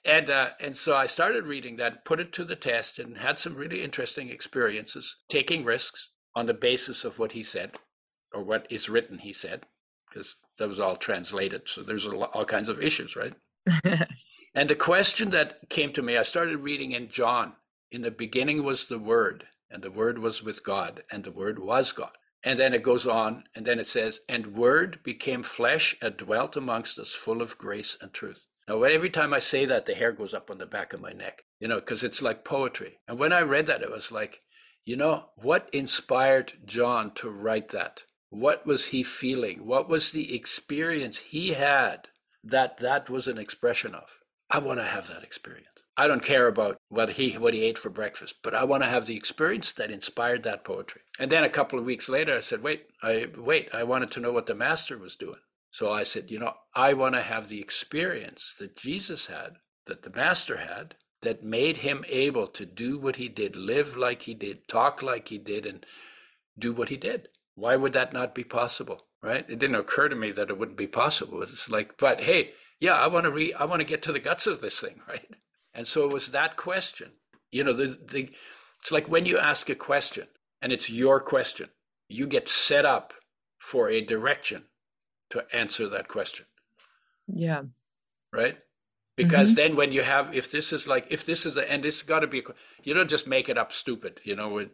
and 0.05 0.29
uh, 0.29 0.51
and 0.61 0.77
so 0.77 0.97
I 0.97 1.07
started 1.07 1.47
reading 1.47 1.77
that, 1.77 2.05
put 2.05 2.18
it 2.18 2.33
to 2.33 2.45
the 2.45 2.57
test, 2.57 2.99
and 2.99 3.18
had 3.18 3.39
some 3.39 3.55
really 3.55 3.83
interesting 3.83 4.29
experiences, 4.29 5.16
taking 5.29 5.64
risks 5.64 6.11
on 6.35 6.47
the 6.47 6.55
basis 6.55 7.05
of 7.05 7.20
what 7.20 7.33
he 7.33 7.45
said, 7.45 7.72
or 8.33 8.43
what 8.43 8.66
is 8.70 8.89
written. 8.89 9.18
He 9.18 9.33
said, 9.33 9.66
because 10.11 10.35
that 10.59 10.66
was 10.66 10.81
all 10.81 10.97
translated. 10.97 11.62
So 11.66 11.83
there's 11.83 12.09
all 12.09 12.45
kinds 12.45 12.68
of 12.68 12.83
issues, 12.83 13.14
right? 13.14 13.35
And 14.55 14.71
the 14.71 14.77
question 14.77 15.31
that 15.31 15.69
came 15.69 15.93
to 15.95 16.03
me, 16.03 16.17
I 16.17 16.23
started 16.23 16.59
reading 16.59 16.93
in 16.93 17.09
John. 17.09 17.55
In 17.91 18.03
the 18.03 18.11
beginning 18.11 18.63
was 18.63 18.87
the 18.87 19.01
Word, 19.01 19.47
and 19.69 19.83
the 19.83 19.91
Word 19.91 20.19
was 20.19 20.43
with 20.43 20.65
God, 20.65 21.03
and 21.11 21.25
the 21.25 21.33
Word 21.33 21.59
was 21.59 21.91
God. 21.91 22.13
And 22.45 22.59
then 22.59 22.73
it 22.73 22.83
goes 22.83 23.07
on, 23.07 23.45
and 23.57 23.67
then 23.67 23.81
it 23.81 23.87
says, 23.87 24.21
And 24.29 24.57
Word 24.57 25.01
became 25.03 25.43
flesh 25.43 25.97
and 26.01 26.17
dwelt 26.17 26.57
amongst 26.57 26.99
us, 26.99 27.15
full 27.15 27.43
of 27.43 27.59
grace 27.59 27.97
and 28.01 28.13
truth. 28.13 28.47
Now, 28.69 28.83
every 28.83 29.11
time 29.11 29.35
I 29.35 29.41
say 29.41 29.67
that, 29.67 29.87
the 29.87 29.95
hair 29.95 30.13
goes 30.13 30.33
up 30.33 30.51
on 30.51 30.59
the 30.59 30.67
back 30.67 30.93
of 30.93 31.01
my 31.01 31.13
neck, 31.13 31.43
you 31.59 31.67
know, 31.67 31.81
because 31.81 32.05
it's 32.05 32.23
like 32.23 32.45
poetry. 32.45 32.99
And 33.09 33.19
when 33.19 33.33
I 33.33 33.41
read 33.41 33.67
that, 33.67 33.83
it 33.83 33.91
was 33.91 34.13
like, 34.13 34.41
you 34.85 34.97
know, 34.97 35.31
what 35.37 35.69
inspired 35.73 36.53
John 36.65 37.13
to 37.15 37.29
write 37.29 37.71
that? 37.71 38.05
What 38.31 38.67
was 38.67 38.87
he 38.87 39.03
feeling? 39.03 39.67
What 39.67 39.89
was 39.89 40.13
the 40.13 40.35
experience 40.35 41.19
he 41.19 41.55
had 41.55 42.09
that 42.43 42.79
that 42.79 43.11
was 43.11 43.27
an 43.27 43.39
expression 43.39 43.95
of? 43.95 44.19
I 44.55 44.59
want 44.59 44.79
to 44.79 44.87
have 44.87 45.09
that 45.09 45.25
experience. 45.25 45.67
I 45.97 46.07
don't 46.07 46.23
care 46.23 46.47
about 46.47 46.77
what 46.89 47.15
he 47.15 47.33
what 47.33 47.55
he 47.55 47.65
ate 47.65 47.77
for 47.77 47.91
breakfast, 47.91 48.37
but 48.41 48.55
I 48.55 48.63
want 48.63 48.85
to 48.85 48.89
have 48.89 49.07
the 49.07 49.17
experience 49.17 49.73
that 49.73 49.91
inspired 49.91 50.45
that 50.45 50.63
poetry. 50.63 51.01
And 51.19 51.33
then 51.33 51.43
a 51.43 51.51
couple 51.51 51.77
of 51.77 51.85
weeks 51.85 52.09
later, 52.09 52.37
I 52.37 52.41
said, 52.41 52.63
"Wait, 52.63 52.87
I 53.03 53.27
wait. 53.37 53.69
I 53.75 53.83
wanted 53.83 54.13
to 54.13 54.21
know 54.21 54.31
what 54.31 54.47
the 54.47 54.55
master 54.55 54.97
was 54.97 55.17
doing." 55.17 55.41
So 55.73 55.91
I 55.91 56.05
said, 56.05 56.31
"You 56.31 56.39
know, 56.39 56.55
I 56.73 56.95
want 56.95 57.17
to 57.17 57.23
have 57.23 57.49
the 57.49 57.61
experience 57.61 58.55
that 58.61 58.77
Jesus 58.77 59.27
had, 59.27 59.57
that 59.87 60.05
the 60.05 60.11
master 60.11 60.59
had, 60.59 60.95
that 61.23 61.43
made 61.43 61.79
him 61.79 62.05
able 62.09 62.47
to 62.47 62.65
do 62.65 62.97
what 62.97 63.17
he 63.17 63.29
did, 63.29 63.57
live 63.57 63.97
like 63.97 64.23
he 64.23 64.35
did, 64.35 64.69
talk 64.69 65.03
like 65.03 65.31
he 65.31 65.39
did, 65.39 65.67
and 65.67 65.85
do 66.57 66.73
what 66.73 66.91
he 66.91 66.97
did. 66.97 67.29
Why 67.57 67.75
would 67.75 67.93
that 67.95 68.13
not 68.13 68.37
be 68.37 68.45
possible?" 68.45 69.09
Right? 69.21 69.45
It 69.51 69.59
didn't 69.59 69.83
occur 69.83 70.09
to 70.09 70.15
me 70.15 70.31
that 70.31 70.51
it 70.51 70.59
wouldn't 70.59 70.79
be 70.79 70.87
possible. 70.87 71.43
It's 71.43 71.69
like, 71.69 71.99
but 71.99 72.21
hey, 72.21 72.53
yeah, 72.81 72.95
I 72.95 73.07
want 73.07 73.25
to 73.25 73.31
re 73.31 73.53
I 73.53 73.64
want 73.64 73.81
to 73.81 73.87
get 73.87 74.03
to 74.03 74.12
the 74.12 74.18
guts 74.18 74.47
of 74.47 74.61
this 74.61 74.81
thing, 74.81 75.01
right? 75.09 75.29
And 75.72 75.87
so 75.87 76.05
it 76.05 76.12
was 76.12 76.29
that 76.29 76.57
question. 76.57 77.12
You 77.51 77.64
know, 77.64 77.72
the 77.72 77.99
the 78.11 78.31
it's 78.81 78.93
like 78.93 79.09
when 79.09 79.27
you 79.27 79.39
ask 79.39 79.68
a 79.70 79.75
question 79.75 80.27
and 80.61 80.72
it's 80.72 80.91
your 80.91 81.20
question, 81.20 81.70
you 82.09 82.27
get 82.27 82.49
set 82.49 82.85
up 82.85 83.14
for 83.59 83.89
a 83.89 84.01
direction 84.01 84.64
to 85.31 85.45
answer 85.53 85.89
that 85.89 86.09
question. 86.09 86.47
Yeah. 87.27 87.62
Right? 88.33 88.59
Because 89.16 89.51
mm-hmm. 89.51 89.57
then 89.57 89.77
when 89.77 89.93
you 89.93 90.03
have 90.03 90.35
if 90.35 90.51
this 90.51 90.72
is 90.72 90.87
like 90.87 91.07
if 91.11 91.25
this 91.25 91.47
is 91.47 91.57
a 91.57 91.70
and 91.70 91.83
this 91.83 92.03
got 92.03 92.20
to 92.20 92.27
be 92.27 92.43
you 92.83 92.95
don't 92.95 93.11
just 93.11 93.27
make 93.27 93.49
it 93.49 93.57
up 93.57 93.72
stupid, 93.72 94.20
you 94.25 94.37
know, 94.37 94.66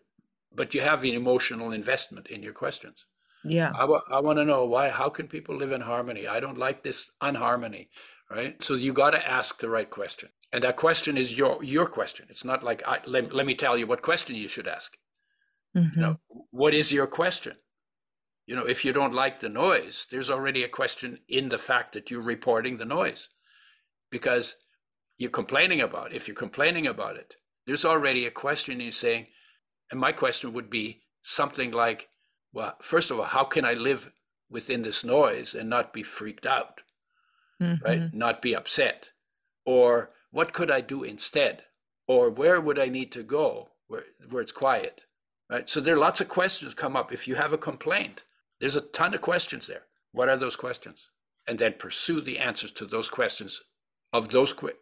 but 0.53 0.75
you 0.75 0.81
have 0.81 1.05
an 1.05 1.11
emotional 1.11 1.71
investment 1.71 2.27
in 2.27 2.43
your 2.43 2.53
questions. 2.53 3.05
Yeah. 3.45 3.73
I, 3.75 3.81
w- 3.81 4.01
I 4.11 4.21
want 4.21 4.39
to 4.39 4.45
know 4.45 4.65
why, 4.65 4.91
how 4.91 5.09
can 5.09 5.29
people 5.29 5.57
live 5.57 5.73
in 5.73 5.81
harmony? 5.81 6.27
I 6.27 6.41
don't 6.41 6.59
like 6.59 6.83
this 6.83 7.11
unharmony, 7.23 7.89
right? 8.31 8.63
So 8.63 8.75
you 8.75 8.93
got 8.93 9.11
to 9.11 9.31
ask 9.31 9.59
the 9.59 9.71
right 9.71 9.89
question. 9.89 10.29
And 10.53 10.65
that 10.65 10.77
question 10.77 11.17
is 11.17 11.37
your, 11.37 11.63
your 11.63 11.87
question. 11.87 12.27
It's 12.29 12.45
not 12.45 12.63
like, 12.63 12.83
I, 12.87 12.99
let, 13.07 13.33
let 13.33 13.47
me 13.47 13.55
tell 13.55 13.79
you 13.79 13.87
what 13.87 14.03
question 14.03 14.37
you 14.37 14.49
should 14.49 14.67
ask. 14.69 14.97
Mm-hmm. 15.77 16.01
You 16.01 16.07
know, 16.07 16.21
what 16.51 16.75
is 16.75 16.93
your 16.93 17.07
question? 17.07 17.57
You 18.47 18.57
know, 18.57 18.67
if 18.67 18.85
you 18.85 18.93
don't 18.93 19.15
like 19.15 19.41
the 19.41 19.49
noise, 19.49 20.07
there's 20.11 20.29
already 20.29 20.65
a 20.65 20.69
question 20.69 21.21
in 21.29 21.49
the 21.49 21.59
fact 21.59 21.93
that 21.93 22.11
you're 22.11 22.23
reporting 22.23 22.79
the 22.79 22.85
noise 22.85 23.29
because 24.11 24.57
you're 25.19 25.31
complaining 25.31 25.81
about, 25.81 26.13
if 26.13 26.27
you're 26.27 26.35
complaining 26.35 26.87
about 26.87 27.17
it, 27.17 27.37
there's 27.67 27.85
already 27.85 28.27
a 28.27 28.31
question 28.31 28.81
you're 28.81 28.91
saying, 28.91 29.29
and 29.91 30.01
my 30.01 30.11
question 30.11 30.53
would 30.53 30.69
be 30.69 31.03
something 31.23 31.71
like, 31.71 32.09
well, 32.53 32.77
first 32.81 33.11
of 33.11 33.19
all, 33.19 33.25
how 33.25 33.45
can 33.45 33.65
I 33.65 33.75
live 33.75 34.13
within 34.51 34.83
this 34.83 35.05
noise 35.05 35.55
and 35.55 35.69
not 35.69 35.93
be 35.93 36.03
freaked 36.03 36.47
out, 36.47 36.81
mm-hmm. 37.61 37.85
right? 37.85 38.15
Not 38.15 38.43
be 38.43 38.55
upset? 38.55 39.11
Or 39.65 40.11
what 40.31 40.53
could 40.53 40.71
I 40.71 40.81
do 40.81 41.05
instead? 41.05 41.63
Or 42.09 42.31
where 42.31 42.61
would 42.61 42.79
I 42.79 42.87
need 42.87 43.13
to 43.13 43.23
go 43.23 43.69
where, 43.87 44.05
where 44.29 44.43
it's 44.43 44.53
quiet, 44.53 45.05
right? 45.49 45.69
So 45.69 45.81
there 45.81 45.95
are 45.95 45.99
lots 45.99 46.21
of 46.21 46.29
questions 46.29 46.75
come 46.75 46.97
up. 46.97 47.13
If 47.13 47.29
you 47.29 47.37
have 47.37 47.53
a 47.53 47.59
complaint, 47.59 48.25
there's 48.61 48.77
a 48.77 48.81
ton 48.81 49.15
of 49.15 49.21
questions 49.21 49.67
there. 49.67 49.85
What 50.13 50.29
are 50.29 50.37
those 50.37 50.57
questions? 50.57 51.11
And 51.47 51.59
then 51.59 51.75
pursue 51.79 52.21
the 52.21 52.39
answers 52.39 52.73
to 52.73 52.87
those 52.87 53.09
questions 53.09 53.63
of 54.13 54.31
those 54.31 54.53
que- 54.53 54.75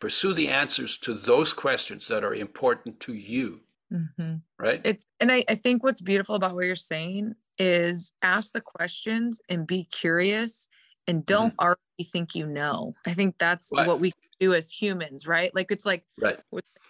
pursue 0.00 0.32
the 0.32 0.48
answers 0.48 0.96
to 0.98 1.14
those 1.14 1.52
questions 1.52 2.08
that 2.08 2.24
are 2.24 2.34
important 2.34 3.00
to 3.00 3.14
you 3.14 3.60
Mm-hmm. 3.92 4.34
Right. 4.58 4.80
It's 4.84 5.06
and 5.20 5.32
I, 5.32 5.44
I 5.48 5.54
think 5.54 5.82
what's 5.82 6.00
beautiful 6.00 6.34
about 6.34 6.54
what 6.54 6.66
you're 6.66 6.76
saying 6.76 7.34
is 7.58 8.12
ask 8.22 8.52
the 8.52 8.60
questions 8.60 9.40
and 9.48 9.66
be 9.66 9.84
curious 9.84 10.68
and 11.06 11.24
don't 11.24 11.50
mm-hmm. 11.50 11.60
already 11.64 12.10
think 12.12 12.34
you 12.34 12.46
know. 12.46 12.94
I 13.06 13.14
think 13.14 13.36
that's 13.38 13.70
right. 13.74 13.86
what 13.86 14.00
we 14.00 14.12
do 14.40 14.54
as 14.54 14.70
humans, 14.70 15.26
right? 15.26 15.54
Like 15.54 15.70
it's 15.70 15.86
like 15.86 16.04
right. 16.20 16.38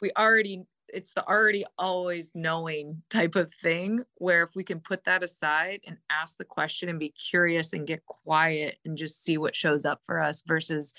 we 0.03 0.11
already 0.19 0.65
it's 0.93 1.13
the 1.13 1.27
already 1.27 1.65
always 1.77 2.33
knowing 2.35 3.03
type 3.11 3.37
of 3.37 3.53
thing 3.55 4.03
where 4.17 4.43
if 4.43 4.51
we 4.57 4.65
can 4.65 4.81
put 4.81 5.05
that 5.05 5.23
aside 5.23 5.81
and 5.87 5.97
ask 6.11 6.39
the 6.39 6.45
question 6.45 6.89
and 6.89 6.99
be 6.99 7.11
curious 7.11 7.73
and 7.73 7.87
get 7.87 8.05
quiet 8.07 8.79
and 8.85 8.97
just 8.97 9.23
see 9.23 9.39
what 9.39 9.55
shows 9.55 9.85
up 9.85 10.01
for 10.05 10.19
us 10.19 10.43
versus 10.47 10.95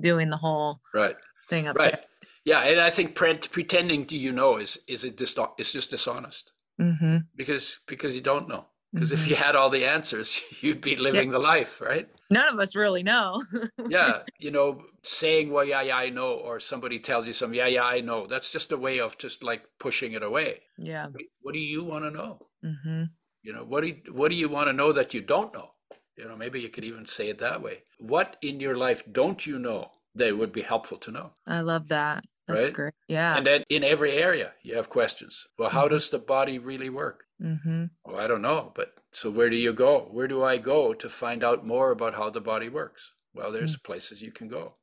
doing 0.00 0.30
the 0.30 0.36
whole 0.36 0.80
right 0.94 1.16
thing 1.48 1.68
up 1.68 1.76
right. 1.76 1.92
there. 1.92 2.04
Yeah, 2.44 2.60
and 2.60 2.80
I 2.80 2.90
think 2.90 3.14
pre- 3.14 3.38
pretending 3.38 4.06
to 4.06 4.16
you 4.16 4.32
know 4.32 4.56
is 4.58 4.78
is 4.86 5.04
it 5.04 5.16
dis- 5.16 5.36
it's 5.58 5.72
just 5.72 5.90
dishonest 5.90 6.52
mm-hmm. 6.80 7.18
because 7.36 7.80
because 7.86 8.14
you 8.14 8.20
don't 8.20 8.48
know. 8.48 8.66
Because 8.92 9.10
mm-hmm. 9.10 9.24
if 9.24 9.28
you 9.28 9.34
had 9.34 9.56
all 9.56 9.70
the 9.70 9.86
answers, 9.86 10.40
you'd 10.60 10.80
be 10.80 10.96
living 10.96 11.28
yeah. 11.28 11.32
the 11.32 11.38
life, 11.40 11.80
right? 11.80 12.08
None 12.30 12.48
of 12.48 12.60
us 12.60 12.76
really 12.76 13.02
know. 13.02 13.42
yeah, 13.88 14.20
you 14.38 14.50
know, 14.50 14.82
saying 15.02 15.50
"well, 15.50 15.64
yeah, 15.64 15.82
yeah, 15.82 15.96
I 15.96 16.10
know," 16.10 16.34
or 16.34 16.60
somebody 16.60 16.98
tells 16.98 17.26
you 17.26 17.32
something, 17.32 17.58
"Yeah, 17.58 17.66
yeah, 17.66 17.84
I 17.84 18.00
know." 18.00 18.26
That's 18.26 18.50
just 18.50 18.72
a 18.72 18.76
way 18.76 19.00
of 19.00 19.18
just 19.18 19.42
like 19.42 19.62
pushing 19.80 20.12
it 20.12 20.22
away. 20.22 20.62
Yeah. 20.78 21.08
What 21.42 21.54
do 21.54 21.60
you 21.60 21.82
want 21.82 22.04
to 22.04 22.10
know? 22.10 22.46
Mm-hmm. 22.64 23.04
You 23.42 23.52
know, 23.52 23.64
what 23.64 23.82
do 23.82 23.88
you, 23.88 23.96
what 24.12 24.30
do 24.30 24.36
you 24.36 24.48
want 24.48 24.68
to 24.68 24.72
know 24.72 24.92
that 24.92 25.12
you 25.12 25.20
don't 25.20 25.52
know? 25.52 25.70
You 26.16 26.26
know, 26.26 26.36
maybe 26.36 26.60
you 26.60 26.68
could 26.68 26.84
even 26.84 27.06
say 27.06 27.28
it 27.28 27.40
that 27.40 27.62
way. 27.62 27.82
What 27.98 28.36
in 28.42 28.60
your 28.60 28.76
life 28.76 29.02
don't 29.10 29.44
you 29.44 29.58
know 29.58 29.90
that 30.14 30.38
would 30.38 30.52
be 30.52 30.62
helpful 30.62 30.98
to 30.98 31.10
know? 31.10 31.32
I 31.46 31.60
love 31.60 31.88
that. 31.88 32.24
That's 32.46 32.66
right? 32.68 32.72
great. 32.74 32.94
Yeah. 33.08 33.36
And 33.36 33.46
then 33.46 33.64
in 33.70 33.82
every 33.84 34.12
area, 34.12 34.52
you 34.62 34.76
have 34.76 34.88
questions. 34.90 35.46
Well, 35.58 35.70
how 35.70 35.86
Mhm. 35.86 35.90
does 35.90 36.10
the 36.10 36.18
body 36.18 36.58
really 36.58 36.90
work? 36.90 37.24
mm-hmm. 37.42 37.86
Well, 38.04 38.16
I 38.20 38.26
don't 38.26 38.42
know. 38.42 38.72
But 38.76 38.94
so 39.12 39.30
where 39.30 39.50
do 39.50 39.56
you 39.56 39.72
go? 39.72 40.00
Where 40.10 40.28
do 40.28 40.42
I 40.44 40.58
go 40.58 40.94
to 40.94 41.08
find 41.10 41.42
out 41.42 41.66
more 41.66 41.90
about 41.90 42.14
how 42.14 42.30
the 42.30 42.40
body 42.40 42.68
works? 42.68 43.12
Well, 43.34 43.50
there's 43.50 43.76
places 43.76 44.22
you 44.22 44.30
can 44.32 44.48
go. 44.48 44.76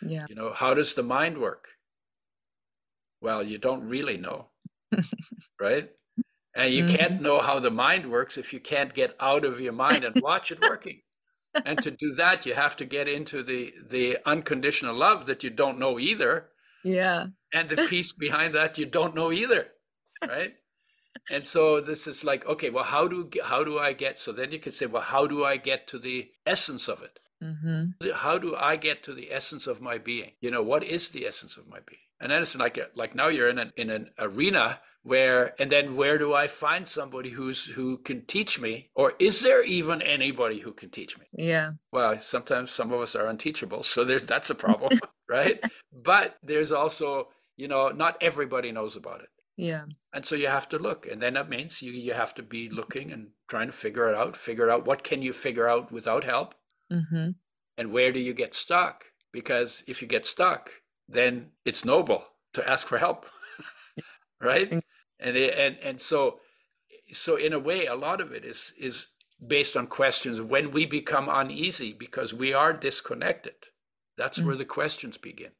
Yeah. 0.00 0.26
You 0.28 0.34
know, 0.36 0.52
how 0.52 0.74
does 0.74 0.94
the 0.94 1.02
mind 1.02 1.38
work? 1.38 1.68
Well, 3.20 3.42
you 3.42 3.58
don't 3.58 3.88
really 3.88 4.16
know, 4.16 4.50
right? 5.60 5.90
And 6.54 6.72
you 6.72 6.86
can't 6.86 7.20
know 7.20 7.40
how 7.40 7.58
the 7.60 7.70
mind 7.70 8.10
works 8.10 8.36
if 8.38 8.52
you 8.52 8.60
can't 8.60 8.94
get 8.94 9.16
out 9.20 9.44
of 9.44 9.60
your 9.60 9.72
mind 9.72 10.04
and 10.04 10.20
watch 10.22 10.50
it 10.52 10.60
working. 10.60 11.02
and 11.64 11.82
to 11.82 11.90
do 11.90 12.14
that, 12.14 12.46
you 12.46 12.54
have 12.54 12.76
to 12.76 12.84
get 12.84 13.08
into 13.08 13.42
the 13.42 13.72
the 13.88 14.18
unconditional 14.24 14.94
love 14.94 15.26
that 15.26 15.42
you 15.42 15.50
don't 15.50 15.78
know 15.78 15.98
either, 15.98 16.50
Yeah. 16.84 17.26
and 17.52 17.68
the 17.68 17.86
peace 17.88 18.12
behind 18.12 18.54
that 18.54 18.78
you 18.78 18.86
don't 18.86 19.14
know 19.14 19.32
either, 19.32 19.68
right? 20.26 20.54
And 21.30 21.44
so 21.44 21.80
this 21.80 22.06
is 22.06 22.24
like, 22.24 22.46
okay, 22.46 22.70
well, 22.70 22.84
how 22.84 23.08
do 23.08 23.28
how 23.44 23.62
do 23.64 23.78
I 23.78 23.92
get? 23.92 24.18
So 24.18 24.32
then 24.32 24.50
you 24.52 24.58
can 24.58 24.72
say, 24.72 24.86
well, 24.86 25.02
how 25.02 25.26
do 25.26 25.44
I 25.44 25.56
get 25.58 25.86
to 25.88 25.98
the 25.98 26.30
essence 26.46 26.88
of 26.88 27.02
it? 27.02 27.18
Mm-hmm. 27.42 28.10
how 28.14 28.36
do 28.38 28.56
I 28.56 28.74
get 28.76 29.04
to 29.04 29.14
the 29.14 29.32
essence 29.32 29.66
of 29.66 29.80
my 29.80 29.98
being? 29.98 30.32
You 30.40 30.50
know, 30.50 30.62
what 30.62 30.82
is 30.82 31.10
the 31.10 31.24
essence 31.26 31.56
of 31.56 31.68
my 31.68 31.78
being? 31.86 32.00
And 32.20 32.32
then 32.32 32.42
it's 32.42 32.56
like 32.56 32.76
a, 32.78 32.86
like 32.96 33.14
now 33.14 33.28
you're 33.28 33.48
in 33.48 33.58
an 33.58 33.72
in 33.76 33.90
an 33.90 34.10
arena 34.18 34.80
where 35.02 35.54
and 35.60 35.70
then 35.70 35.96
where 35.96 36.18
do 36.18 36.34
I 36.34 36.46
find 36.48 36.86
somebody 36.88 37.30
who's 37.30 37.64
who 37.66 37.98
can 37.98 38.24
teach 38.26 38.58
me 38.60 38.90
or 38.94 39.12
is 39.18 39.40
there 39.40 39.62
even 39.64 40.02
anybody 40.02 40.60
who 40.60 40.72
can 40.72 40.90
teach 40.90 41.16
me? 41.18 41.26
Yeah. 41.32 41.72
Well, 41.92 42.20
sometimes 42.20 42.70
some 42.70 42.92
of 42.92 43.00
us 43.00 43.14
are 43.14 43.26
unteachable, 43.26 43.82
so 43.82 44.04
there's 44.04 44.26
that's 44.26 44.50
a 44.50 44.54
problem, 44.54 44.98
right? 45.28 45.60
But 45.92 46.38
there's 46.42 46.72
also, 46.72 47.28
you 47.56 47.68
know, 47.68 47.88
not 47.88 48.16
everybody 48.20 48.72
knows 48.72 48.96
about 48.96 49.20
it. 49.22 49.28
Yeah. 49.56 49.84
And 50.12 50.24
so 50.24 50.36
you 50.36 50.46
have 50.48 50.68
to 50.70 50.78
look. 50.78 51.06
And 51.06 51.20
then 51.20 51.34
that 51.34 51.48
means 51.48 51.82
you 51.82 51.92
you 51.92 52.12
have 52.14 52.34
to 52.34 52.42
be 52.42 52.68
looking 52.70 53.12
and 53.12 53.28
trying 53.48 53.66
to 53.68 53.72
figure 53.72 54.08
it 54.08 54.14
out, 54.16 54.36
figure 54.36 54.70
out 54.70 54.86
what 54.86 55.02
can 55.04 55.22
you 55.22 55.32
figure 55.32 55.68
out 55.68 55.90
without 55.92 56.24
help 56.24 56.54
Mm-hmm. 56.92 57.30
and 57.76 57.92
where 57.92 58.12
do 58.12 58.20
you 58.20 58.32
get 58.32 58.54
stuck? 58.54 59.04
Because 59.32 59.84
if 59.86 60.00
you 60.00 60.08
get 60.08 60.24
stuck, 60.26 60.70
then 61.08 61.50
it's 61.64 61.84
noble 61.84 62.24
to 62.54 62.66
ask 62.68 62.86
for 62.86 62.98
help, 62.98 63.26
right? 64.40 64.70
And 65.20 65.36
and 65.36 65.76
and 65.82 66.00
so 66.00 66.40
so 67.12 67.36
in 67.36 67.52
a 67.52 67.58
way, 67.58 67.86
a 67.86 67.94
lot 67.94 68.20
of 68.20 68.32
it 68.32 68.44
is 68.44 68.72
is 68.78 69.06
based 69.46 69.76
on 69.76 69.86
questions. 69.86 70.40
When 70.40 70.70
we 70.70 70.86
become 70.86 71.28
uneasy 71.28 71.92
because 71.92 72.32
we 72.34 72.52
are 72.54 72.72
disconnected, 72.72 73.54
that's 74.18 74.38
Mm. 74.38 74.46
where 74.46 74.56
the 74.56 74.64
questions 74.78 75.16
begin. 75.16 75.52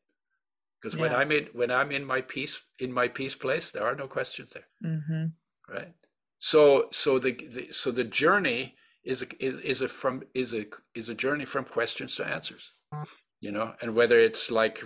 Because 0.80 0.96
when 1.02 1.12
I'm 1.20 1.32
in 1.32 1.44
when 1.60 1.70
I'm 1.70 1.90
in 1.98 2.04
my 2.04 2.20
peace 2.20 2.60
in 2.78 2.92
my 2.92 3.08
peace 3.08 3.34
place, 3.44 3.70
there 3.70 3.84
are 3.88 3.96
no 3.96 4.06
questions 4.16 4.52
there 4.52 4.68
Mm-hmm. 4.92 5.24
right 5.76 5.92
so 6.52 6.60
so 6.92 7.18
the, 7.18 7.32
the 7.54 7.64
so 7.72 7.90
the 7.90 8.04
journey 8.22 8.62
is 9.12 9.22
a 9.22 9.28
is, 9.46 9.54
is 9.72 9.80
a 9.80 9.88
from 9.88 10.22
is 10.34 10.50
a 10.60 10.64
is 10.94 11.08
a 11.08 11.14
journey 11.24 11.44
from 11.44 11.64
questions 11.64 12.14
to 12.16 12.24
answers 12.36 12.64
you 13.40 13.50
know 13.56 13.74
and 13.82 13.94
whether 13.98 14.18
it's 14.28 14.44
like 14.60 14.76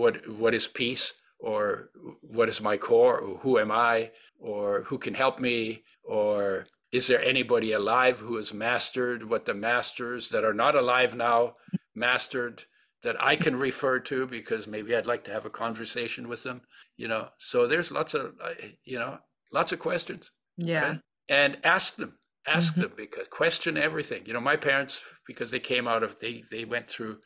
what 0.00 0.14
what 0.42 0.54
is 0.54 0.68
peace 0.68 1.14
or 1.40 1.90
what 2.36 2.48
is 2.48 2.60
my 2.60 2.76
core 2.76 3.18
or 3.18 3.38
who 3.38 3.58
am 3.58 3.72
i 3.72 4.10
or 4.38 4.82
who 4.88 4.98
can 4.98 5.14
help 5.14 5.36
me 5.40 5.82
or 6.04 6.66
is 6.92 7.06
there 7.08 7.22
anybody 7.24 7.72
alive 7.72 8.16
who 8.20 8.36
has 8.36 8.52
mastered 8.54 9.28
what 9.28 9.46
the 9.46 9.54
masters 9.70 10.28
that 10.28 10.44
are 10.44 10.54
not 10.64 10.74
alive 10.76 11.12
now 11.16 11.54
mastered 11.94 12.64
that 13.02 13.16
i 13.22 13.36
can 13.36 13.56
refer 13.56 13.98
to 13.98 14.26
because 14.26 14.66
maybe 14.66 14.94
i'd 14.94 15.06
like 15.06 15.24
to 15.24 15.32
have 15.32 15.44
a 15.46 15.50
conversation 15.50 16.28
with 16.28 16.42
them 16.42 16.60
you 16.96 17.08
know 17.08 17.28
so 17.38 17.66
there's 17.66 17.90
lots 17.90 18.14
of 18.14 18.34
uh, 18.42 18.50
you 18.84 18.98
know 18.98 19.18
lots 19.52 19.72
of 19.72 19.78
questions 19.78 20.30
Yeah. 20.56 20.88
right? 20.88 21.00
and 21.28 21.58
ask 21.64 21.96
them 21.96 22.18
ask 22.46 22.74
Mhm. 22.74 22.80
them 22.82 22.92
because 22.96 23.26
question 23.28 23.76
everything 23.76 24.24
you 24.26 24.32
know 24.32 24.40
my 24.40 24.56
parents 24.56 25.00
because 25.26 25.50
they 25.50 25.60
came 25.60 25.86
out 25.88 26.02
of 26.02 26.18
they 26.18 26.44
they 26.50 26.64
went 26.64 26.88
through 26.88 27.18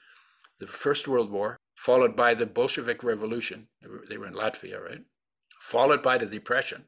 the 0.61 0.67
first 0.67 1.07
world 1.09 1.31
war 1.31 1.57
followed 1.77 2.15
by 2.17 2.35
the 2.35 2.47
bolshevik 2.47 3.03
revolution 3.03 3.69
they 3.83 3.89
were, 3.89 4.05
they 4.09 4.19
were 4.19 4.27
in 4.27 4.35
latvia 4.35 4.81
right 4.81 5.03
followed 5.61 6.03
by 6.03 6.19
the 6.19 6.27
depression 6.27 6.85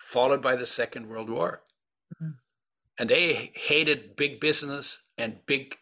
followed 0.00 0.42
by 0.42 0.54
the 0.56 0.66
second 0.66 1.06
world 1.08 1.30
war 1.30 1.62
Mhm. 2.20 2.34
and 2.98 3.10
they 3.10 3.52
hated 3.54 4.16
big 4.16 4.40
business 4.40 5.00
and 5.16 5.44
big 5.46 5.76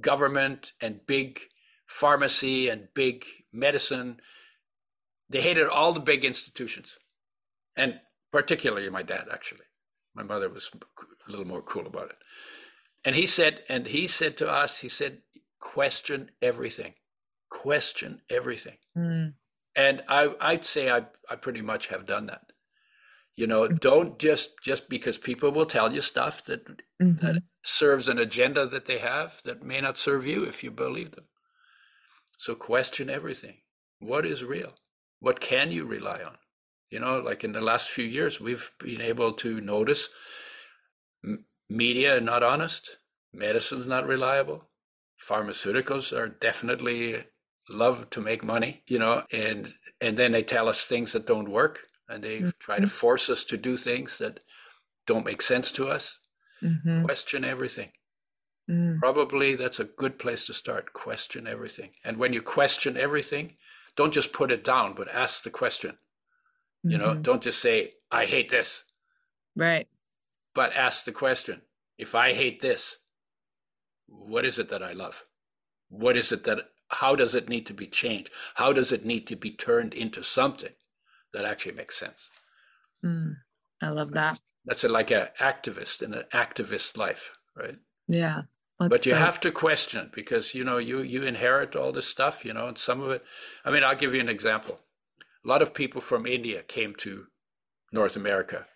government 0.00 0.72
and 0.80 1.06
big 1.06 1.40
pharmacy 1.86 2.68
and 2.68 2.88
big 2.94 3.24
medicine. 3.52 4.20
They 5.28 5.40
hated 5.40 5.68
all 5.68 5.92
the 5.92 6.00
big 6.00 6.24
institutions 6.24 6.98
and 7.76 8.00
particularly 8.32 8.88
my 8.90 9.02
dad 9.02 9.26
actually. 9.32 9.64
My 10.14 10.22
mother 10.22 10.48
was 10.48 10.70
a 11.26 11.30
little 11.30 11.46
more 11.46 11.62
cool 11.62 11.86
about 11.86 12.10
it. 12.10 12.16
And 13.04 13.14
he 13.14 13.26
said 13.26 13.62
and 13.68 13.86
he 13.86 14.06
said 14.06 14.36
to 14.38 14.48
us 14.50 14.78
he 14.80 14.88
said 14.88 15.22
question 15.60 16.30
everything. 16.42 16.94
Question 17.50 18.20
everything. 18.30 18.78
Mm. 18.96 19.34
and 19.76 20.02
i 20.08 20.34
i'd 20.40 20.64
say 20.64 20.90
i 20.90 21.04
i 21.30 21.36
pretty 21.36 21.62
much 21.62 21.88
have 21.88 22.06
done 22.06 22.26
that. 22.26 22.52
You 23.36 23.46
know 23.46 23.68
don't 23.68 24.18
just 24.18 24.50
just 24.62 24.88
because 24.88 25.18
people 25.18 25.52
will 25.52 25.66
tell 25.66 25.92
you 25.92 26.00
stuff 26.00 26.44
that 26.46 26.62
Mhm. 27.02 27.18
that 27.20 27.42
serves 27.64 28.08
an 28.08 28.18
agenda 28.18 28.66
that 28.66 28.86
they 28.86 28.98
have 28.98 29.40
that 29.44 29.62
may 29.62 29.80
not 29.82 29.98
serve 29.98 30.24
you 30.26 30.44
if 30.44 30.64
you 30.64 30.70
believe 30.70 31.10
them 31.12 31.26
so 32.36 32.54
question 32.54 33.08
everything. 33.10 33.58
What 33.98 34.26
is 34.26 34.44
real? 34.44 34.74
What 35.20 35.40
can 35.40 35.72
you 35.72 35.84
rely 35.86 36.22
on? 36.22 36.36
You 36.90 37.00
know 37.00 37.18
like 37.18 37.42
in 37.44 37.52
the 37.52 37.60
last 37.60 37.88
few 37.90 38.04
years 38.04 38.40
we've 38.40 38.70
been 38.78 39.00
able 39.00 39.32
to 39.34 39.60
notice 39.60 40.08
m- 41.24 41.44
media 41.68 42.20
not 42.20 42.42
honest 42.42 42.98
medicine's 43.32 43.86
not 43.86 44.06
reliable 44.06 44.70
pharmaceuticals 45.28 46.16
are 46.16 46.28
definitely 46.28 47.24
love 47.68 48.08
to 48.10 48.20
make 48.20 48.44
money 48.44 48.82
you 48.86 48.98
know 48.98 49.24
and 49.32 49.72
and 50.00 50.16
then 50.16 50.30
they 50.32 50.42
tell 50.42 50.68
us 50.68 50.84
things 50.84 51.12
that 51.12 51.26
don't 51.26 51.50
work 51.50 51.80
and 52.08 52.22
they 52.22 52.44
try 52.60 52.78
to 52.78 52.86
force 52.86 53.28
us 53.28 53.42
to 53.44 53.56
do 53.56 53.76
things 53.76 54.18
that 54.18 54.38
don't 55.06 55.26
make 55.26 55.42
sense 55.42 55.72
to 55.72 55.88
us. 55.88 56.18
Mhm. 56.62 57.04
question 57.04 57.44
everything 57.44 57.90
Mm. 58.68 58.98
probably 58.98 59.54
that's 59.54 59.78
a 59.78 59.84
good 59.84 60.18
place 60.18 60.44
to 60.46 60.52
start 60.52 60.92
question 60.92 61.46
everything 61.46 61.90
and 62.04 62.16
when 62.16 62.32
you 62.32 62.42
question 62.42 62.96
everything 62.96 63.56
don't 63.94 64.12
just 64.12 64.32
put 64.32 64.50
it 64.50 64.64
down 64.64 64.92
but 64.94 65.06
ask 65.08 65.44
the 65.44 65.50
question 65.50 65.98
you 66.82 66.98
know 66.98 67.14
Mhm. 67.14 67.22
don't 67.22 67.42
just 67.44 67.60
say 67.60 67.94
i 68.10 68.24
hate 68.24 68.48
this 68.50 68.82
Right. 69.54 69.86
but 70.54 70.72
ask 70.74 71.04
the 71.04 71.12
question 71.12 71.62
if 71.96 72.14
i 72.16 72.32
hate 72.32 72.60
this 72.60 72.96
what 74.06 74.44
is 74.44 74.58
it 74.58 74.68
that 74.70 74.82
i 74.82 74.92
love 74.92 75.24
what 75.88 76.16
is 76.16 76.32
it 76.32 76.42
that 76.44 76.70
how 76.88 77.14
does 77.16 77.34
it 77.34 77.48
need 77.48 77.66
to 77.66 77.74
be 77.74 77.86
changed 77.86 78.30
how 78.56 78.72
does 78.72 78.90
it 78.92 79.04
need 79.04 79.26
to 79.28 79.36
be 79.36 79.50
turned 79.52 79.94
into 79.94 80.22
something 80.24 80.72
that 81.32 81.44
actually 81.44 81.72
makes 81.76 81.96
sense 81.98 82.30
Mm. 83.04 83.36
I 83.80 83.90
love 83.90 84.10
that. 84.12 84.40
that's 84.64 84.82
a, 84.82 84.88
like 84.88 85.10
an 85.12 85.28
activist 85.38 86.02
in 86.02 86.14
an 86.14 86.24
activist 86.32 86.96
life 86.96 87.38
right 87.54 87.78
Yeah. 88.08 88.42
But 88.78 89.06
you 89.06 89.14
have 89.14 89.40
to 89.40 89.50
question 89.50 90.10
because 90.12 90.54
you 90.54 90.62
know 90.62 90.76
you 90.76 91.00
you 91.00 91.22
inherit 91.22 91.74
all 91.74 91.92
this 91.92 92.06
stuff 92.06 92.44
you 92.44 92.52
know 92.52 92.68
and 92.68 92.78
some 92.78 93.00
of 93.00 93.10
it 93.10 93.24
i 93.64 93.70
mean 93.70 93.82
i'll 93.82 93.96
give 93.96 94.14
you 94.14 94.20
an 94.20 94.28
example. 94.28 94.80
A 95.44 95.48
lot 95.48 95.62
of 95.62 95.74
people 95.74 96.00
from 96.00 96.26
india 96.26 96.62
came 96.62 96.94
to 96.96 97.26
north 97.92 98.16
america. 98.16 98.66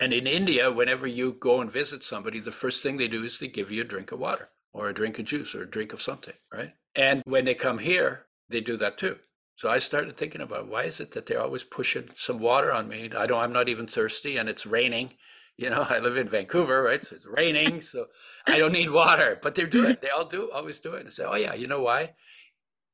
And 0.00 0.12
in 0.12 0.26
india 0.26 0.72
whenever 0.72 1.06
you 1.06 1.32
go 1.32 1.60
and 1.60 1.70
visit 1.70 2.02
somebody 2.02 2.40
the 2.40 2.52
first 2.52 2.82
thing 2.82 2.96
they 2.96 3.08
do 3.08 3.24
is 3.24 3.38
they 3.38 3.48
give 3.48 3.70
you 3.70 3.82
a 3.82 3.84
drink 3.92 4.10
of 4.10 4.20
water 4.20 4.48
or 4.72 4.88
a 4.88 4.94
drink 4.94 5.18
of 5.18 5.26
juice 5.26 5.54
or 5.54 5.62
a 5.62 5.70
drink 5.70 5.92
of 5.92 6.00
something 6.00 6.34
right? 6.52 6.72
And 6.94 7.22
when 7.26 7.44
they 7.44 7.54
come 7.54 7.78
here 7.78 8.26
they 8.48 8.60
do 8.60 8.78
that 8.78 8.96
too. 8.96 9.18
So 9.54 9.68
i 9.68 9.78
started 9.78 10.16
thinking 10.16 10.40
about 10.40 10.68
why 10.68 10.84
is 10.84 10.98
it 10.98 11.12
that 11.12 11.26
they're 11.26 11.42
always 11.42 11.64
pushing 11.64 12.08
some 12.14 12.38
water 12.38 12.72
on 12.72 12.88
me? 12.88 13.10
I 13.14 13.26
don't 13.26 13.42
i'm 13.42 13.52
not 13.52 13.68
even 13.68 13.86
thirsty 13.86 14.38
and 14.38 14.48
it's 14.48 14.64
raining 14.64 15.10
you 15.56 15.68
know 15.70 15.86
i 15.90 15.98
live 15.98 16.16
in 16.16 16.28
vancouver 16.28 16.82
right 16.82 17.04
so 17.04 17.16
it's 17.16 17.26
raining 17.26 17.80
so 17.80 18.06
I 18.48 18.58
don't 18.60 18.72
need 18.72 18.90
water, 18.90 19.38
but 19.42 19.56
they're 19.56 19.66
doing 19.66 19.90
it. 19.90 20.00
They 20.02 20.08
all 20.08 20.24
do, 20.24 20.52
always 20.52 20.78
do 20.78 20.94
it. 20.94 21.00
And 21.00 21.12
say, 21.12 21.24
oh 21.24 21.34
yeah, 21.34 21.52
you 21.54 21.66
know 21.66 21.82
why? 21.82 22.14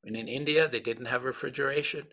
And 0.03 0.17
in 0.17 0.27
India, 0.27 0.67
they 0.67 0.81
didn't 0.81 1.05
have 1.13 1.25
refrigeration. 1.25 2.07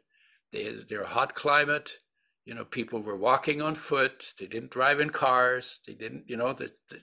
They, 0.51 0.75
they're 0.89 1.03
a 1.03 1.07
hot 1.07 1.35
climate. 1.35 1.99
You 2.43 2.53
know, 2.53 2.65
people 2.65 3.01
were 3.01 3.15
walking 3.15 3.61
on 3.61 3.75
foot. 3.75 4.33
They 4.37 4.45
didn't 4.45 4.71
drive 4.71 4.99
in 4.99 5.11
cars. 5.11 5.79
They 5.87 5.93
didn't, 5.93 6.25
you 6.27 6.35
know, 6.35 6.51
the, 6.51 6.71
the... 6.89 6.99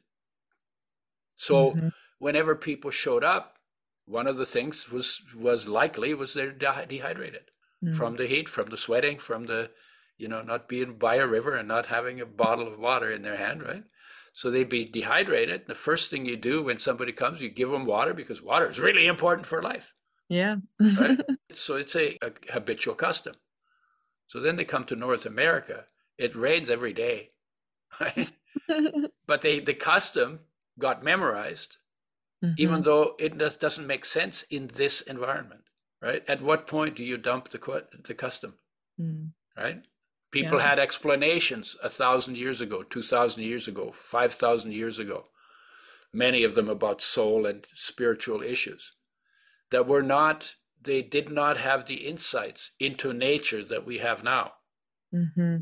so 1.37 1.73
Mhm. 1.73 1.93
whenever 2.19 2.55
people 2.55 2.91
showed 2.91 3.25
up, 3.25 3.57
one 4.05 4.27
of 4.27 4.37
the 4.37 4.47
things 4.47 4.91
was 4.91 5.23
was 5.35 5.67
likely 5.67 6.13
was 6.13 6.35
they're 6.35 6.53
dehydrated 6.53 7.51
Mm. 7.83 7.95
from 7.97 8.17
the 8.17 8.27
heat, 8.27 8.49
from 8.49 8.69
the 8.69 8.77
sweating, 8.77 9.19
from 9.19 9.47
the, 9.47 9.71
you 10.19 10.29
know, 10.29 10.43
not 10.43 10.69
being 10.69 10.95
by 10.99 11.17
a 11.17 11.27
river 11.27 11.55
and 11.55 11.69
not 11.69 11.87
having 11.87 12.21
a 12.21 12.27
bottle 12.27 12.67
of 12.67 12.79
water 12.79 13.11
in 13.11 13.23
their 13.23 13.37
hand, 13.37 13.63
right? 13.63 13.85
So 14.33 14.51
they'd 14.51 14.69
be 14.69 14.85
dehydrated. 14.85 15.63
The 15.67 15.75
first 15.75 16.11
thing 16.11 16.27
you 16.27 16.37
do 16.37 16.63
when 16.63 16.79
somebody 16.79 17.13
comes, 17.13 17.41
you 17.41 17.49
give 17.49 17.71
them 17.71 17.87
water 17.87 18.13
because 18.13 18.43
water 18.43 18.69
is 18.69 18.79
really 18.79 19.07
important 19.07 19.47
for 19.47 19.63
life. 19.63 19.95
Yeah. 20.29 20.57
right? 21.01 21.19
so 21.53 21.77
it's 21.77 21.97
a, 21.97 22.19
a 22.23 22.33
habitual 22.53 22.95
custom. 22.95 23.37
So 24.27 24.41
then 24.41 24.57
they 24.57 24.65
come 24.65 24.85
to 24.85 24.97
North 24.97 25.25
America. 25.25 25.87
It 26.19 26.35
rains 26.35 26.69
every 26.69 26.93
day, 26.93 27.31
right? 28.01 28.33
but 29.27 29.43
they 29.43 29.61
the 29.61 29.75
custom 29.75 30.41
got 30.79 31.05
memorized, 31.05 31.77
mm-hmm. 32.45 32.55
even 32.59 32.83
though 32.83 33.15
it 33.19 33.39
does, 33.39 33.57
doesn't 33.57 33.87
make 33.87 34.05
sense 34.05 34.43
in 34.51 34.71
this 34.75 35.01
environment, 35.03 35.63
right? 36.03 36.23
At 36.27 36.43
what 36.43 36.67
point 36.67 36.97
do 36.97 37.05
you 37.05 37.17
dump 37.17 37.51
the 37.51 37.87
the 38.07 38.15
custom, 38.15 38.55
mm. 39.01 39.31
right? 39.57 39.83
People 40.43 40.59
yeah. 40.59 40.69
had 40.69 40.79
explanations 40.79 41.77
a 41.83 41.89
thousand 41.89 42.37
years 42.37 42.61
ago, 42.61 42.83
two 42.83 43.03
thousand 43.03 43.43
years 43.43 43.69
ago, 43.69 43.91
five 43.93 44.33
thousand 44.35 44.73
years 44.73 44.99
ago, 44.99 45.25
many 46.13 46.45
of 46.45 46.55
them 46.55 46.69
about 46.69 47.03
soul 47.03 47.47
and 47.47 47.67
spiritual 47.75 48.43
issues 48.43 48.93
that 49.71 49.87
were 49.87 50.03
not 50.03 50.55
they 50.83 51.03
did 51.03 51.31
not 51.31 51.57
have 51.57 51.87
the 51.87 52.07
insights 52.07 52.73
into 52.79 53.13
nature 53.13 53.65
that 53.65 53.85
we 53.85 53.99
have 53.99 54.23
now. 54.23 54.53
Mm-hmm. 55.13 55.57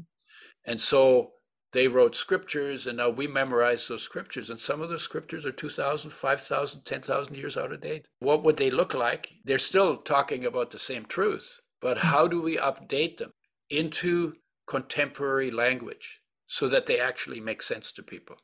And 0.67 0.81
so 0.81 1.31
they 1.73 1.89
wrote 1.89 2.15
scriptures, 2.15 2.87
and 2.87 2.99
now 2.99 3.11
we 3.11 3.27
memorize 3.27 3.89
those 3.89 4.03
scriptures. 4.03 4.51
And 4.51 4.61
some 4.61 4.81
of 4.81 4.91
those 4.91 5.03
scriptures 5.03 5.47
are 5.47 5.53
2,000, 5.53 6.11
5,000, 6.13 6.85
10,000 6.85 7.35
years 7.35 7.57
out 7.57 7.73
of 7.73 7.81
date. 7.81 8.07
What 8.21 8.45
would 8.45 8.59
they 8.59 8.71
look 8.71 8.95
like? 8.95 9.33
They're 9.45 9.59
still 9.59 9.97
talking 9.97 10.45
about 10.45 10.71
the 10.71 10.79
same 10.79 11.07
truth, 11.07 11.61
but 11.81 11.97
mm-hmm. 11.97 12.07
how 12.07 12.29
do 12.29 12.43
we 12.43 12.57
update 12.57 13.17
them 13.17 13.33
into 13.71 14.35
contemporary 14.67 15.51
language 15.51 16.21
so 16.47 16.69
that 16.69 16.87
they 16.87 16.99
actually 16.99 17.41
make 17.41 17.63
sense 17.63 17.93
to 17.93 18.03
people? 18.03 18.37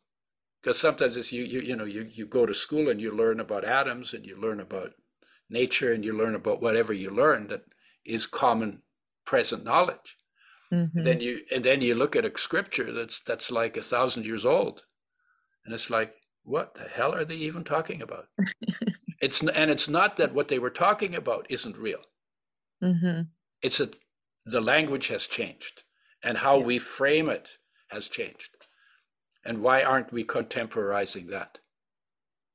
Because 0.63 0.79
sometimes 0.79 1.17
it's 1.17 1.33
you, 1.33 1.45
you, 1.45 1.61
you 1.61 1.77
know, 1.77 1.85
you, 1.85 2.09
you 2.13 2.27
go 2.27 2.45
to 2.45 2.53
school 2.53 2.89
and 2.91 3.01
you 3.01 3.11
learn 3.11 3.41
about 3.41 3.65
atoms 3.65 4.13
and 4.13 4.27
you 4.27 4.37
learn 4.39 4.61
about 4.61 4.93
nature 5.49 5.93
and 5.93 6.05
you 6.05 6.17
learn 6.17 6.35
about 6.35 6.61
whatever 6.63 6.93
you 6.93 7.11
learn 7.11 7.49
that 7.49 7.63
is 8.05 8.27
common 8.27 8.83
present 9.25 9.65
knowledge. 9.65 10.17
Mm-hmm. 10.73 11.05
Then 11.05 11.21
you 11.21 11.41
and 11.51 11.65
then 11.65 11.81
you 11.81 11.95
look 11.95 12.15
at 12.15 12.25
a 12.25 12.39
scripture 12.39 12.93
that's 12.93 13.21
that's 13.21 13.51
like 13.51 13.77
a 13.77 13.83
thousand 13.83 14.25
years 14.25 14.47
old, 14.47 14.83
and 15.65 15.75
it's 15.75 15.91
like, 15.91 16.15
what 16.45 16.75
the 16.75 16.85
hell 16.85 17.13
are 17.13 17.25
they 17.25 17.35
even 17.35 17.65
talking 17.65 18.03
about? 18.03 18.27
it's 19.21 19.41
and 19.43 19.71
it's 19.71 19.89
not 19.89 20.17
that 20.17 20.33
what 20.33 20.47
they 20.47 20.61
were 20.61 20.71
talking 20.71 21.17
about 21.17 21.47
isn't 21.51 21.77
real. 21.77 22.03
Mm-hmm. 22.83 23.23
It's 23.63 23.79
that 23.79 23.97
the 24.47 24.61
language 24.61 25.09
has 25.09 25.27
changed, 25.27 25.83
and 26.23 26.39
how 26.39 26.59
yeah. 26.59 26.65
we 26.65 26.79
frame 26.79 27.29
it 27.29 27.49
has 27.91 28.09
changed. 28.09 28.51
And 29.45 29.63
why 29.63 29.83
aren't 29.83 30.13
we 30.13 30.25
contemporizing 30.25 31.31
that? 31.31 31.59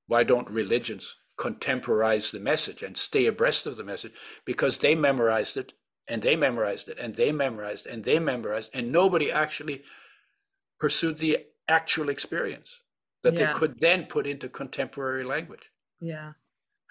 Why 0.08 0.24
don't 0.24 0.50
religions 0.50 1.16
contemporize 1.38 2.32
the 2.32 2.40
message 2.40 2.82
and 2.82 2.96
stay 2.96 3.26
abreast 3.26 3.66
of 3.66 3.76
the 3.76 3.84
message 3.84 4.14
because 4.46 4.78
they 4.78 4.96
memorized 4.96 5.58
it 5.58 5.74
and 6.08 6.22
they 6.22 6.36
memorized 6.36 6.88
it 6.88 6.98
and 7.00 7.16
they 7.16 7.32
memorized 7.32 7.86
and 7.86 8.04
they 8.04 8.20
memorized 8.20 8.72
and 8.74 8.92
nobody 8.92 9.32
actually 9.32 9.84
pursued 10.80 11.20
the 11.20 11.38
actual 11.68 12.10
experience 12.10 12.80
that 13.24 13.34
yeah. 13.34 13.52
they 13.52 13.60
could 13.60 13.80
then 13.80 14.06
put 14.06 14.28
into 14.28 14.48
contemporary 14.48 15.24
language 15.24 15.72
yeah 16.00 16.32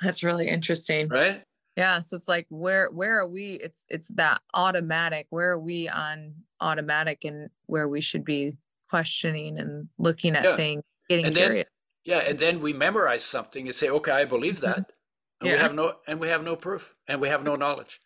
that's 0.02 0.22
really 0.22 0.48
interesting 0.48 1.08
right 1.08 1.42
yeah 1.76 2.00
so 2.00 2.16
it's 2.16 2.28
like 2.28 2.46
where 2.50 2.90
where 2.90 3.18
are 3.18 3.28
we 3.28 3.54
it's 3.54 3.84
it's 3.88 4.08
that 4.08 4.40
automatic 4.54 5.26
where 5.30 5.50
are 5.52 5.58
we 5.58 5.88
on 5.88 6.34
automatic 6.60 7.24
and 7.24 7.50
where 7.66 7.88
we 7.88 8.00
should 8.00 8.24
be 8.24 8.56
questioning 8.88 9.58
and 9.58 9.88
looking 9.98 10.36
at 10.36 10.44
yeah. 10.44 10.56
things 10.56 10.82
getting 11.08 11.26
and 11.26 11.34
curious 11.34 11.68
yeah, 12.04 12.18
and 12.18 12.38
then 12.38 12.60
we 12.60 12.72
memorize 12.72 13.24
something 13.24 13.66
and 13.66 13.74
say, 13.74 13.88
"Okay, 13.88 14.12
I 14.12 14.24
believe 14.24 14.56
mm-hmm. 14.56 14.66
that," 14.66 14.92
and 15.40 15.48
yeah. 15.48 15.52
we 15.52 15.58
have 15.58 15.74
no 15.74 15.96
and 16.06 16.20
we 16.20 16.28
have 16.28 16.44
no 16.44 16.54
proof 16.54 16.94
and 17.08 17.20
we 17.20 17.28
have 17.28 17.42
no 17.42 17.56
knowledge. 17.56 18.00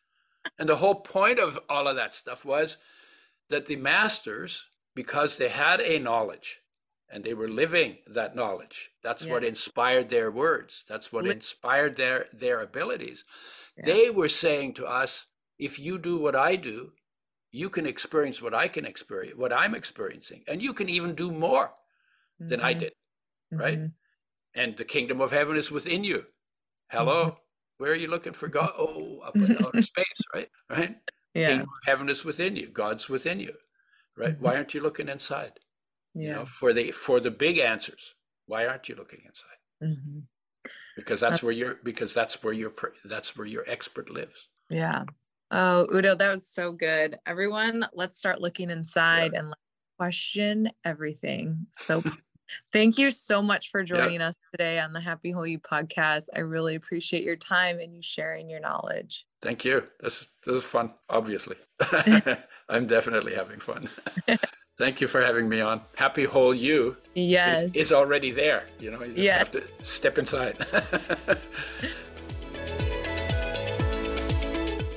and 0.59 0.69
the 0.69 0.77
whole 0.77 0.95
point 0.97 1.39
of 1.39 1.59
all 1.69 1.89
of 1.89 1.97
that 1.97 2.15
stuff 2.15 2.45
was 2.45 2.77
that 3.51 3.67
the 3.67 3.77
masters, 3.77 4.67
because 4.95 5.37
they 5.37 5.49
had 5.49 5.81
a 5.81 5.99
knowledge 5.99 6.61
and 7.11 7.25
they 7.25 7.35
were 7.35 7.49
living 7.49 7.99
that 8.07 8.37
knowledge, 8.37 8.91
that's 9.03 9.25
yeah. 9.25 9.33
what 9.33 9.45
inspired 9.45 10.11
their 10.11 10.31
words. 10.31 10.85
That's 10.89 11.13
what 11.13 11.27
inspired 11.27 11.97
their 11.97 12.27
their 12.33 12.61
abilities. 12.61 13.25
Yeah. 13.77 13.85
They 13.87 14.11
were 14.11 14.29
saying 14.29 14.75
to 14.75 14.87
us, 14.87 15.27
"If 15.59 15.79
you 15.79 15.99
do 15.99 16.19
what 16.19 16.37
I 16.37 16.57
do, 16.57 16.93
you 17.51 17.71
can 17.71 17.87
experience 17.87 18.43
what 18.43 18.55
I 18.55 18.69
can 18.69 18.85
experience, 18.85 19.37
what 19.37 19.53
I'm 19.53 19.75
experiencing, 19.75 20.45
and 20.47 20.63
you 20.63 20.73
can 20.75 20.89
even 20.89 21.15
do 21.15 21.31
more 21.31 21.73
mm-hmm. 22.41 22.49
than 22.49 22.61
I 22.61 22.73
mm-hmm. 22.73 22.81
did." 22.81 22.93
right? 23.53 23.79
Mm-hmm. 23.79 24.61
And 24.61 24.77
the 24.77 24.85
kingdom 24.85 25.21
of 25.21 25.33
heaven 25.33 25.57
is 25.57 25.71
within 25.71 26.05
you. 26.05 26.25
Hello, 26.91 27.25
mm-hmm. 27.25 27.37
where 27.79 27.93
are 27.93 27.97
you 27.97 28.09
looking 28.09 28.33
for 28.33 28.49
God? 28.49 28.73
Oh, 28.79 29.21
up 29.25 29.37
in 29.37 29.65
outer 29.65 29.83
space, 29.83 30.21
right? 30.35 30.49
Right? 30.69 30.97
Yeah. 31.35 31.49
Kingdom 31.49 31.69
of 31.69 31.87
heaven 31.87 32.09
is 32.09 32.25
within 32.25 32.57
you. 32.57 32.69
God's 32.69 33.09
within 33.09 33.41
you, 33.41 33.55
right? 34.17 34.35
Mm-hmm. 34.35 34.45
Why 34.45 34.57
aren't 34.57 34.75
you 34.75 34.81
looking 34.81 35.09
inside? 35.09 35.53
Yeah. 36.19 36.29
You 36.29 36.35
know, 36.35 36.47
for 36.47 36.73
the 36.73 36.91
for 36.91 37.21
the 37.21 37.31
big 37.31 37.59
answers. 37.59 38.15
Why 38.47 38.67
aren't 38.67 38.89
you 38.89 38.95
looking 38.95 39.21
inside? 39.27 39.93
Mm-hmm. 39.93 40.21
Because 40.97 41.21
that's, 41.21 41.33
that's 41.33 41.43
where 41.43 41.53
you're. 41.53 41.77
Because 41.85 42.15
that's 42.15 42.43
where 42.43 42.53
your 42.53 42.73
that's 43.05 43.37
where 43.37 43.47
your 43.47 43.65
expert 43.69 44.11
lives. 44.11 44.49
Yeah. 44.71 45.05
Oh, 45.51 45.87
Udo, 45.95 46.15
that 46.17 46.33
was 46.33 46.47
so 46.47 46.73
good. 46.73 47.17
Everyone, 47.27 47.87
let's 47.95 48.19
start 48.19 48.41
looking 48.41 48.69
inside 48.69 49.33
yeah. 49.33 49.41
and 49.41 49.55
question 49.99 50.69
everything. 50.85 51.67
So 51.75 52.03
Thank 52.73 52.99
you 52.99 53.11
so 53.11 53.43
much 53.43 53.71
for 53.71 53.83
joining 53.83 54.21
us 54.21 54.35
today 54.53 54.79
on 54.79 54.93
the 54.93 55.01
Happy 55.01 55.31
Whole 55.31 55.47
You 55.47 55.59
podcast. 55.59 56.25
I 56.35 56.41
really 56.41 56.75
appreciate 56.75 57.23
your 57.23 57.37
time 57.37 57.79
and 57.81 57.95
you 57.95 58.03
sharing 58.03 58.49
your 58.49 58.61
knowledge. 58.61 59.27
Thank 59.43 59.65
you. 59.65 59.85
This, 60.01 60.29
this 60.45 60.57
is 60.57 60.65
fun, 60.65 60.95
obviously. 61.09 61.57
I'm 62.69 62.87
definitely 62.87 63.35
having 63.35 63.61
fun. 63.61 63.89
Thank 64.79 65.01
you 65.01 65.09
for 65.09 65.21
having 65.21 65.49
me 65.49 65.61
on. 65.61 65.81
Happy 65.97 66.23
Whole 66.23 66.55
You 66.55 66.97
yes. 67.17 67.63
is, 67.63 67.75
is 67.75 67.93
already 67.93 68.31
there. 68.31 68.65
You 68.79 68.93
know, 68.93 69.01
you 69.01 69.07
just 69.07 69.19
yes. 69.19 69.39
have 69.39 69.51
to 69.51 69.65
step 69.83 70.19
inside. 70.19 70.57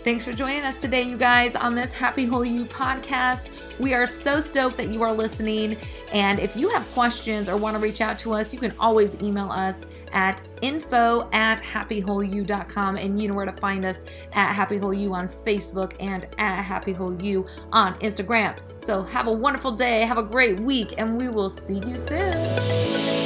Thanks 0.04 0.24
for 0.24 0.34
joining 0.34 0.62
us 0.62 0.80
today, 0.82 1.02
you 1.02 1.18
guys, 1.18 1.56
on 1.56 1.74
this 1.74 1.92
Happy 1.94 2.26
Whole 2.26 2.46
You 2.46 2.66
podcast. 2.66 3.50
We 3.80 3.96
are 3.96 4.06
so 4.06 4.40
stoked 4.40 4.78
that 4.78 4.90
you 4.90 5.02
are 5.02 5.14
listening. 5.14 5.78
And 6.12 6.40
if 6.40 6.56
you 6.56 6.70
have 6.70 6.86
questions 6.94 7.48
or 7.48 7.58
want 7.58 7.76
to 7.76 7.80
reach 7.80 8.02
out 8.02 8.18
to 8.20 8.34
us, 8.34 8.54
you 8.54 8.60
can 8.60 8.74
always 8.80 9.22
email 9.22 9.50
us 9.52 9.86
at 10.14 10.42
info 10.62 11.30
at 11.32 11.62
happywholeyou.com. 11.62 12.98
And 12.98 13.22
you 13.22 13.28
know 13.28 13.34
where 13.34 13.46
to 13.46 13.54
find 13.54 13.86
us 13.86 14.02
at 14.34 14.54
Happy 14.54 14.78
Whole 14.78 14.94
You 14.94 15.14
on 15.14 15.28
Facebook 15.28 15.96
and 16.00 16.28
at 16.38 16.62
Happy 16.62 16.94
Whole 16.94 17.22
You 17.22 17.46
on 17.72 17.96
Instagram. 17.96 18.58
So 18.84 19.04
have 19.04 19.28
a 19.28 19.34
wonderful 19.34 19.72
day, 19.72 20.02
have 20.02 20.18
a 20.18 20.24
great 20.24 20.60
week, 20.60 20.96
and 20.98 21.18
we 21.18 21.30
will 21.30 21.50
see 21.50 21.82
you 21.86 21.96
soon. 21.96 23.21